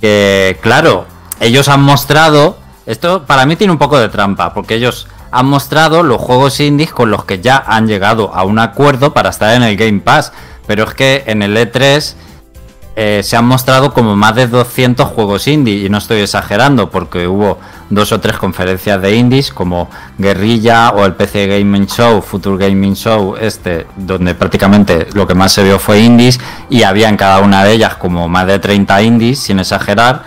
[0.00, 1.06] Que, claro,
[1.40, 6.02] ellos han mostrado, esto para mí tiene un poco de trampa, porque ellos han mostrado
[6.02, 9.64] los juegos indies con los que ya han llegado a un acuerdo para estar en
[9.64, 10.32] el Game Pass.
[10.66, 12.14] Pero es que en el E3
[12.96, 17.26] eh, se han mostrado como más de 200 juegos indie y no estoy exagerando porque
[17.26, 17.58] hubo
[17.90, 22.94] dos o tres conferencias de indies como Guerrilla o el PC Gaming Show, Future Gaming
[22.94, 26.40] Show, este, donde prácticamente lo que más se vio fue indies
[26.70, 30.22] y había en cada una de ellas como más de 30 indies, sin exagerar.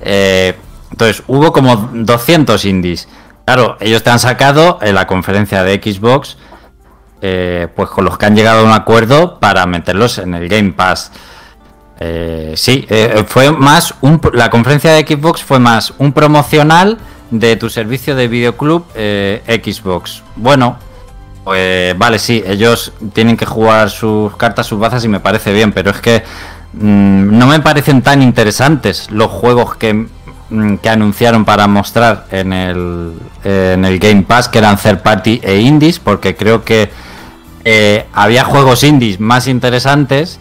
[0.00, 0.56] Eh,
[0.90, 3.08] entonces hubo como 200 indies.
[3.44, 6.36] Claro, ellos te han sacado en la conferencia de Xbox,
[7.22, 10.72] eh, pues con los que han llegado a un acuerdo para meterlos en el Game
[10.72, 11.12] Pass.
[12.02, 16.96] Eh, sí, eh, fue más un, la conferencia de Xbox fue más un promocional
[17.30, 20.22] de tu servicio de videoclub eh, Xbox.
[20.34, 20.78] Bueno,
[21.44, 25.72] pues vale, sí, ellos tienen que jugar sus cartas, sus bazas y me parece bien,
[25.72, 26.22] pero es que
[26.72, 30.06] mmm, no me parecen tan interesantes los juegos que,
[30.82, 33.12] que anunciaron para mostrar en el,
[33.44, 36.90] en el Game Pass, que eran third party e indies, porque creo que
[37.64, 40.40] eh, había juegos indies más interesantes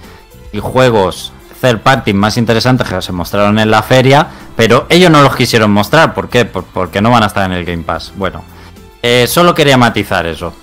[0.53, 5.21] y juegos third party más interesantes que se mostraron en la feria, pero ellos no
[5.21, 6.13] los quisieron mostrar.
[6.13, 6.45] ¿Por qué?
[6.45, 8.13] Por, porque no van a estar en el Game Pass.
[8.15, 8.43] Bueno,
[9.01, 10.53] eh, solo quería matizar eso.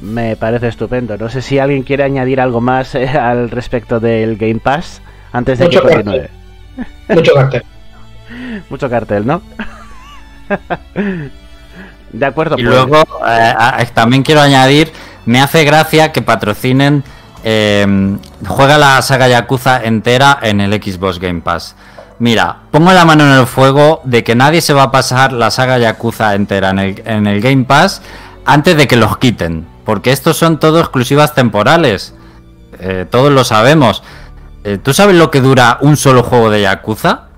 [0.00, 1.16] Me parece estupendo.
[1.16, 5.00] No sé si alguien quiere añadir algo más eh, al respecto del Game Pass
[5.32, 6.12] antes de Mucho que continúe.
[6.12, 6.30] cartel.
[7.08, 7.62] Mucho cartel.
[8.70, 9.42] Mucho cartel, ¿no?
[12.12, 12.56] de acuerdo.
[12.58, 14.92] Y pues- luego eh, también quiero añadir,
[15.26, 17.02] me hace gracia que patrocinen,
[17.46, 18.16] eh,
[18.46, 21.76] juega la saga Yakuza entera en el Xbox Game Pass.
[22.18, 25.50] Mira, pongo la mano en el fuego de que nadie se va a pasar la
[25.50, 28.00] saga Yakuza entera en el, Game Pass
[28.46, 29.66] antes de que los quiten.
[29.84, 32.14] Porque estos son todo exclusivas temporales.
[32.78, 34.02] Eh, todos lo sabemos.
[34.62, 37.28] Eh, ¿Tú sabes lo que dura un solo juego de Yakuza?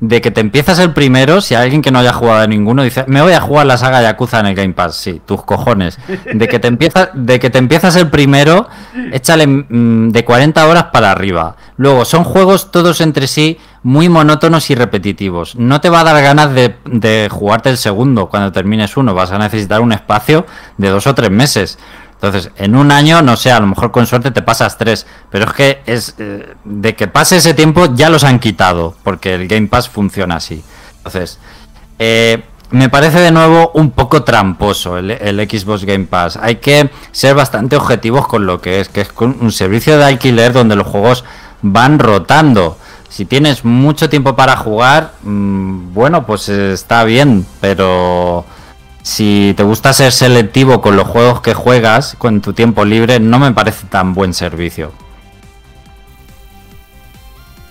[0.00, 3.04] De que te empiezas el primero, si alguien que no haya jugado a ninguno dice,
[3.08, 5.98] me voy a jugar la saga Yakuza en el Game Pass, sí, tus cojones.
[6.32, 8.68] De que te empiezas, de que te empiezas el primero,
[9.12, 11.56] échale mm, de 40 horas para arriba.
[11.76, 15.56] Luego, son juegos todos entre sí muy monótonos y repetitivos.
[15.56, 19.32] No te va a dar ganas de, de jugarte el segundo cuando termines uno, vas
[19.32, 20.46] a necesitar un espacio
[20.76, 21.78] de dos o tres meses.
[22.20, 25.44] Entonces, en un año, no sé, a lo mejor con suerte te pasas tres, pero
[25.44, 29.46] es que es eh, de que pase ese tiempo ya los han quitado, porque el
[29.46, 30.64] Game Pass funciona así.
[30.96, 31.38] Entonces,
[32.00, 36.36] eh, me parece de nuevo un poco tramposo el, Xbox Game Pass.
[36.42, 40.52] Hay que ser bastante objetivos con lo que es, que es un servicio de alquiler
[40.52, 41.24] donde los juegos
[41.62, 42.76] van rotando.
[43.08, 48.44] Si tienes mucho tiempo para jugar, mm, bueno, pues está bien, pero
[49.02, 53.38] si te gusta ser selectivo con los juegos que juegas con tu tiempo libre, no
[53.38, 54.92] me parece tan buen servicio.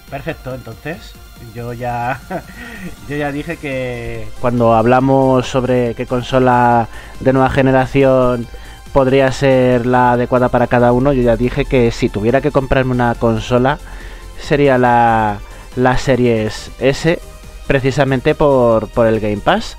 [0.10, 1.14] Perfecto, entonces.
[1.54, 2.20] Yo ya.
[3.10, 4.28] yo ya dije que.
[4.40, 6.88] Cuando hablamos sobre qué consola
[7.20, 8.48] de nueva generación
[8.94, 12.94] podría ser la adecuada para cada uno, yo ya dije que si tuviera que comprarme
[12.94, 13.78] una consola
[14.40, 15.40] sería la,
[15.76, 17.20] la Series S,
[17.68, 19.78] precisamente por, por el Game Pass,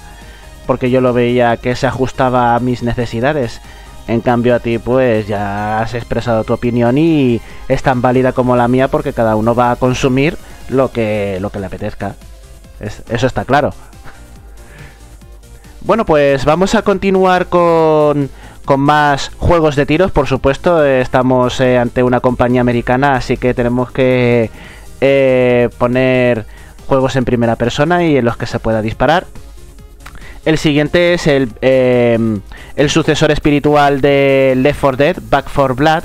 [0.68, 3.60] porque yo lo veía que se ajustaba a mis necesidades.
[4.06, 8.54] En cambio a ti pues ya has expresado tu opinión y es tan válida como
[8.54, 10.36] la mía porque cada uno va a consumir
[10.68, 12.14] lo que, lo que le apetezca.
[12.80, 13.70] Es- eso está claro.
[15.80, 18.28] Bueno, pues vamos a continuar con,
[18.64, 20.84] con más juegos de tiros, por supuesto.
[20.84, 24.50] Estamos eh, ante una compañía americana, así que tenemos que
[25.00, 26.44] eh, poner
[26.86, 29.26] juegos en primera persona y en los que se pueda disparar.
[30.48, 32.18] El siguiente es el, eh,
[32.74, 36.04] el sucesor espiritual de Left 4 Dead, Back 4 Blood,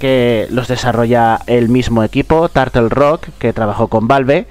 [0.00, 4.48] que los desarrolla el mismo equipo, Turtle Rock, que trabajó con Valve.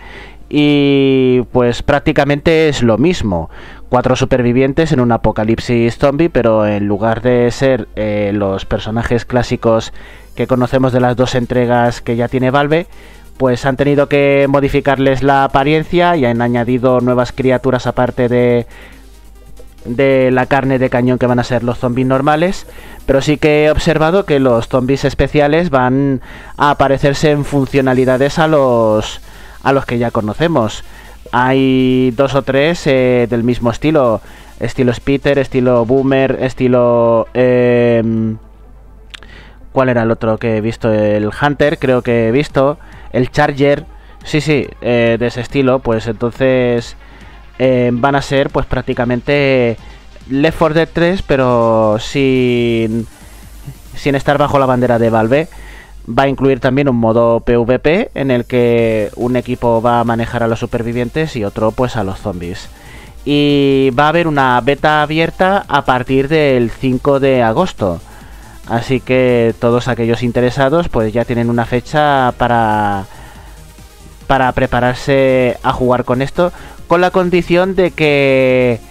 [0.47, 3.49] Y pues prácticamente es lo mismo.
[3.89, 9.91] Cuatro supervivientes en un apocalipsis zombie, pero en lugar de ser eh, los personajes clásicos
[10.33, 12.87] que conocemos de las dos entregas que ya tiene Valve,
[13.35, 18.65] pues han tenido que modificarles la apariencia y han añadido nuevas criaturas aparte de,
[19.85, 22.67] de la carne de cañón que van a ser los zombies normales,
[23.05, 26.21] pero sí que he observado que los zombies especiales van
[26.57, 29.21] a aparecerse en funcionalidades a los
[29.63, 30.83] a los que ya conocemos.
[31.31, 34.21] Hay dos o tres eh, del mismo estilo,
[34.59, 38.37] estilo Spitter, estilo Boomer, estilo em,
[39.71, 40.91] ¿Cuál era el otro que he visto?
[40.91, 42.79] El Hunter, creo que he visto.
[43.13, 43.85] El Charger.
[44.23, 45.79] Sí, sí, eh, de ese estilo.
[45.79, 46.97] Pues entonces
[47.59, 49.77] eh, van a ser pues prácticamente
[50.29, 53.05] Left 4 Dead 3, pero sin,
[53.95, 55.49] sin estar bajo la bandera de Valve.
[56.07, 60.41] Va a incluir también un modo PvP en el que un equipo va a manejar
[60.41, 62.69] a los supervivientes y otro pues a los zombies.
[63.25, 67.99] Y va a haber una beta abierta a partir del 5 de agosto.
[68.67, 73.05] Así que todos aquellos interesados pues ya tienen una fecha para
[74.27, 76.51] para prepararse a jugar con esto
[76.89, 78.81] con la condición de que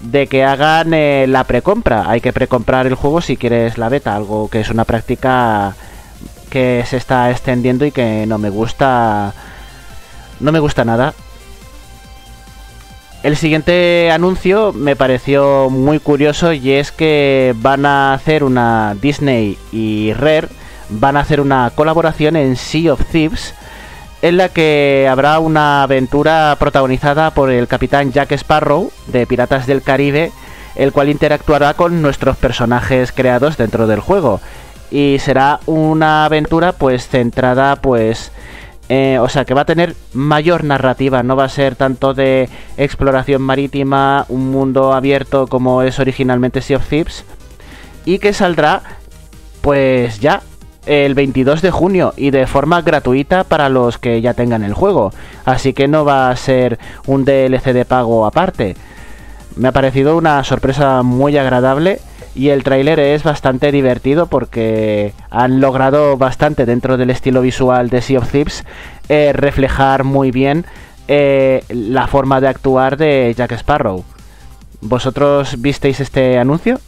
[0.00, 2.08] de que hagan eh, la precompra.
[2.08, 5.74] Hay que precomprar el juego si quieres la beta, algo que es una práctica
[6.50, 9.34] que se está extendiendo y que no me gusta
[10.38, 11.14] no me gusta nada.
[13.24, 19.58] El siguiente anuncio me pareció muy curioso y es que van a hacer una Disney
[19.72, 20.46] y Rare
[20.90, 23.52] van a hacer una colaboración en Sea of Thieves
[24.22, 29.82] en la que habrá una aventura protagonizada por el capitán Jack Sparrow de Piratas del
[29.82, 30.32] Caribe,
[30.74, 34.40] el cual interactuará con nuestros personajes creados dentro del juego.
[34.90, 38.32] Y será una aventura pues centrada pues
[38.88, 42.48] eh, o sea que va a tener mayor narrativa, no va a ser tanto de
[42.78, 47.24] exploración marítima, un mundo abierto como es originalmente Sea of Thieves
[48.06, 48.82] y que saldrá
[49.60, 50.40] pues ya
[50.88, 55.12] el 22 de junio y de forma gratuita para los que ya tengan el juego.
[55.44, 58.74] Así que no va a ser un DLC de pago aparte.
[59.56, 62.00] Me ha parecido una sorpresa muy agradable
[62.34, 68.00] y el tráiler es bastante divertido porque han logrado bastante dentro del estilo visual de
[68.00, 68.64] Sea of Thieves
[69.08, 70.64] eh, reflejar muy bien
[71.06, 74.04] eh, la forma de actuar de Jack Sparrow.
[74.80, 76.78] ¿Vosotros visteis este anuncio?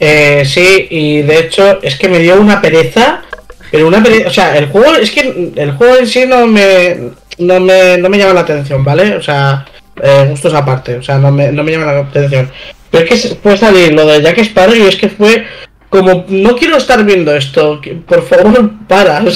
[0.00, 3.22] Eh, sí, y de hecho es que me dio una pereza.
[3.70, 4.28] Pero una pereza.
[4.28, 7.10] O sea, el juego es que el juego en sí no me.
[7.38, 9.14] No me, no me llama la atención, ¿vale?
[9.14, 9.64] O sea,
[10.02, 10.96] eh, gustos aparte.
[10.96, 12.50] O sea, no me, no me llama la atención.
[12.90, 15.46] Pero es que fue salir lo de Jack Sparrow y es que fue.
[15.90, 19.22] Como, no quiero estar viendo esto, por favor, para.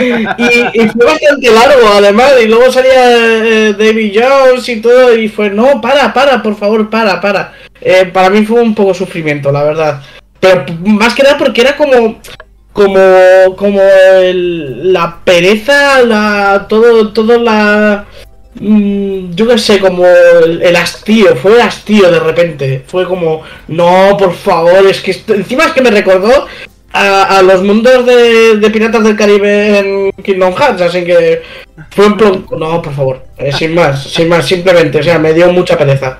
[0.00, 5.50] Y, fue bastante largo, además, y luego salía eh, David Jones y todo, y fue,
[5.50, 7.54] no, para, para, por favor, para, para.
[7.80, 10.02] Eh, para mí fue un poco sufrimiento, la verdad.
[10.38, 12.20] Pero más que nada porque era como.
[12.72, 13.56] Como.
[13.56, 16.66] Como la pereza, la.
[16.68, 17.12] Todo.
[17.12, 18.06] Todo la.
[18.60, 22.84] Mm, yo qué sé, como el, el hastío, fue el hastío de repente.
[22.86, 26.46] Fue como, no, por favor, es que esto- encima es que me recordó
[26.92, 31.42] a, a los mundos de, de Piratas del Caribe en Kingdom Hearts, así que
[31.90, 35.32] fue un plan, no, por favor, eh, sin más, sin más, simplemente, o sea, me
[35.34, 36.18] dio mucha pereza.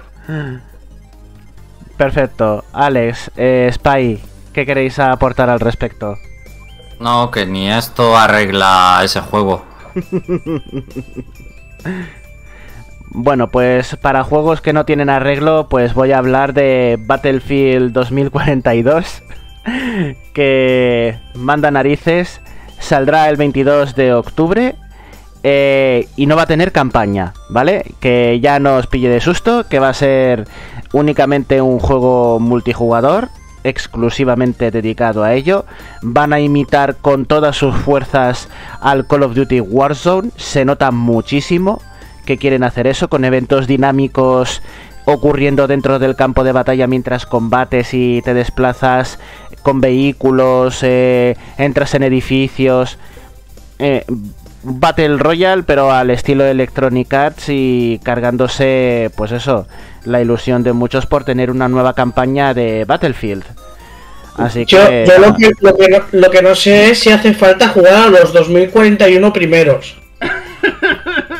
[1.97, 2.65] Perfecto.
[2.73, 4.21] Alex, eh, Spy,
[4.53, 6.17] ¿qué queréis aportar al respecto?
[7.01, 9.65] No, que ni esto arregla ese juego.
[13.11, 19.23] Bueno, pues para juegos que no tienen arreglo, pues voy a hablar de Battlefield 2042,
[20.35, 22.41] que manda narices,
[22.79, 24.75] saldrá el 22 de octubre
[25.43, 27.85] eh, y no va a tener campaña, ¿vale?
[27.99, 30.47] Que ya no os pille de susto, que va a ser
[30.93, 33.31] únicamente un juego multijugador,
[33.65, 35.65] exclusivamente dedicado a ello.
[36.03, 38.49] Van a imitar con todas sus fuerzas
[38.81, 41.81] al Call of Duty Warzone, se nota muchísimo
[42.29, 44.63] que quieren hacer eso con eventos dinámicos
[45.07, 49.19] ocurriendo dentro del campo de batalla mientras combates y te desplazas
[49.63, 52.99] con vehículos, eh, entras en edificios.
[53.79, 54.05] eh,
[54.63, 59.67] Battle Royale, pero al estilo Electronic Arts y cargándose, pues eso,
[60.05, 63.45] la ilusión de muchos por tener una nueva campaña de Battlefield.
[64.37, 65.05] Así Yo, que.
[65.07, 67.95] yo lo, que, lo, que no, lo que no sé es si hace falta jugar
[67.95, 69.97] a los 2041 primeros.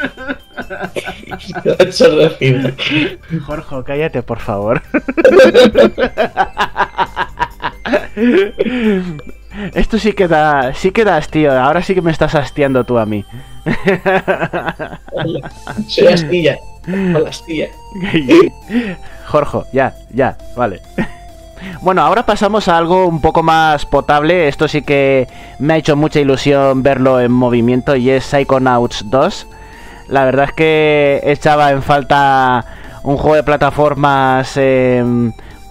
[3.47, 4.83] Jorge, cállate, por favor.
[9.75, 11.53] Esto sí que da, sí que das, tío.
[11.53, 13.25] Ahora sí que me estás hastiando tú a mí.
[15.89, 16.59] Soy astilla.
[16.85, 17.69] Con la astilla.
[19.27, 20.81] Jorge, ya, ya, vale.
[21.83, 24.49] Bueno, ahora pasamos a algo un poco más potable.
[24.49, 25.27] Esto sí que
[25.59, 29.47] me ha hecho mucha ilusión verlo en movimiento y es Psychonauts 2.
[30.09, 32.65] La verdad es que echaba en falta
[33.03, 35.05] un juego de plataformas eh,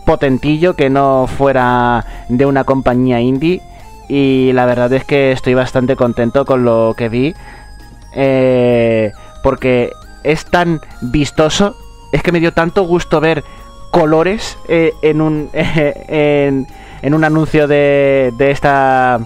[0.06, 3.62] potentillo que no fuera de una compañía indie.
[4.10, 7.36] Y la verdad es que estoy bastante contento con lo que vi.
[8.14, 9.12] eh,
[9.44, 9.92] porque
[10.24, 11.76] es tan vistoso.
[12.12, 13.44] Es que me dio tanto gusto ver
[13.92, 19.20] colores eh, en un en un anuncio de, de esta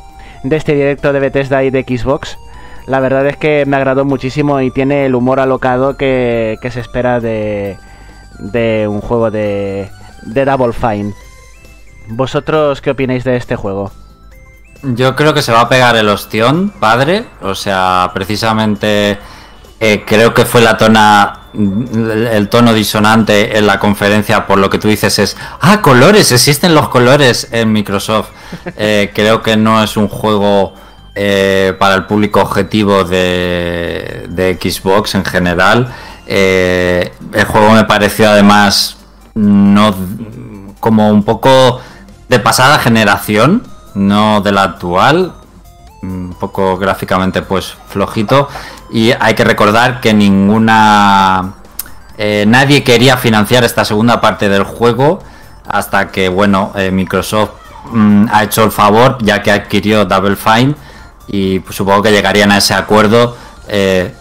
[0.44, 2.38] de este directo de Bethesda y de Xbox.
[2.88, 6.80] La verdad es que me agradó muchísimo y tiene el humor alocado que, que se
[6.80, 7.78] espera de,
[8.40, 9.90] de un juego de,
[10.24, 11.14] de Double Fine.
[12.10, 13.91] ¿Vosotros qué opináis de este juego?
[14.84, 17.26] Yo creo que se va a pegar el ostión, padre.
[17.41, 19.20] O sea, precisamente
[19.80, 24.78] eh, creo que fue la tona el tono disonante en la conferencia por lo que
[24.78, 28.30] tú dices es ah colores existen los colores en Microsoft
[28.78, 30.74] Eh, creo que no es un juego
[31.14, 35.94] eh, para el público objetivo de, Xbox en general.
[36.26, 38.96] Eh, el juego me pareció además
[39.34, 39.94] no
[40.80, 41.82] como un poco
[42.30, 43.64] de pasada generación
[43.94, 45.34] no de la actual
[46.02, 48.48] un poco gráficamente pues flojito.
[48.90, 51.56] Y hay que recordar que ninguna
[52.18, 55.20] eh, nadie quería financiar esta segunda parte del juego
[55.68, 57.52] hasta que bueno Microsoft
[57.92, 60.76] mm, ha hecho el favor ya que adquirió Double Fine
[61.27, 63.38] y pues, supongo que llegarían a ese acuerdo
[63.68, 64.14] eh,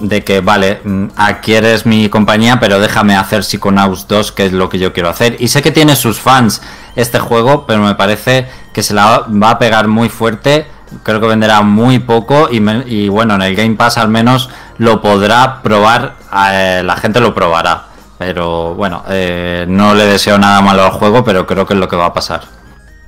[0.00, 4.68] de que vale mm, adquieres mi compañía pero déjame hacer Psychonauts 2 que es lo
[4.68, 6.62] que yo quiero hacer y sé que tiene sus fans
[6.96, 10.66] este juego pero me parece que se la va a pegar muy fuerte
[11.02, 15.62] creo que venderá muy poco y, bueno, en el Game Pass al menos lo podrá
[15.62, 16.14] probar,
[16.52, 17.86] eh, la gente lo probará.
[18.18, 21.88] Pero bueno, eh, no le deseo nada malo al juego, pero creo que es lo
[21.88, 22.42] que va a pasar.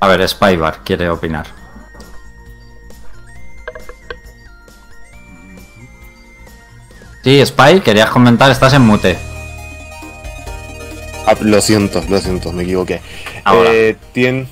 [0.01, 1.47] A ver, Spybar quiere opinar.
[7.27, 9.17] Sí, Spy, querías comentar, estás en mute.
[11.27, 13.01] Ah, lo siento, lo siento, me equivoqué.
[13.43, 13.71] Ahora.
[13.73, 14.47] Eh, tien-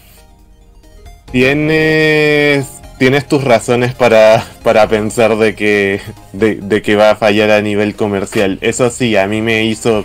[1.30, 2.66] tienes,
[2.98, 6.00] tienes tus razones para, para pensar de que,
[6.32, 8.58] de, de que va a fallar a nivel comercial.
[8.60, 10.04] Eso sí, a mí me hizo,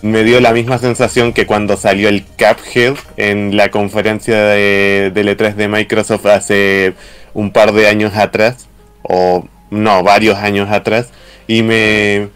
[0.00, 5.36] me dio la misma sensación que cuando salió el Cuphead en la conferencia de, del
[5.36, 6.94] E3 de Microsoft hace
[7.34, 8.68] un par de años atrás,
[9.02, 11.08] o no, varios años atrás,
[11.46, 12.28] y me,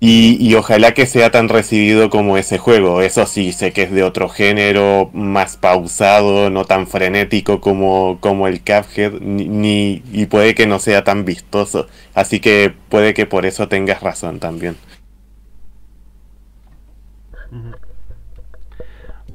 [0.00, 3.02] y, y ojalá que sea tan recibido como ese juego.
[3.02, 8.46] Eso sí, sé que es de otro género, más pausado, no tan frenético como, como
[8.46, 11.88] el Cuphead, ni, y puede que no sea tan vistoso.
[12.14, 14.76] Así que puede que por eso tengas razón también.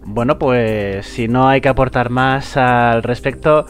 [0.06, 3.66] Bueno, pues si no hay que aportar más al respecto,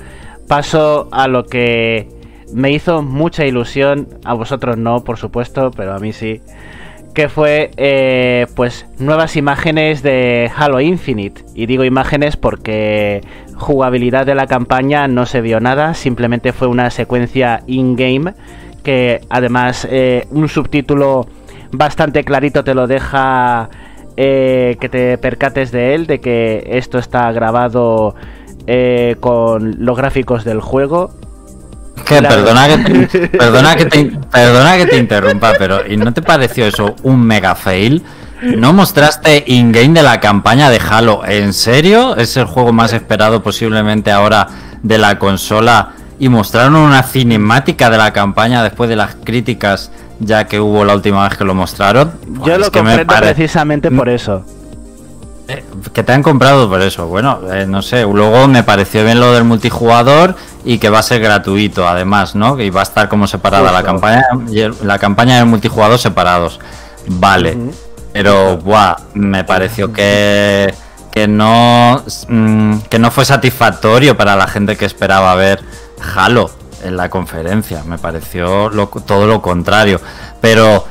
[0.47, 2.07] paso a lo que
[2.53, 6.41] me hizo mucha ilusión, a vosotros no, por supuesto, pero a mí sí,
[7.13, 11.43] que fue eh, pues nuevas imágenes de Halo Infinite.
[11.53, 13.21] Y digo imágenes porque
[13.55, 18.33] jugabilidad de la campaña no se vio nada, simplemente fue una secuencia in-game
[18.83, 21.27] que además eh, un subtítulo
[21.71, 23.69] bastante clarito te lo deja
[24.17, 28.15] eh, que te percates de él, de que esto está grabado
[29.19, 31.11] con los gráficos del juego.
[32.05, 32.77] Que perdona que,
[33.07, 37.25] te, perdona, que te, perdona que te interrumpa, pero ¿y no te pareció eso un
[37.25, 38.03] mega fail?
[38.41, 41.21] ¿No mostraste in-game de la campaña de Halo?
[41.25, 42.17] ¿En serio?
[42.17, 44.47] ¿Es el juego más esperado posiblemente ahora
[44.81, 45.93] de la consola?
[46.19, 50.95] Y mostraron una cinemática de la campaña después de las críticas ya que hubo la
[50.95, 52.11] última vez que lo mostraron.
[52.45, 54.45] Yo lo comprendo precisamente por eso.
[55.47, 55.63] Eh,
[55.93, 57.07] que te han comprado por eso.
[57.07, 58.03] Bueno, eh, no sé.
[58.03, 60.35] Luego me pareció bien lo del multijugador
[60.65, 62.55] y que va a ser gratuito, además, ¿no?
[62.55, 66.59] Que va a estar como separada la campaña y la campaña y el multijugador separados.
[67.07, 67.57] Vale.
[68.13, 70.73] Pero, buah, me pareció que
[71.13, 75.59] que no mm, que no fue satisfactorio para la gente que esperaba ver
[76.15, 76.49] Halo
[76.83, 77.83] en la conferencia.
[77.85, 78.71] Me pareció
[79.05, 80.01] todo lo contrario.
[80.41, 80.85] Pero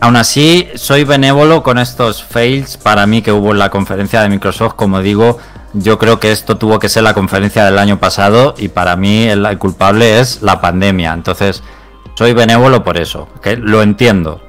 [0.00, 4.28] aún así, soy benévolo con estos fails para mí que hubo en la conferencia de
[4.28, 4.74] Microsoft.
[4.74, 5.38] Como digo,
[5.76, 9.24] yo creo que esto tuvo que ser la conferencia del año pasado y para mí
[9.24, 11.12] el, culpable es la pandemia.
[11.12, 11.62] Entonces,
[12.14, 13.28] soy benévolo por eso.
[13.58, 14.40] Lo entiendo.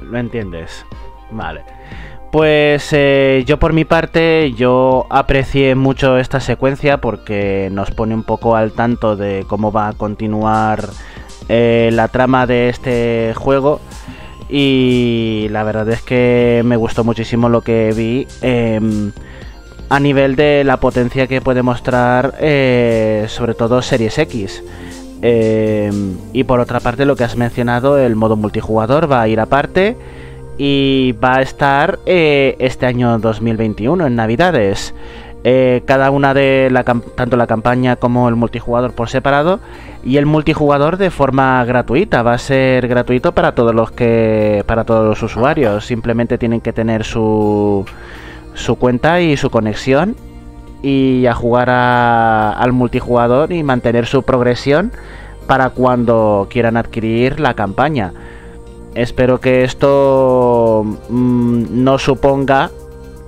[0.00, 0.84] Lo entiendes.
[1.30, 1.64] Vale.
[2.30, 8.22] Pues eh, yo por mi parte, yo aprecié mucho esta secuencia porque nos pone un
[8.22, 10.88] poco al tanto de cómo va a continuar
[11.48, 13.80] eh, la trama de este juego.
[14.48, 19.12] Y la verdad es que me gustó muchísimo lo que vi em,
[19.92, 24.64] a nivel de la potencia que puede mostrar eh, sobre todo Series X.
[25.20, 29.38] Em, y por otra parte lo que has mencionado, el modo multijugador va a ir
[29.38, 29.98] aparte
[30.56, 34.94] y va a estar eh, este año 2021 en Navidades.
[35.44, 39.60] Eh, cada una de la tanto la campaña como el multijugador por separado
[40.02, 44.84] y el multijugador de forma gratuita va a ser gratuito para todos los que para
[44.84, 47.84] todos los usuarios simplemente tienen que tener su
[48.54, 50.16] su cuenta y su conexión
[50.82, 54.92] y a jugar al multijugador y mantener su progresión
[55.46, 58.12] para cuando quieran adquirir la campaña.
[58.94, 62.70] Espero que esto mm, no suponga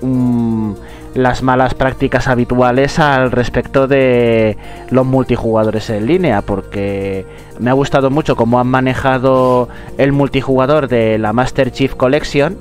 [0.03, 0.73] mm,
[1.15, 4.59] las malas prácticas habituales al respecto de
[4.91, 7.25] los multijugadores en línea, porque
[7.59, 12.59] me ha gustado mucho cómo han manejado el multijugador de la Master Chief Collection,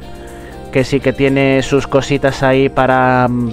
[0.73, 3.51] que sí que tiene sus cositas ahí para mm,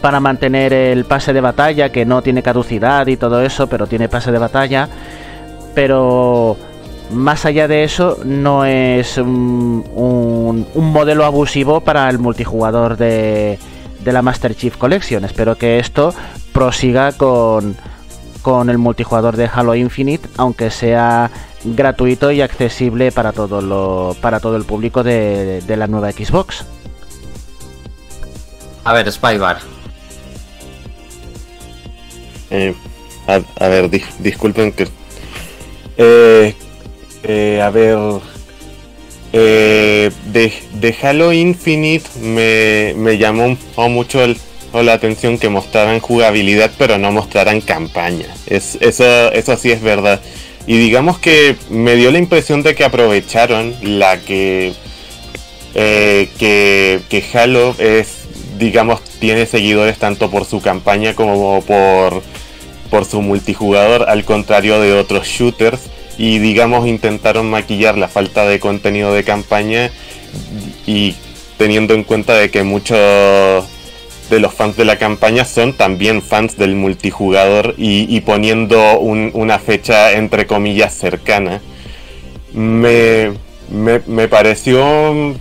[0.00, 4.08] para mantener el pase de batalla, que no tiene caducidad y todo eso, pero tiene
[4.08, 4.88] pase de batalla,
[5.74, 6.56] pero
[7.10, 9.84] más allá de eso, no es un,
[10.74, 13.58] modelo abusivo para el multijugador de,
[14.04, 15.24] la Master Chief Collection.
[15.24, 16.14] Espero que esto
[16.52, 17.76] prosiga con,
[18.46, 21.32] con el multijugador de Halo Infinite, aunque sea
[21.64, 26.64] gratuito y accesible para todo, lo, para todo el público de, la nueva Xbox.
[28.84, 29.58] A ver, Spybar.
[32.52, 32.72] Eh,
[33.26, 33.90] a, ver,
[34.20, 34.86] disculpen que...
[35.96, 36.54] Eh,
[37.24, 37.98] eh, a ver.
[39.32, 43.56] Eh, de, Halo Infinite me, llamó
[43.88, 44.20] mucho
[44.72, 48.26] la atención que mostraran jugabilidad, pero no mostraran campaña.
[48.46, 50.20] Es, eso, eso sí es verdad.
[50.66, 54.72] Y digamos que me dio la impresión de que aprovecharon la que,
[55.74, 58.26] eh, que, que Halo es,
[58.58, 62.22] digamos, tiene seguidores tanto por su campaña como por,
[62.90, 65.80] por su multijugador, al contrario de otros shooters
[66.18, 69.90] y digamos intentaron maquillar la falta de contenido de campaña
[70.86, 71.14] y
[71.58, 73.64] teniendo en cuenta de que muchos
[74.30, 80.12] de los fans de la campaña son también fans del multijugador y, poniendo una fecha
[80.12, 81.60] entre comillas cercana.
[82.52, 83.32] Me,
[83.70, 85.34] me, pareció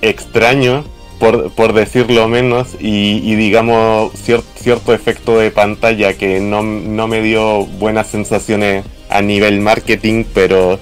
[0.00, 0.84] extraño,
[1.18, 8.08] por, decirlo menos, y, digamos cierto efecto de pantalla que no, no me dio buenas
[8.08, 10.78] sensaciones a nivel marketing, pero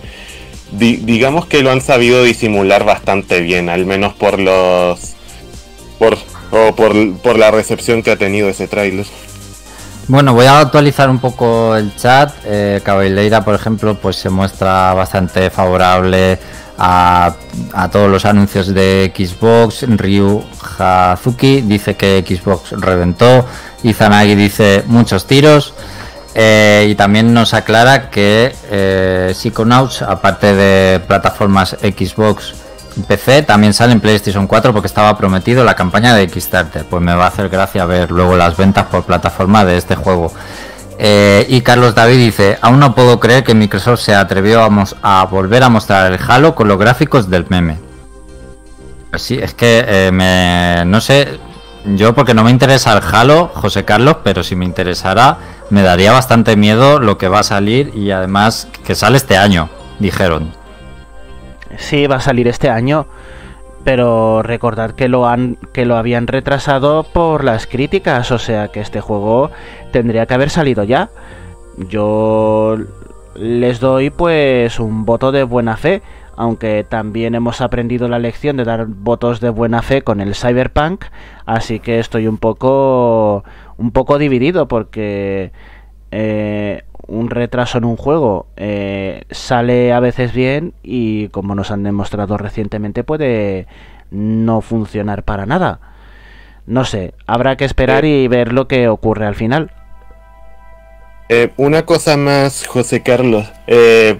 [0.72, 5.14] digamos que lo han sabido disimular bastante bien, al menos por los
[5.98, 6.18] por,
[6.54, 9.06] o por, la recepción que ha tenido ese tráiler.
[10.06, 12.32] Bueno, voy a actualizar un poco el chat.
[12.44, 16.38] Eh, Cabelleira, por ejemplo, pues se muestra bastante favorable
[16.78, 17.34] a,
[17.72, 19.84] a, todos los anuncios de Xbox.
[19.88, 20.44] Ryu
[20.78, 23.46] Hazuki dice que Xbox reventó.
[23.82, 25.74] Izanagi dice muchos tiros.
[26.34, 32.63] Eh, y también nos aclara que eh, Psychonauts, aparte de plataformas Xbox
[33.02, 36.84] PC, también sale en PlayStation 4 porque estaba prometido la campaña de Kickstarter.
[36.84, 40.32] Pues me va a hacer gracia ver luego las ventas por plataforma de este juego.
[40.98, 44.62] Eh, y Carlos David dice, aún no puedo creer que Microsoft se atrevió
[45.02, 47.78] a, volver a mostrar el Halo con los gráficos del meme.
[49.10, 51.38] Pues sí, es que eh, me, no sé,
[51.84, 55.38] yo porque no me interesa el Halo, José Carlos, pero si me interesara,
[55.70, 59.68] me daría bastante miedo lo que va a salir y además que sale este año,
[59.98, 60.63] dijeron.
[61.78, 63.06] Sí, va a salir este año,
[63.84, 68.80] pero recordad que lo han que lo habían retrasado por las críticas, o sea que
[68.80, 69.50] este juego
[69.92, 71.10] tendría que haber salido ya.
[71.76, 72.76] Yo
[73.34, 76.02] les doy pues un voto de buena fe,
[76.36, 81.04] aunque también hemos aprendido la lección de dar votos de buena fe con el Cyberpunk,
[81.46, 83.44] así que estoy un poco
[83.76, 85.52] un poco dividido porque
[86.10, 91.82] eh, un retraso en un juego eh, sale a veces bien y como nos han
[91.82, 93.66] demostrado recientemente puede
[94.10, 95.80] no funcionar para nada.
[96.66, 99.70] No sé, habrá que esperar y ver lo que ocurre al final.
[101.28, 103.50] Eh, una cosa más, José Carlos.
[103.66, 104.18] Eh,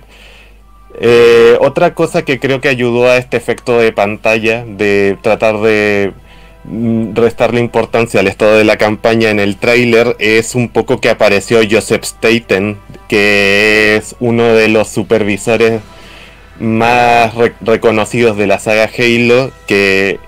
[1.01, 6.13] eh, otra cosa que creo que ayudó a este efecto de pantalla, de tratar de
[7.15, 11.61] restarle importancia al estado de la campaña en el tráiler, es un poco que apareció
[11.71, 12.79] Joseph Staten,
[13.09, 15.81] que es uno de los supervisores
[16.59, 20.19] más re- reconocidos de la saga Halo, que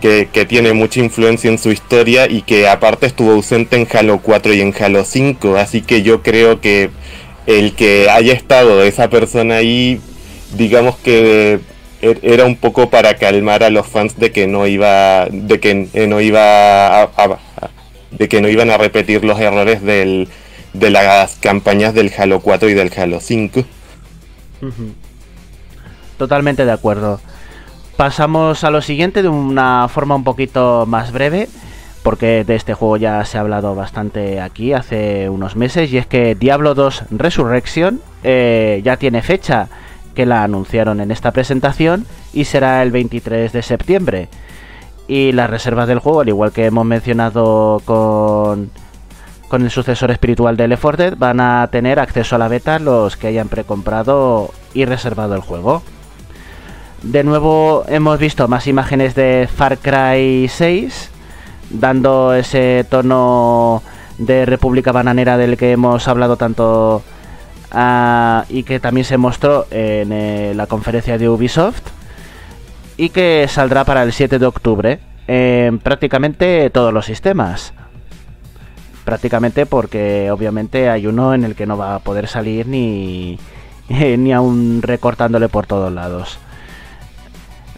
[0.00, 4.20] que, que tiene mucha influencia en su historia y que aparte estuvo ausente en Halo
[4.22, 5.56] 4 y en Halo 5.
[5.56, 6.90] Así que yo creo que
[7.48, 10.00] el que haya estado esa persona ahí,
[10.56, 11.58] digamos que
[12.00, 16.06] era un poco para calmar a los fans de que no iba, de que eh,
[16.06, 17.10] no iba
[18.10, 20.28] de que no iban a repetir los errores del,
[20.72, 23.64] de las campañas del Halo 4 y del Halo 5.
[26.16, 27.20] Totalmente de acuerdo.
[27.96, 31.48] Pasamos a lo siguiente de una forma un poquito más breve,
[32.02, 36.06] porque de este juego ya se ha hablado bastante aquí hace unos meses, y es
[36.06, 39.68] que Diablo 2 Resurrection eh, ya tiene fecha,
[40.18, 44.28] que la anunciaron en esta presentación, y será el 23 de septiembre.
[45.06, 48.72] Y las reservas del juego, al igual que hemos mencionado con,
[49.46, 52.80] con el sucesor espiritual de Left 4 Dead, van a tener acceso a la beta
[52.80, 55.84] los que hayan precomprado y reservado el juego.
[57.04, 61.10] De nuevo hemos visto más imágenes de Far Cry 6,
[61.70, 63.84] dando ese tono
[64.18, 67.04] de República Bananera del que hemos hablado tanto
[67.72, 71.82] ah, y que también se mostró en eh, la conferencia de Ubisoft
[72.96, 77.72] y que saldrá para el 7 de octubre en prácticamente todos los sistemas.
[79.04, 83.38] Prácticamente porque obviamente hay uno en el que no va a poder salir ni,
[83.88, 86.38] ni aún recortándole por todos lados.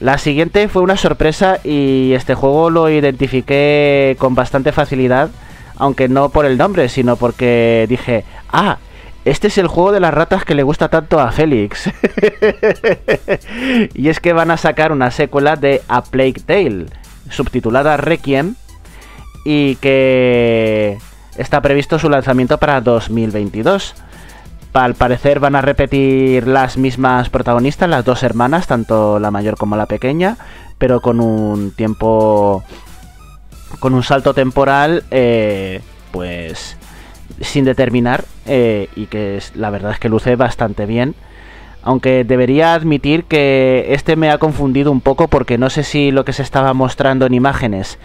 [0.01, 5.29] La siguiente fue una sorpresa y este juego lo identifiqué con bastante facilidad,
[5.77, 8.79] aunque no por el nombre, sino porque dije, ah,
[9.25, 11.91] este es el juego de las ratas que le gusta tanto a Félix.
[13.95, 16.87] y es que van a sacar una secuela de A Plague Tale,
[17.29, 18.55] subtitulada Requiem,
[19.45, 20.99] y que
[21.37, 23.95] está previsto su lanzamiento para 2022.
[24.73, 29.77] Al parecer van a repetir las mismas protagonistas, las dos hermanas, tanto la mayor como
[29.77, 30.39] la pequeña,
[30.79, 32.63] pero con un tiempo,
[33.81, 35.83] con un salto temporal, eh,
[36.13, 36.77] pues
[37.41, 41.15] sin determinar eh, y que la verdad es que luce bastante bien.
[41.83, 46.27] Aunque debería admitir que este me ha confundido un poco porque no sé si lo
[46.27, 47.99] que se estaba mostrando en imágenes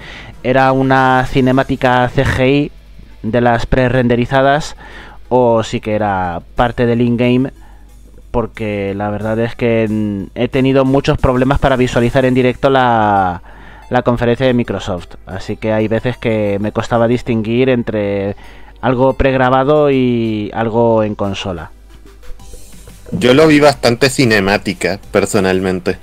[0.43, 2.72] era una cinemática CGI
[3.22, 4.77] de las pre-renderizadas
[5.27, 7.52] o sí que era parte del in-game
[8.31, 13.41] porque la verdad es que he tenido muchos problemas para visualizar en directo la,
[13.89, 15.15] la conferencia de Microsoft.
[15.26, 18.35] Así que hay veces que me costaba distinguir entre
[18.85, 21.71] algo pregrabado y algo en consola.
[23.11, 25.97] Yo lo vi bastante cinemática, personalmente.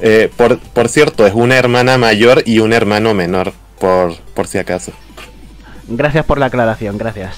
[0.00, 4.56] Eh, por, por cierto, es una hermana mayor y un hermano menor, por, por si
[4.56, 4.92] acaso.
[5.88, 7.36] Gracias por la aclaración, gracias.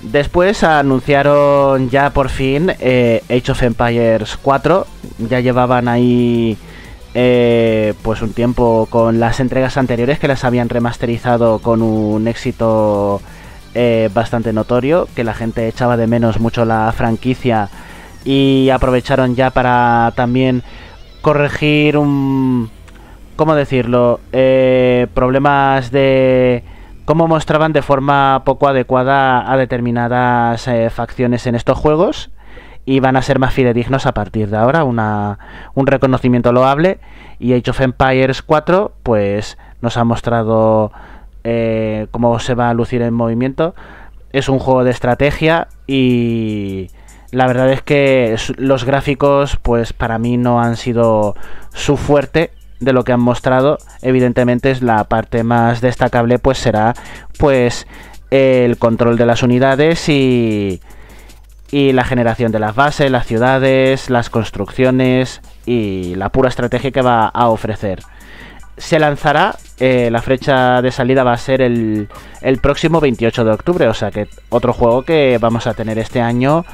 [0.00, 4.86] Después anunciaron ya por fin eh, Age of Empires 4.
[5.28, 6.56] Ya llevaban ahí
[7.12, 13.20] eh, pues un tiempo con las entregas anteriores que las habían remasterizado con un éxito
[13.74, 17.68] eh, bastante notorio, que la gente echaba de menos mucho la franquicia
[18.24, 20.62] y aprovecharon ya para también
[21.20, 22.70] corregir un...
[23.36, 24.20] ¿Cómo decirlo?
[24.32, 26.64] Eh, problemas de
[27.04, 32.30] cómo mostraban de forma poco adecuada a determinadas eh, facciones en estos juegos
[32.84, 35.38] y van a ser más fidedignos a partir de ahora, una,
[35.74, 36.98] un reconocimiento loable
[37.38, 40.92] y Age of Empires 4 pues nos ha mostrado
[41.44, 43.74] eh, cómo se va a lucir en movimiento.
[44.32, 46.88] Es un juego de estrategia y
[47.30, 51.34] la verdad es que los gráficos pues para mí no han sido
[51.72, 52.50] su fuerte
[52.80, 53.78] de lo que han mostrado.
[54.00, 56.94] Evidentemente es la parte más destacable pues será
[57.38, 57.86] pues
[58.30, 60.80] el control de las unidades y
[61.72, 67.00] y la generación de las bases, las ciudades, las construcciones y la pura estrategia que
[67.00, 68.02] va a ofrecer.
[68.76, 72.08] Se lanzará, eh, la fecha de salida va a ser el,
[72.40, 76.20] el próximo 28 de octubre, o sea que otro juego que vamos a tener este
[76.20, 76.64] año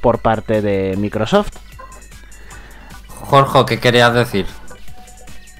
[0.00, 1.50] por parte de Microsoft.
[3.08, 4.46] Jorge, ¿qué querías decir?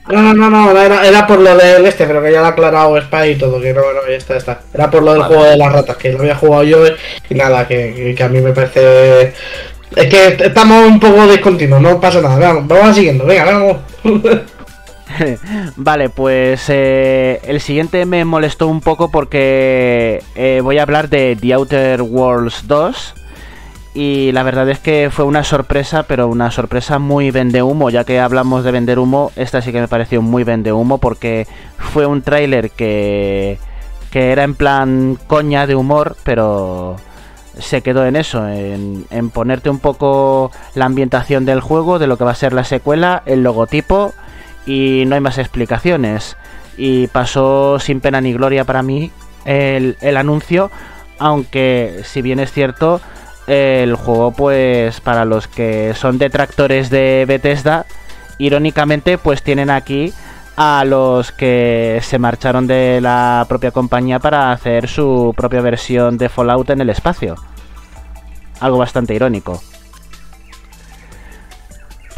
[0.08, 2.50] No, no, no, no, era, era por lo del este, pero que ya lo ha
[2.50, 4.60] aclarado Spy y todo, que no, no, ya está, ya está.
[4.72, 6.78] Era por lo del juego de las ratas, que lo había jugado yo
[7.28, 9.34] y nada, que, que a mí me parece...
[9.94, 13.76] Es que estamos un poco discontinuos, no pasa nada, vamos, vamos siguiendo, venga, vamos.
[15.76, 21.36] vale, pues eh, el siguiente me molestó un poco porque eh, voy a hablar de
[21.40, 23.14] The Outer Worlds 2
[23.94, 28.04] y la verdad es que fue una sorpresa, pero una sorpresa muy vende humo, ya
[28.04, 31.46] que hablamos de vender humo, esta sí que me pareció muy vende humo porque
[31.78, 33.58] fue un tráiler que,
[34.10, 36.96] que era en plan coña de humor, pero
[37.58, 42.16] se quedó en eso, en, en, ponerte un poco la ambientación del juego, de lo
[42.16, 44.14] que va a ser la secuela, el logotipo
[44.68, 46.36] y no hay más explicaciones.
[46.76, 49.10] Y pasó sin pena ni gloria para mí
[49.46, 50.70] el, el anuncio,
[51.18, 53.00] aunque si bien es cierto,
[53.46, 57.86] el juego, pues para los que son detractores de Bethesda,
[58.36, 60.12] irónicamente, pues tienen aquí
[60.56, 66.28] a los que se marcharon de la propia compañía para hacer su propia versión de
[66.28, 67.36] Fallout en el espacio.
[68.60, 69.62] Algo bastante irónico.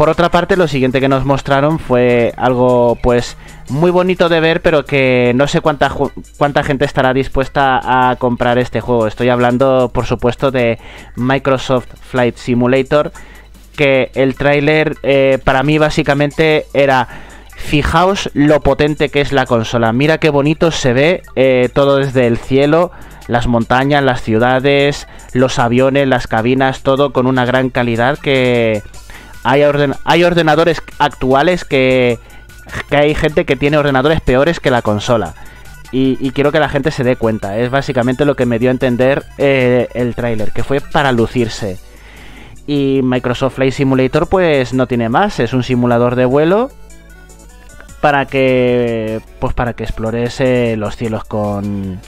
[0.01, 3.37] Por otra parte, lo siguiente que nos mostraron fue algo pues
[3.69, 5.95] muy bonito de ver, pero que no sé cuánta,
[6.39, 9.07] cuánta gente estará dispuesta a comprar este juego.
[9.07, 10.79] Estoy hablando, por supuesto, de
[11.17, 13.13] Microsoft Flight Simulator,
[13.77, 17.07] que el tráiler eh, para mí básicamente era...
[17.57, 19.93] Fijaos lo potente que es la consola.
[19.93, 22.91] Mira qué bonito se ve eh, todo desde el cielo
[23.29, 28.83] las montañas, las ciudades, los aviones, las cabinas, todo con una gran calidad que
[29.43, 29.63] hay,
[30.05, 32.19] hay ordenadores actuales que,
[32.89, 35.35] que hay gente que tiene ordenadores peores que la consola.
[35.93, 37.59] Y, quiero que la gente se dé cuenta.
[37.59, 41.79] Es básicamente lo que me dio a entender eh, el tráiler, que fue para lucirse.
[42.67, 46.71] Y Microsoft Flight Simulator pues no tiene más, es un simulador de vuelo
[48.01, 52.01] para que pues para que explores eh, los cielos con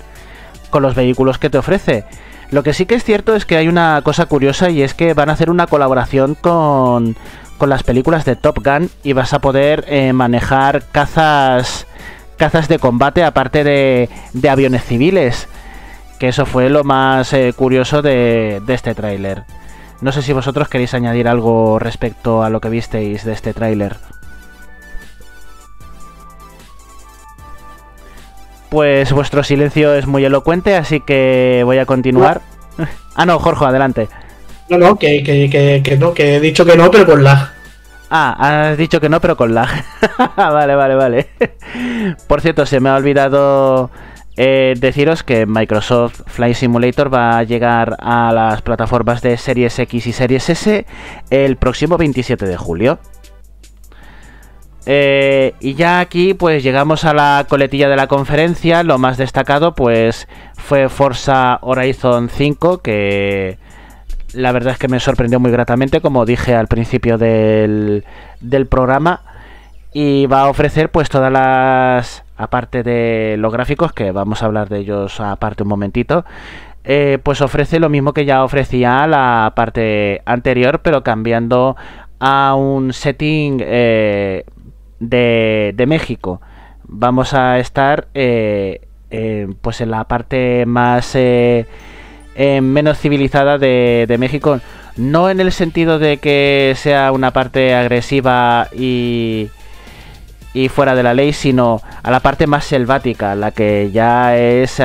[0.71, 2.05] con los vehículos que te ofrece.
[2.53, 5.15] Lo que sí que es cierto es que hay una cosa curiosa y es que
[5.15, 7.17] van a hacer una colaboración con,
[7.57, 11.87] con las películas de Top Gun y vas a poder eh, manejar cazas
[12.37, 15.49] cazas de combate aparte de, de aviones civiles.
[16.19, 19.45] Que eso fue lo más eh, curioso de, de este tráiler.
[20.03, 23.97] No sé si vosotros queréis añadir algo respecto a lo que visteis de este tráiler.
[28.73, 32.41] Pues vuestro silencio es muy elocuente, así que voy a continuar.
[33.15, 34.09] ah, no, Jorge, adelante.
[34.71, 37.51] No, no, que, que, que, que, no, que he dicho que no, pero con lag.
[38.09, 39.69] Ah, has dicho que no, pero con lag.
[40.39, 41.29] vale, vale, vale.
[42.27, 43.91] Por cierto, se me ha olvidado
[44.39, 50.07] eh, deciros que Microsoft Flight Simulator va a llegar a las plataformas de Series X
[50.07, 50.87] y Series S
[51.29, 52.99] el próximo 27 de julio.
[54.85, 58.83] Eh, y ya aquí pues llegamos a la coletilla de la conferencia.
[58.83, 63.59] Lo más destacado pues fue Forza Horizon 5 que
[64.33, 68.05] la verdad es que me sorprendió muy gratamente como dije al principio del,
[68.41, 69.23] del programa.
[69.95, 72.25] Y va a ofrecer pues todas las...
[72.35, 76.25] Aparte de los gráficos, que vamos a hablar de ellos aparte un momentito.
[76.83, 81.77] Eh, pues ofrece lo mismo que ya ofrecía la parte anterior, pero cambiando
[82.19, 84.45] a un setting eh,
[85.09, 86.41] de, México.
[86.85, 88.81] Vamos a estar eh,
[89.61, 91.67] pues en la parte más eh,
[92.35, 94.61] eh, menos civilizada de, de, México.
[94.97, 99.49] No en el sentido de que sea una parte agresiva y,
[100.55, 104.79] y fuera de la ley, sino a la parte más selvática, la que ya es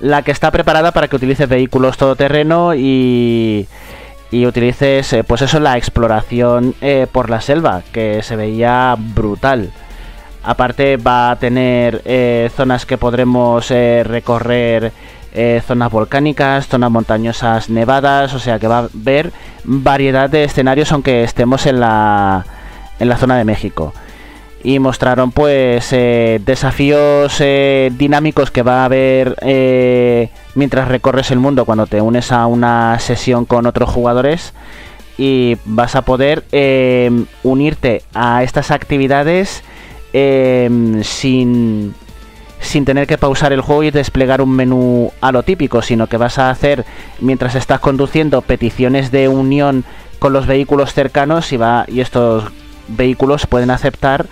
[0.00, 3.66] la que está preparada para que utilice vehículos todoterreno y
[4.30, 9.70] y utilices eh, pues eso la exploración eh, por la selva que se veía brutal
[10.42, 14.90] Aparte va a tener eh, zonas que podremos recorrer,
[15.66, 19.32] zonas volcánicas, zonas montañosas nevadas, o sea que va a haber
[19.64, 22.46] variedad de escenarios aunque estemos en la,
[22.98, 23.92] en la zona de México.
[24.62, 27.38] Y mostraron pues desafíos
[27.92, 29.36] dinámicos que va a haber
[30.54, 34.52] mientras recorres el mundo cuando te unes a una sesión con otros jugadores
[35.16, 36.44] y vas a poder
[37.42, 39.62] unirte a estas actividades
[40.12, 41.94] sin,
[42.60, 46.16] sin tener que pausar el juego y desplegar un menú a lo típico, sino que
[46.16, 46.84] vas a hacer
[47.20, 49.84] mientras estás conduciendo peticiones de unión
[50.18, 52.44] con los vehículos cercanos y, va, y estos
[52.96, 54.26] vehículos pueden aceptar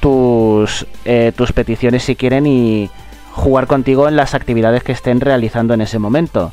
[0.00, 2.90] tus, eh, tus peticiones si quieren y
[3.32, 6.52] jugar contigo en las actividades que estén realizando en ese momento.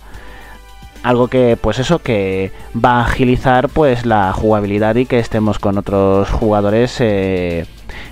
[1.02, 5.78] Algo que, pues eso, que va a agilizar pues la jugabilidad y que estemos con
[5.78, 7.66] otros jugadores eh,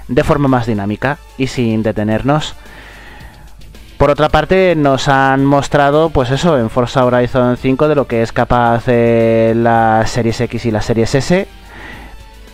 [0.07, 2.55] de forma más dinámica y sin detenernos.
[3.97, 8.21] Por otra parte, nos han mostrado, pues eso, en Forza Horizon 5 de lo que
[8.21, 11.47] es capaz la Series X y la Series S.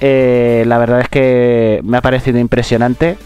[0.05, 3.17] Eh, la verdad es que me ha parecido impresionante.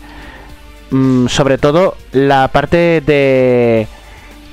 [0.91, 3.88] Mm, sobre todo la parte de.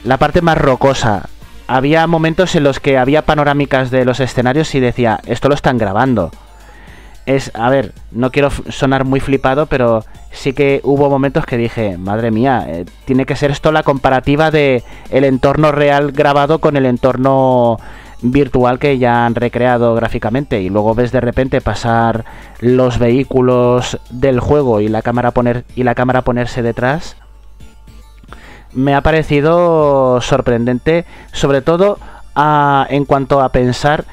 [0.04, 1.28] La parte más rocosa.
[1.66, 5.76] Había momentos en los que había panorámicas de los escenarios y decía, esto lo están
[5.76, 6.30] grabando
[7.26, 11.96] es, a ver, no quiero sonar muy flipado, pero sí que hubo momentos que dije,
[11.96, 16.76] madre mía, eh, tiene que ser esto la comparativa de el entorno real grabado con
[16.76, 17.78] el entorno
[18.24, 22.24] virtual que ya han recreado gráficamente y luego ves de repente pasar
[22.60, 27.16] los vehículos del juego y la cámara poner y la cámara ponerse detrás
[28.72, 31.98] me ha parecido sorprendente sobre todo
[32.88, 34.06] en cuanto a pensar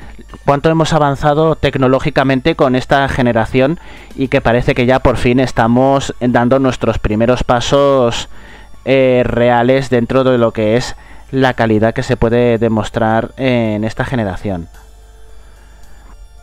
[0.45, 3.79] cuánto hemos avanzado tecnológicamente con esta generación
[4.15, 8.27] y que parece que ya por fin estamos dando nuestros primeros pasos
[8.83, 10.95] eh, reales dentro de lo que es
[11.31, 14.67] la calidad que se puede demostrar en esta generación.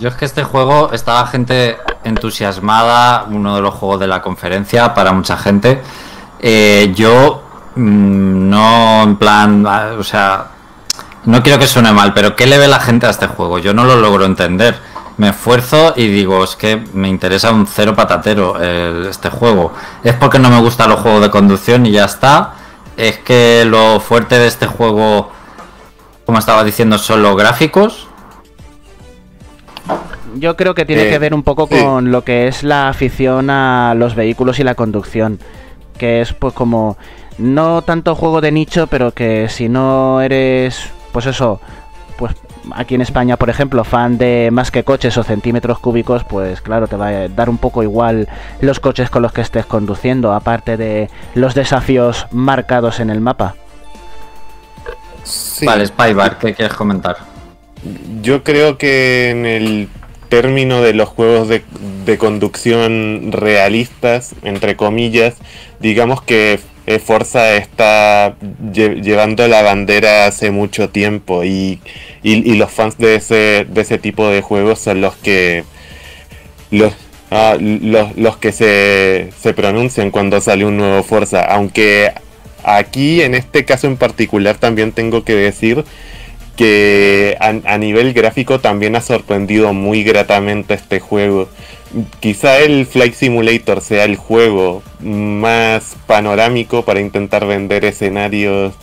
[0.00, 4.94] Yo es que este juego estaba gente entusiasmada, uno de los juegos de la conferencia
[4.94, 5.80] para mucha gente.
[6.40, 7.42] Eh, yo
[7.74, 10.46] mm, no en plan, o sea,
[11.24, 13.58] no quiero que suene mal, pero ¿qué le ve la gente a este juego?
[13.58, 14.78] Yo no lo logro entender.
[15.16, 18.62] Me esfuerzo y digo, es que me interesa un cero patatero
[19.08, 19.72] este juego.
[20.04, 22.54] Es porque no me gustan los juegos de conducción y ya está.
[22.98, 25.30] Es que lo fuerte de este juego,
[26.26, 28.08] como estaba diciendo, son los gráficos.
[30.34, 33.50] Yo creo que tiene que eh, ver un poco con lo que es la afición
[33.50, 35.38] a los vehículos y la conducción.
[35.96, 36.98] Que es pues como
[37.38, 41.60] no tanto juego de nicho, pero que si no eres pues eso,
[42.16, 42.34] pues
[42.74, 46.86] aquí en España, por ejemplo, fan de más que coches o centímetros cúbicos, pues claro,
[46.88, 48.28] te va a dar un poco igual
[48.60, 53.54] los coches con los que estés conduciendo, aparte de los desafíos marcados en el mapa.
[55.62, 57.16] Vale, Spybar, ¿qué quieres comentar?
[58.22, 59.88] Yo creo que en el
[60.28, 61.64] término de los juegos de,
[62.04, 65.36] de conducción realistas, entre comillas,
[65.80, 68.34] digamos que eh, Forza está
[68.72, 71.80] llevando la bandera hace mucho tiempo y,
[72.22, 75.64] los fans de ese, de ese tipo de juegos son los que
[76.70, 76.94] los,
[77.30, 81.42] ah, los, que se, se pronuncian cuando sale un nuevo Forza.
[81.42, 82.12] Aunque
[82.64, 85.84] aquí en este caso en particular también tengo que decir
[86.56, 91.50] que a, nivel gráfico también ha sorprendido muy gratamente este juego
[92.20, 98.74] quizá el Flight Simulator sea el juego más panorámico para intentar vender escenarios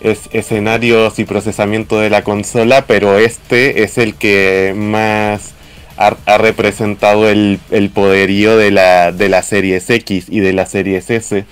[0.00, 5.52] escenarios y procesamiento de la consola, pero este es el que más
[5.96, 7.60] ha, representado el,
[7.92, 11.44] poderío de la, de Series X y de la Series S.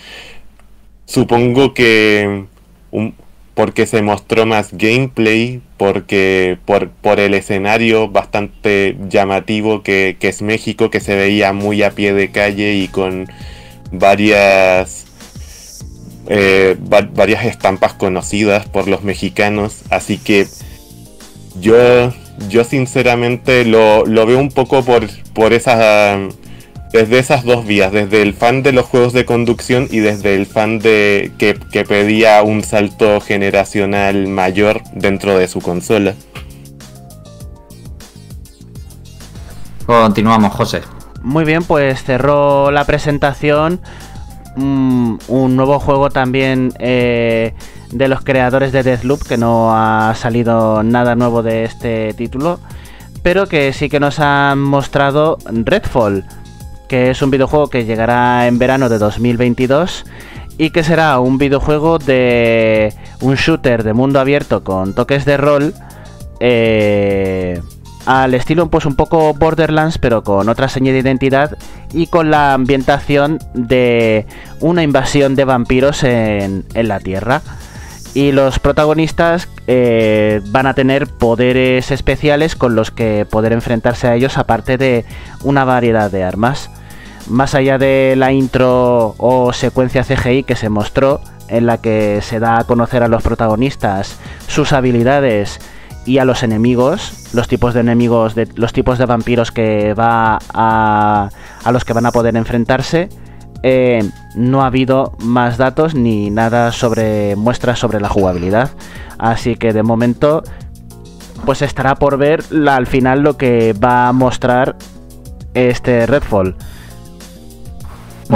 [1.04, 2.44] Supongo que
[2.90, 3.14] un,
[3.58, 10.90] porque se mostró más gameplay, porque por, por el escenario bastante llamativo que, es México,
[10.90, 13.28] que se veía muy a pie de calle y con
[13.90, 15.06] varias
[16.28, 19.82] eh, varias estampas conocidas por los mexicanos.
[19.90, 20.46] Así que
[21.60, 22.12] yo,
[22.48, 26.16] yo sinceramente lo, lo veo un poco por, por esa
[26.92, 30.46] desde esas dos vías, desde el fan de los juegos de conducción y desde el
[30.46, 31.54] fan de que,
[31.84, 36.14] pedía un salto generacional mayor dentro de su consola.
[39.86, 40.82] Continuamos, José.
[41.22, 43.80] Muy bien, pues cerró la presentación
[44.56, 47.54] mm, un nuevo juego también eh,
[47.90, 52.60] de los creadores de Deathloop, que no ha salido nada nuevo de este título,
[53.22, 56.24] pero que sí que nos han mostrado Redfall
[56.88, 60.04] que es un videojuego que llegará en verano de 2022
[60.56, 65.74] y que será un videojuego de un shooter de mundo abierto con toques de rol
[66.40, 67.60] eh,
[68.06, 71.56] al estilo pues un poco Borderlands pero con otra señal de identidad
[71.92, 74.26] y con la ambientación de
[74.60, 77.42] una invasión de vampiros en, en la Tierra
[78.14, 84.14] y los protagonistas eh, van a tener poderes especiales con los que poder enfrentarse a
[84.14, 85.04] ellos aparte de
[85.44, 86.70] una variedad de armas.
[87.28, 92.40] Más allá de la intro o secuencia CGI que se mostró, en la que se
[92.40, 95.60] da a conocer a los protagonistas sus habilidades
[96.06, 101.28] y a los enemigos, los tipos de enemigos, los tipos de vampiros que va a,
[101.64, 103.08] a los que van a poder enfrentarse,
[103.62, 108.70] eh, no ha habido más datos ni nada sobre muestras sobre la jugabilidad.
[109.18, 110.42] Así que de momento,
[111.44, 114.76] pues estará por ver al final lo que va a mostrar
[115.54, 116.56] este Redfall.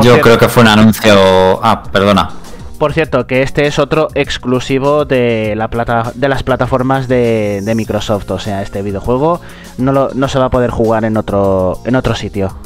[0.02, 1.60] Yo creo que fue un anuncio.
[1.62, 2.30] Ah, perdona.
[2.78, 8.30] Por cierto, que este es otro exclusivo de, la plata, de las plataformas de, Microsoft.
[8.30, 9.40] O sea, este videojuego
[9.78, 12.56] no, no se va a poder jugar en otro, en otro sitio.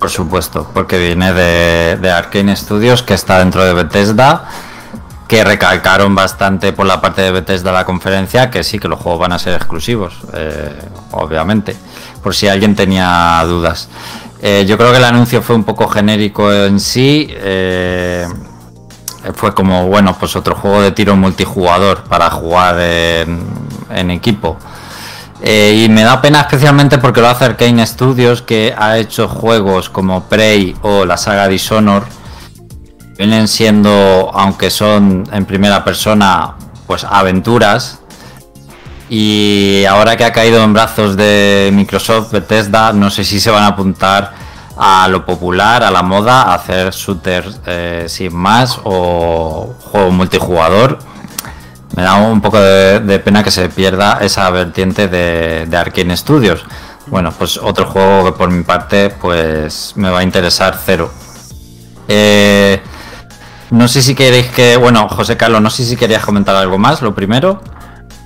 [0.00, 4.48] Por supuesto, porque viene de, de Arkane Studios, que está dentro de Bethesda,
[5.28, 9.20] que recalcaron bastante por la parte de Bethesda la conferencia, que sí, que los juegos
[9.20, 10.72] van a ser exclusivos, eh,
[11.10, 11.76] obviamente,
[12.22, 13.90] por si alguien tenía dudas.
[14.40, 17.28] Eh, yo creo que el anuncio fue un poco genérico en sí.
[17.30, 18.26] Eh,
[19.34, 24.56] fue como, bueno, pues otro juego de tiro multijugador para jugar en equipo.
[25.40, 29.88] Eh, y me da pena especialmente porque lo hace Arkane Studios, que ha hecho juegos
[29.88, 32.04] como Prey o la saga Dishonor.
[33.16, 36.54] Vienen siendo, aunque son en primera persona,
[36.86, 38.00] pues aventuras.
[39.08, 43.64] Y ahora que ha caído en brazos de Microsoft, Bethesda, no sé si se van
[43.64, 44.32] a apuntar
[44.76, 50.98] a lo popular, a la moda, a hacer shooters eh, sin más o juego multijugador
[51.98, 56.64] me da un poco de, pena que se pierda esa vertiente de, Arkane Studios.
[57.06, 61.10] Bueno, pues otro juego que por mi parte pues me va a interesar cero.
[62.06, 62.80] Eh,
[63.70, 67.02] no sé si queréis que, bueno, José Carlos, no sé si querías comentar algo más,
[67.02, 67.60] lo primero.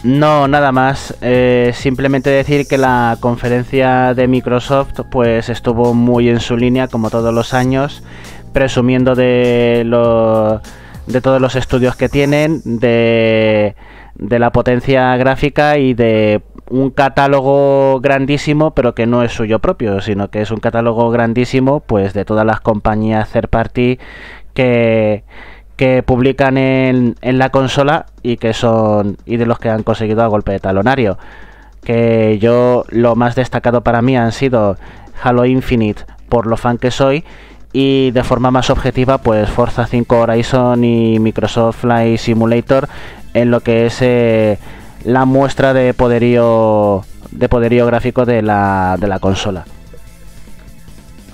[0.05, 1.16] No, nada más.
[1.20, 7.09] Eh, simplemente decir que la conferencia de Microsoft pues estuvo muy en su línea como
[7.09, 8.03] todos los años,
[8.53, 10.61] presumiendo de los
[11.07, 13.74] de todos los estudios que tienen, de,
[14.15, 20.01] de la potencia gráfica y de un catálogo grandísimo, pero que no es suyo propio,
[20.01, 23.99] sino que es un catálogo grandísimo, pues de todas las compañías third party
[24.55, 25.24] que,
[25.83, 30.23] que publican en, en la consola y que son y de los que han conseguido
[30.23, 31.19] a golpe de talonario.
[31.83, 34.77] Que yo lo más destacado para mí han sido
[35.21, 37.25] Halo Infinite por lo fan que soy
[37.73, 42.89] y de forma más objetiva pues Forza 5 Horizon y Microsoft Flight Simulator
[43.35, 44.61] en lo que es eh,
[45.03, 47.03] la muestra de poderío
[47.33, 49.65] de poderío gráfico de la, de la consola.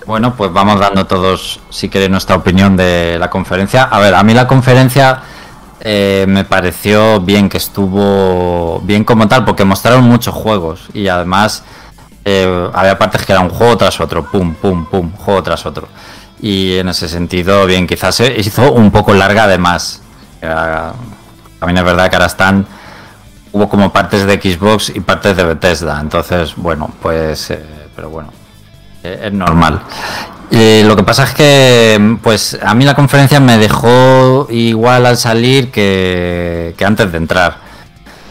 [0.09, 3.83] Bueno, pues vamos dando todos, si queréis, nuestra opinión de la conferencia.
[3.83, 5.21] A ver, a mí la conferencia
[5.81, 11.63] eh, me pareció bien, que estuvo bien como tal, porque mostraron muchos juegos y además
[12.25, 15.87] eh, había partes que era un juego tras otro, pum, pum, pum, juego tras otro
[16.41, 20.01] y en ese sentido, bien, quizás se hizo un poco larga además.
[20.41, 22.65] También es verdad que ahora están,
[23.51, 27.63] hubo como partes de Xbox y partes de Bethesda, entonces, bueno, pues, eh,
[27.95, 28.38] pero bueno,
[29.13, 29.81] es normal.
[30.51, 35.17] Y lo que pasa es que, pues, a mí la conferencia me dejó igual al
[35.17, 37.69] salir que, que antes de entrar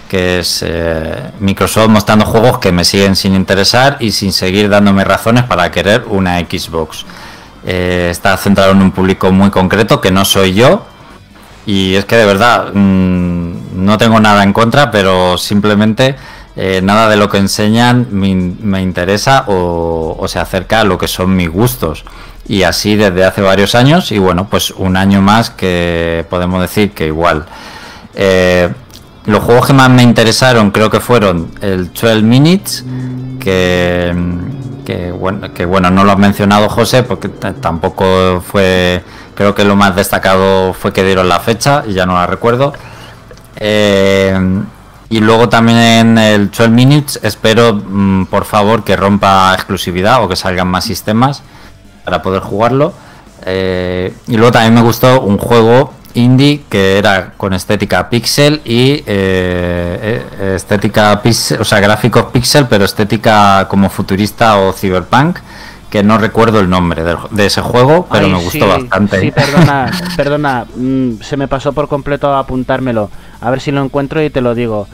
[0.08, 5.04] que es eh, Microsoft mostrando juegos que me siguen sin interesar y sin seguir dándome
[5.04, 7.04] razones para querer una Xbox.
[7.64, 10.86] Eh, está centrado en un público muy concreto que no soy yo.
[11.66, 16.16] Y es que de verdad mm, no tengo nada en contra, pero simplemente
[16.60, 21.36] eh, nada de lo que enseñan me, interesa o, se acerca a lo que son
[21.36, 22.04] mis gustos.
[22.48, 26.90] Y así desde hace varios años y bueno, pues un año más que podemos decir
[26.90, 27.46] que igual.
[28.14, 28.68] Eh,
[29.26, 32.84] los juegos que más me interesaron creo que fueron el 12 Minutes,
[33.38, 34.12] que
[35.64, 39.04] bueno, no lo has mencionado José, porque tampoco fue,
[39.36, 42.72] creo que lo más destacado fue que dieron la fecha y ya no la recuerdo.
[43.60, 44.36] Eh,
[45.10, 50.28] y luego también en el 12 Minutes espero, mm, por favor, que rompa exclusividad o
[50.28, 51.42] que salgan más sistemas
[52.04, 52.92] para poder jugarlo.
[53.46, 59.02] Eh, y luego también me gustó un juego indie que era con estética pixel y
[59.06, 65.38] eh, eh, estética pixel, o sea, gráficos pixel, pero estética como futurista o cyberpunk,
[65.90, 69.20] que no recuerdo el nombre del- de, ese juego, pero Ay, me gustó sí, bastante.
[69.20, 73.10] Sí, perdona, perdona, mm, se me pasó por completo apuntármelo.
[73.40, 74.88] A ver si lo encuentro y te lo digo.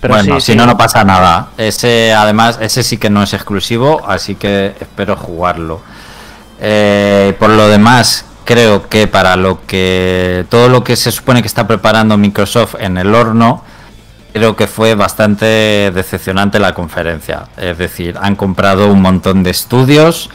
[0.00, 0.58] Pero bueno, sí, si sí.
[0.58, 1.50] no, no pasa nada.
[1.56, 5.80] Ese, además, ese sí que no es exclusivo, así que espero jugarlo.
[6.60, 11.48] Eh, por lo demás, creo que para lo que todo lo que se supone que
[11.48, 13.62] está preparando Microsoft en el horno,
[14.32, 17.44] creo que fue bastante decepcionante la conferencia.
[17.56, 20.30] Es decir, han comprado un montón de estudios,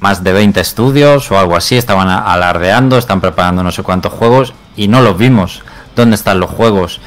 [0.00, 4.54] más de 20 estudios o algo así, estaban alardeando, están preparando no sé cuántos juegos
[4.76, 5.62] y no los vimos.
[5.96, 7.00] ¿Dónde están los juegos?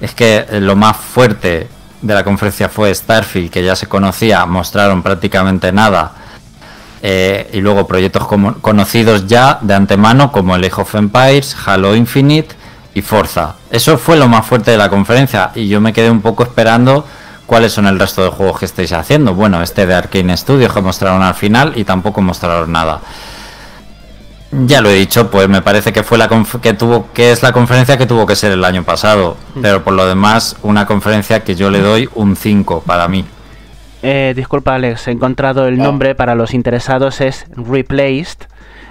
[0.00, 1.68] Es que eh, lo más fuerte
[2.00, 6.12] de la conferencia fue Starfield, que ya se conocía, mostraron prácticamente nada.
[7.04, 11.96] Eh, y luego proyectos como- conocidos ya de antemano como el Age of Empires, Halo
[11.96, 12.54] Infinite
[12.94, 13.54] y Forza.
[13.70, 17.04] Eso fue lo más fuerte de la conferencia y yo me quedé un poco esperando
[17.46, 19.34] cuáles son el resto de juegos que estáis haciendo.
[19.34, 23.00] Bueno, este de Arkane Studios que mostraron al final y tampoco mostraron nada.
[24.52, 27.42] Ya lo he dicho, pues me parece que fue la conf- que tuvo que es
[27.42, 31.42] la conferencia que tuvo que ser el año pasado, pero por lo demás una conferencia
[31.42, 33.24] que yo le doy un 5 para mí.
[34.02, 35.84] Eh, disculpa, Alex, he encontrado el Ah.
[35.84, 38.46] nombre para los interesados, es Replaced,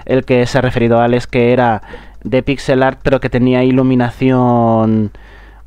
[0.06, 1.82] el que se ha referido a Alex, que era
[2.24, 5.12] de pixel art, pero que tenía iluminación,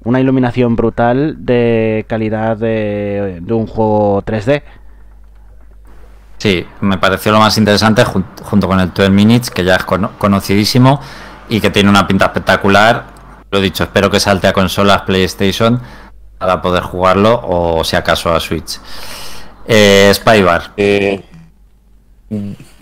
[0.02, 4.62] una iluminación brutal de calidad de, de un juego 3D.
[6.44, 9.84] Sí, me pareció lo más interesante jun- junto con el 12 Minutes, que ya es
[9.84, 11.00] cono- conocidísimo
[11.48, 13.06] y que tiene una pinta espectacular.
[13.50, 15.80] Lo dicho, espero que salte a consolas PlayStation
[16.36, 18.78] para poder jugarlo o si acaso a Switch.
[19.66, 21.22] Eh, Spybar, Eh,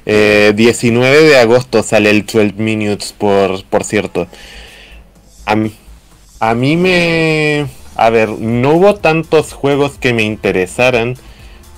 [0.07, 4.27] eh, 19 de agosto sale el 12 Minutes, por, por cierto.
[5.47, 5.73] A mí,
[6.41, 7.69] a mí me...
[7.95, 11.15] A ver, no hubo tantos juegos que me interesaran,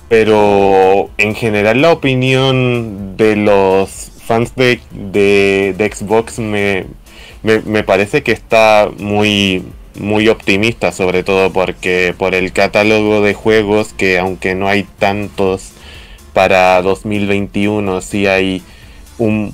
[0.09, 6.85] pero en general la opinión de los fans de, de, Xbox me,
[7.43, 9.63] me, me parece que está muy,
[9.99, 15.71] muy optimista, sobre todo porque por el catálogo de juegos que aunque no hay tantos
[16.33, 18.61] para 2021, sí hay
[19.17, 19.53] un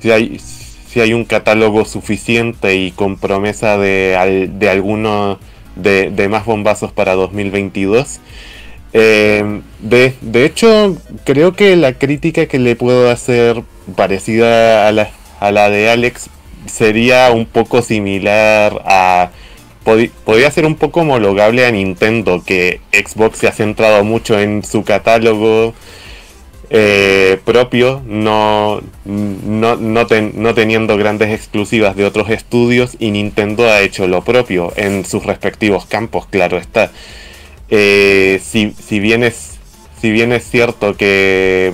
[0.00, 5.38] sí hay, sí hay un catálogo suficiente y con promesa de, de alguno
[5.76, 8.20] de, de más bombazos para 2022.
[8.94, 13.62] Eh, de, de hecho, creo que la crítica que le puedo hacer
[13.96, 15.10] parecida a la,
[15.40, 16.28] a la de Alex
[16.66, 19.30] sería un poco similar a...
[20.24, 24.84] Podría ser un poco homologable a Nintendo, que Xbox se ha centrado mucho en su
[24.84, 25.74] catálogo
[26.70, 33.68] eh, propio, no, no, no, ten- no teniendo grandes exclusivas de otros estudios, y Nintendo
[33.68, 36.92] ha hecho lo propio en sus respectivos campos, claro está.
[37.74, 39.54] Eh, si, si, bien es,
[39.98, 41.72] si bien es cierto que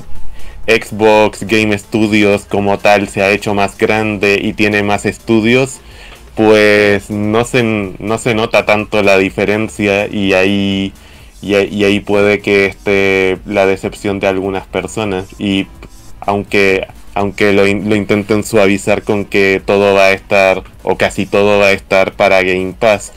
[0.68, 5.80] Xbox Game Studios como tal se ha hecho más grande y tiene más estudios,
[6.36, 10.92] pues no se, no se nota tanto la diferencia y ahí,
[11.42, 15.26] y, ahí- puede que esté la decepción de algunas personas.
[15.40, 15.66] Y
[16.20, 21.58] aunque, aunque lo, lo intenten suavizar con que todo va a estar, o casi todo
[21.58, 23.12] va a estar para Game Pass.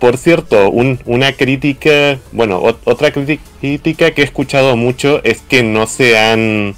[0.00, 5.62] Por cierto, un- una crítica, bueno, ot- otra crítica que he escuchado mucho es que
[5.62, 6.74] no se han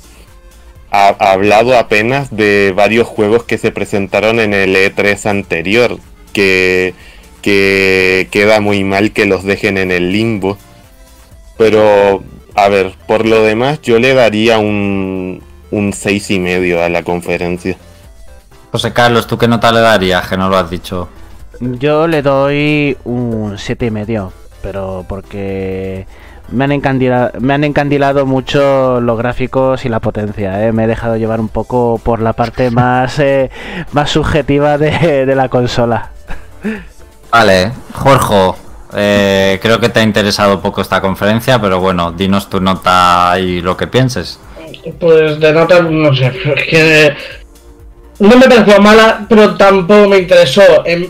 [0.90, 5.98] ha hablado apenas de varios juegos que se presentaron en el E3 anterior,
[6.32, 6.94] que,
[7.42, 10.56] que queda muy mal que los dejen en el limbo.
[11.58, 12.22] Pero,
[12.54, 17.02] a ver, por lo demás yo le daría un, un seis y medio a la
[17.02, 17.76] conferencia.
[18.72, 20.26] José Carlos, ¿tú qué nota le darías?
[20.26, 21.08] Que no lo has dicho.
[21.60, 24.32] Yo le doy un siete y medio,
[24.62, 26.06] pero porque
[26.50, 30.66] me han, encandilado, me han encandilado mucho los gráficos y la potencia.
[30.66, 30.72] ¿eh?
[30.72, 33.50] Me he dejado llevar un poco por la parte más, eh,
[33.92, 36.10] más subjetiva de, de la consola.
[37.30, 38.54] Vale, Jorge,
[38.94, 43.60] eh, creo que te ha interesado poco esta conferencia, pero bueno, dinos tu nota y
[43.60, 44.40] lo que pienses.
[44.98, 47.16] Pues de nota, no sé, es que
[48.20, 50.84] no me pareció mala, pero tampoco me interesó.
[50.86, 51.08] En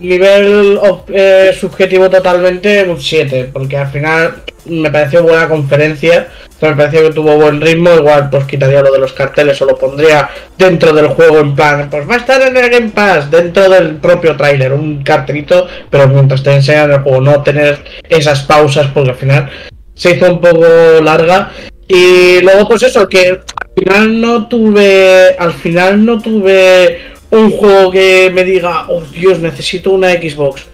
[0.00, 6.28] nivel eh, subjetivo totalmente un 7, porque al final me pareció buena conferencia,
[6.60, 9.76] me pareció que tuvo buen ritmo, igual pues quitaría lo de los carteles o lo
[9.76, 13.68] pondría dentro del juego en plan, pues va a estar en el Game Pass, dentro
[13.68, 18.88] del propio tráiler, un cartelito, pero mientras te enseñan el juego, no tener esas pausas,
[18.92, 19.50] porque al final
[19.94, 20.66] se hizo un poco
[21.02, 21.50] larga.
[21.88, 25.34] Y luego pues eso, que al final no tuve.
[25.38, 27.00] Al final no tuve
[27.30, 30.66] un juego que me diga, oh Dios, necesito una Xbox.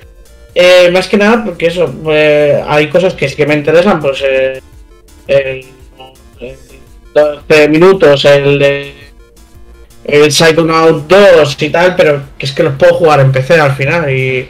[0.54, 4.22] Eh, más que nada porque eso, eh, hay cosas que sí que me interesan, pues
[4.24, 4.60] eh,
[5.26, 5.64] el,
[6.40, 6.56] el
[7.12, 8.94] 12 minutos el de
[10.04, 13.72] el Psychonaut 2 y tal, pero que es que los puedo jugar en PC al
[13.74, 14.48] final y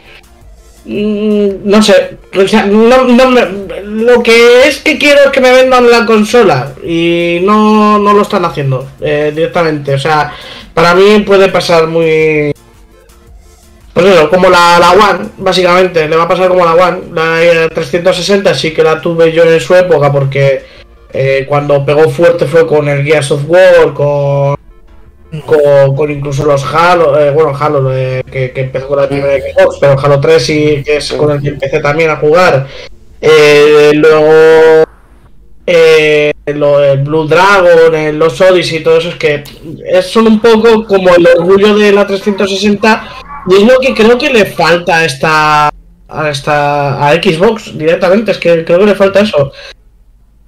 [0.85, 5.41] mm, no sé, o sea, no, no me- lo que es que quiero es que
[5.41, 10.33] me vendan la consola y no, no lo están haciendo eh, directamente, o sea,
[10.75, 12.53] para mí puede pasar muy
[13.95, 17.13] pues eso, como la, la One, básicamente, le va a pasar como la One.
[17.13, 20.63] La eh, 360 sí que la tuve yo en su época porque
[21.13, 24.57] eh, cuando pegó fuerte fue con el Gears of War, con,
[25.45, 29.77] con, incluso los Halo, eh, bueno, Halo eh, que, que empezó con la primera Xbox,
[29.79, 32.67] pero Halo 3 sí que es con el que empecé también a jugar.
[33.21, 34.83] Eh, luego
[35.67, 39.43] eh, lo- el Blue Dragon, el los Odyssey y todo eso es que
[39.87, 43.07] es- son un poco como el orgullo de la 360
[43.47, 45.71] y es lo que creo que le falta a esta
[46.07, 49.51] a esta a Xbox directamente, es que creo que le falta eso.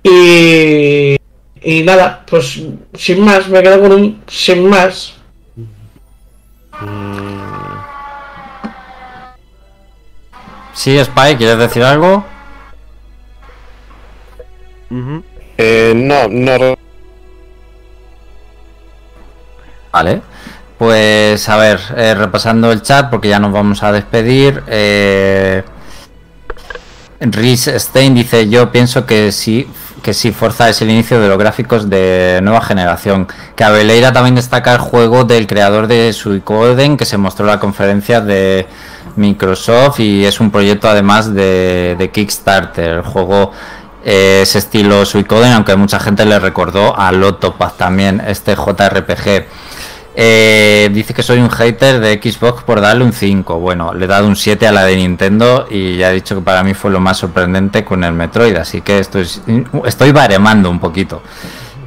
[0.03, 1.18] Y
[1.61, 2.61] y nada, pues
[2.94, 5.14] sin más, me quedo con un sin más.
[10.73, 12.23] Sí, Spy, ¿quieres decir algo?
[14.89, 15.23] Ujú.
[15.57, 16.76] Eh, no, no.
[19.91, 20.22] Vale.
[20.77, 24.64] Pues a ver, eh, repasando el chat, porque ya nos vamos a despedir.
[24.68, 25.64] Eh,
[27.19, 29.68] Stein dice: Yo pienso que sí,
[30.03, 33.27] que sí, Forza es el inicio de los gráficos de nueva generación.
[33.55, 38.22] Cabeleira también destaca el juego del creador de Suicoden, que se mostró en la conferencia
[38.22, 38.68] de
[39.15, 42.97] Microsoft y es un proyecto además de, de Kickstarter.
[42.97, 43.51] El juego
[44.03, 49.45] es estilo Suicoden, aunque mucha gente le recordó a Lotopath también, este JRPG.
[50.19, 53.59] Eh, dice que soy un hater de Xbox por darle un 5.
[53.59, 56.41] Bueno, le he dado un 7 a la de Nintendo y ya he dicho que
[56.41, 59.27] para mí fue lo más sorprendente con el Metroid, así que estoy,
[59.85, 61.21] estoy baremando un poquito.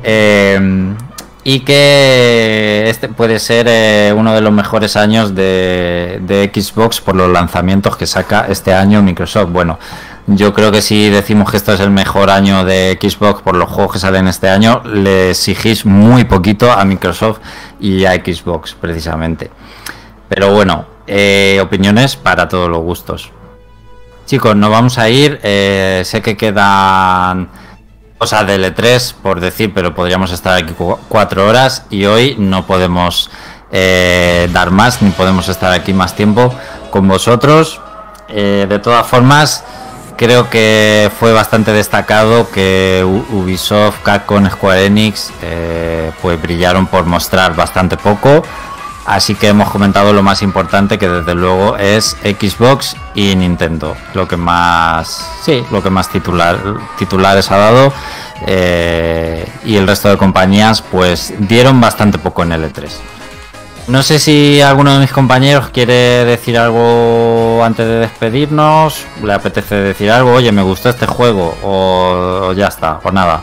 [0.04, 0.94] Eh,
[1.42, 7.16] y que este puede ser eh, uno de los mejores años de, de Xbox por
[7.16, 9.50] los lanzamientos que saca este año Microsoft.
[9.50, 9.78] Bueno,
[10.26, 13.68] yo creo que si decimos que esto es el mejor año de Xbox por los
[13.68, 17.40] juegos que salen este año, le exigís muy poquito a Microsoft
[17.80, 19.50] y a Xbox precisamente.
[20.28, 23.30] Pero bueno, eh, opiniones para todos los gustos.
[24.26, 25.40] Chicos, nos vamos a ir.
[25.42, 27.48] eh, sé que quedan
[28.16, 32.64] cosas de L3 por decir, pero podríamos estar aquí cu- cuatro horas y hoy no
[32.66, 33.30] podemos
[33.72, 36.54] eh, dar más ni podemos estar aquí más tiempo
[36.90, 37.80] con vosotros.
[38.28, 39.64] De todas formas,
[40.20, 47.56] creo que fue bastante destacado que Ubisoft, Capcom, Square Enix eh, pues brillaron por mostrar
[47.56, 48.42] bastante poco.
[49.06, 54.28] Así que hemos comentado lo más importante que desde luego es Xbox y Nintendo, lo
[54.28, 56.58] que más sí, lo que más titular,
[56.98, 57.92] titulares ha dado
[58.46, 62.90] eh, y el resto de compañías pues dieron bastante poco en L3.
[63.88, 69.74] No sé si alguno de mis compañeros quiere decir algo antes de despedirnos, le apetece
[69.74, 73.42] decir algo, oye, me gustó este juego o, o ya está, o nada.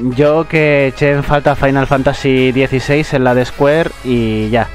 [0.00, 4.68] Yo que eché en falta Final Fantasy XVI en la de Square y ya.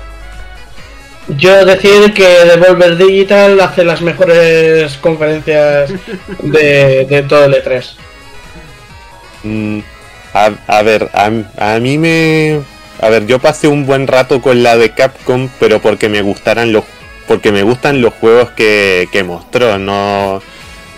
[1.28, 5.92] Yo decir que Devolver Digital hace las mejores conferencias
[6.42, 7.94] de, de todo el E E3.
[9.44, 9.80] Mm,
[10.34, 12.62] a, a ver, a, a mí me...
[13.02, 16.72] A ver, yo pasé un buen rato con la de Capcom, pero porque me gustaran
[16.74, 16.84] los...
[17.28, 20.42] Porque me gustan los juegos que, que mostró, no...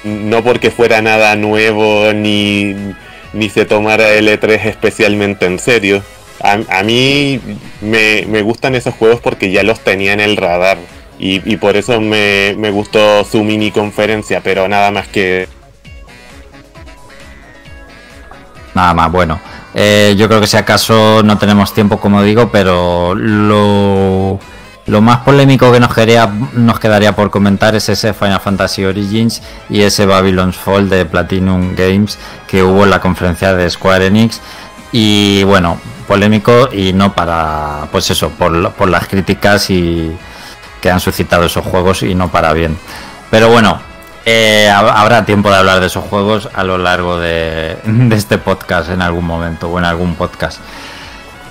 [0.03, 2.75] No porque fuera nada nuevo ni,
[3.33, 6.01] ni se tomara L3 especialmente en serio.
[6.41, 7.39] A, a mí
[7.81, 10.79] me, me gustan esos juegos porque ya los tenía en el radar.
[11.19, 15.47] Y, y por eso me, me gustó su mini conferencia, pero nada más que
[18.73, 19.39] Nada más, bueno.
[19.73, 24.39] Eh, yo creo que si acaso no tenemos tiempo, como digo, pero lo,
[24.85, 29.41] lo más polémico que nos, quería, nos quedaría por comentar es ese Final Fantasy Origins
[29.69, 32.17] y ese Babylon's Fall de Platinum Games
[32.47, 34.41] que hubo en la conferencia de Square Enix.
[34.91, 40.11] Y bueno, polémico y no para, pues eso, por, por las críticas y
[40.81, 42.77] que han suscitado esos juegos y no para bien.
[43.29, 43.79] Pero bueno,
[44.25, 48.37] eh, hab- habrá tiempo de hablar de esos juegos a lo largo de, de este
[48.37, 50.59] podcast en algún momento o en algún podcast.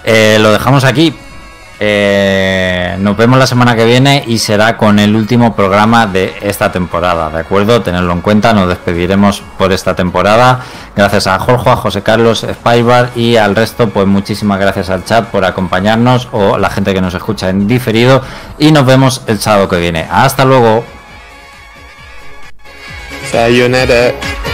[0.04, 1.14] Eh, lo dejamos aquí.
[1.82, 6.70] Eh, nos vemos la semana que viene y será con el último programa de esta
[6.70, 7.80] temporada, ¿de acuerdo?
[7.80, 10.60] Tenerlo en cuenta, nos despediremos por esta temporada.
[10.94, 15.24] Gracias a Jorge, a José Carlos, Spybar y al resto, pues muchísimas gracias al chat
[15.28, 18.20] por acompañarnos o la gente que nos escucha en diferido
[18.58, 20.06] y nos vemos el sábado que viene.
[20.10, 20.84] Hasta luego.
[23.30, 24.49] Sayonara.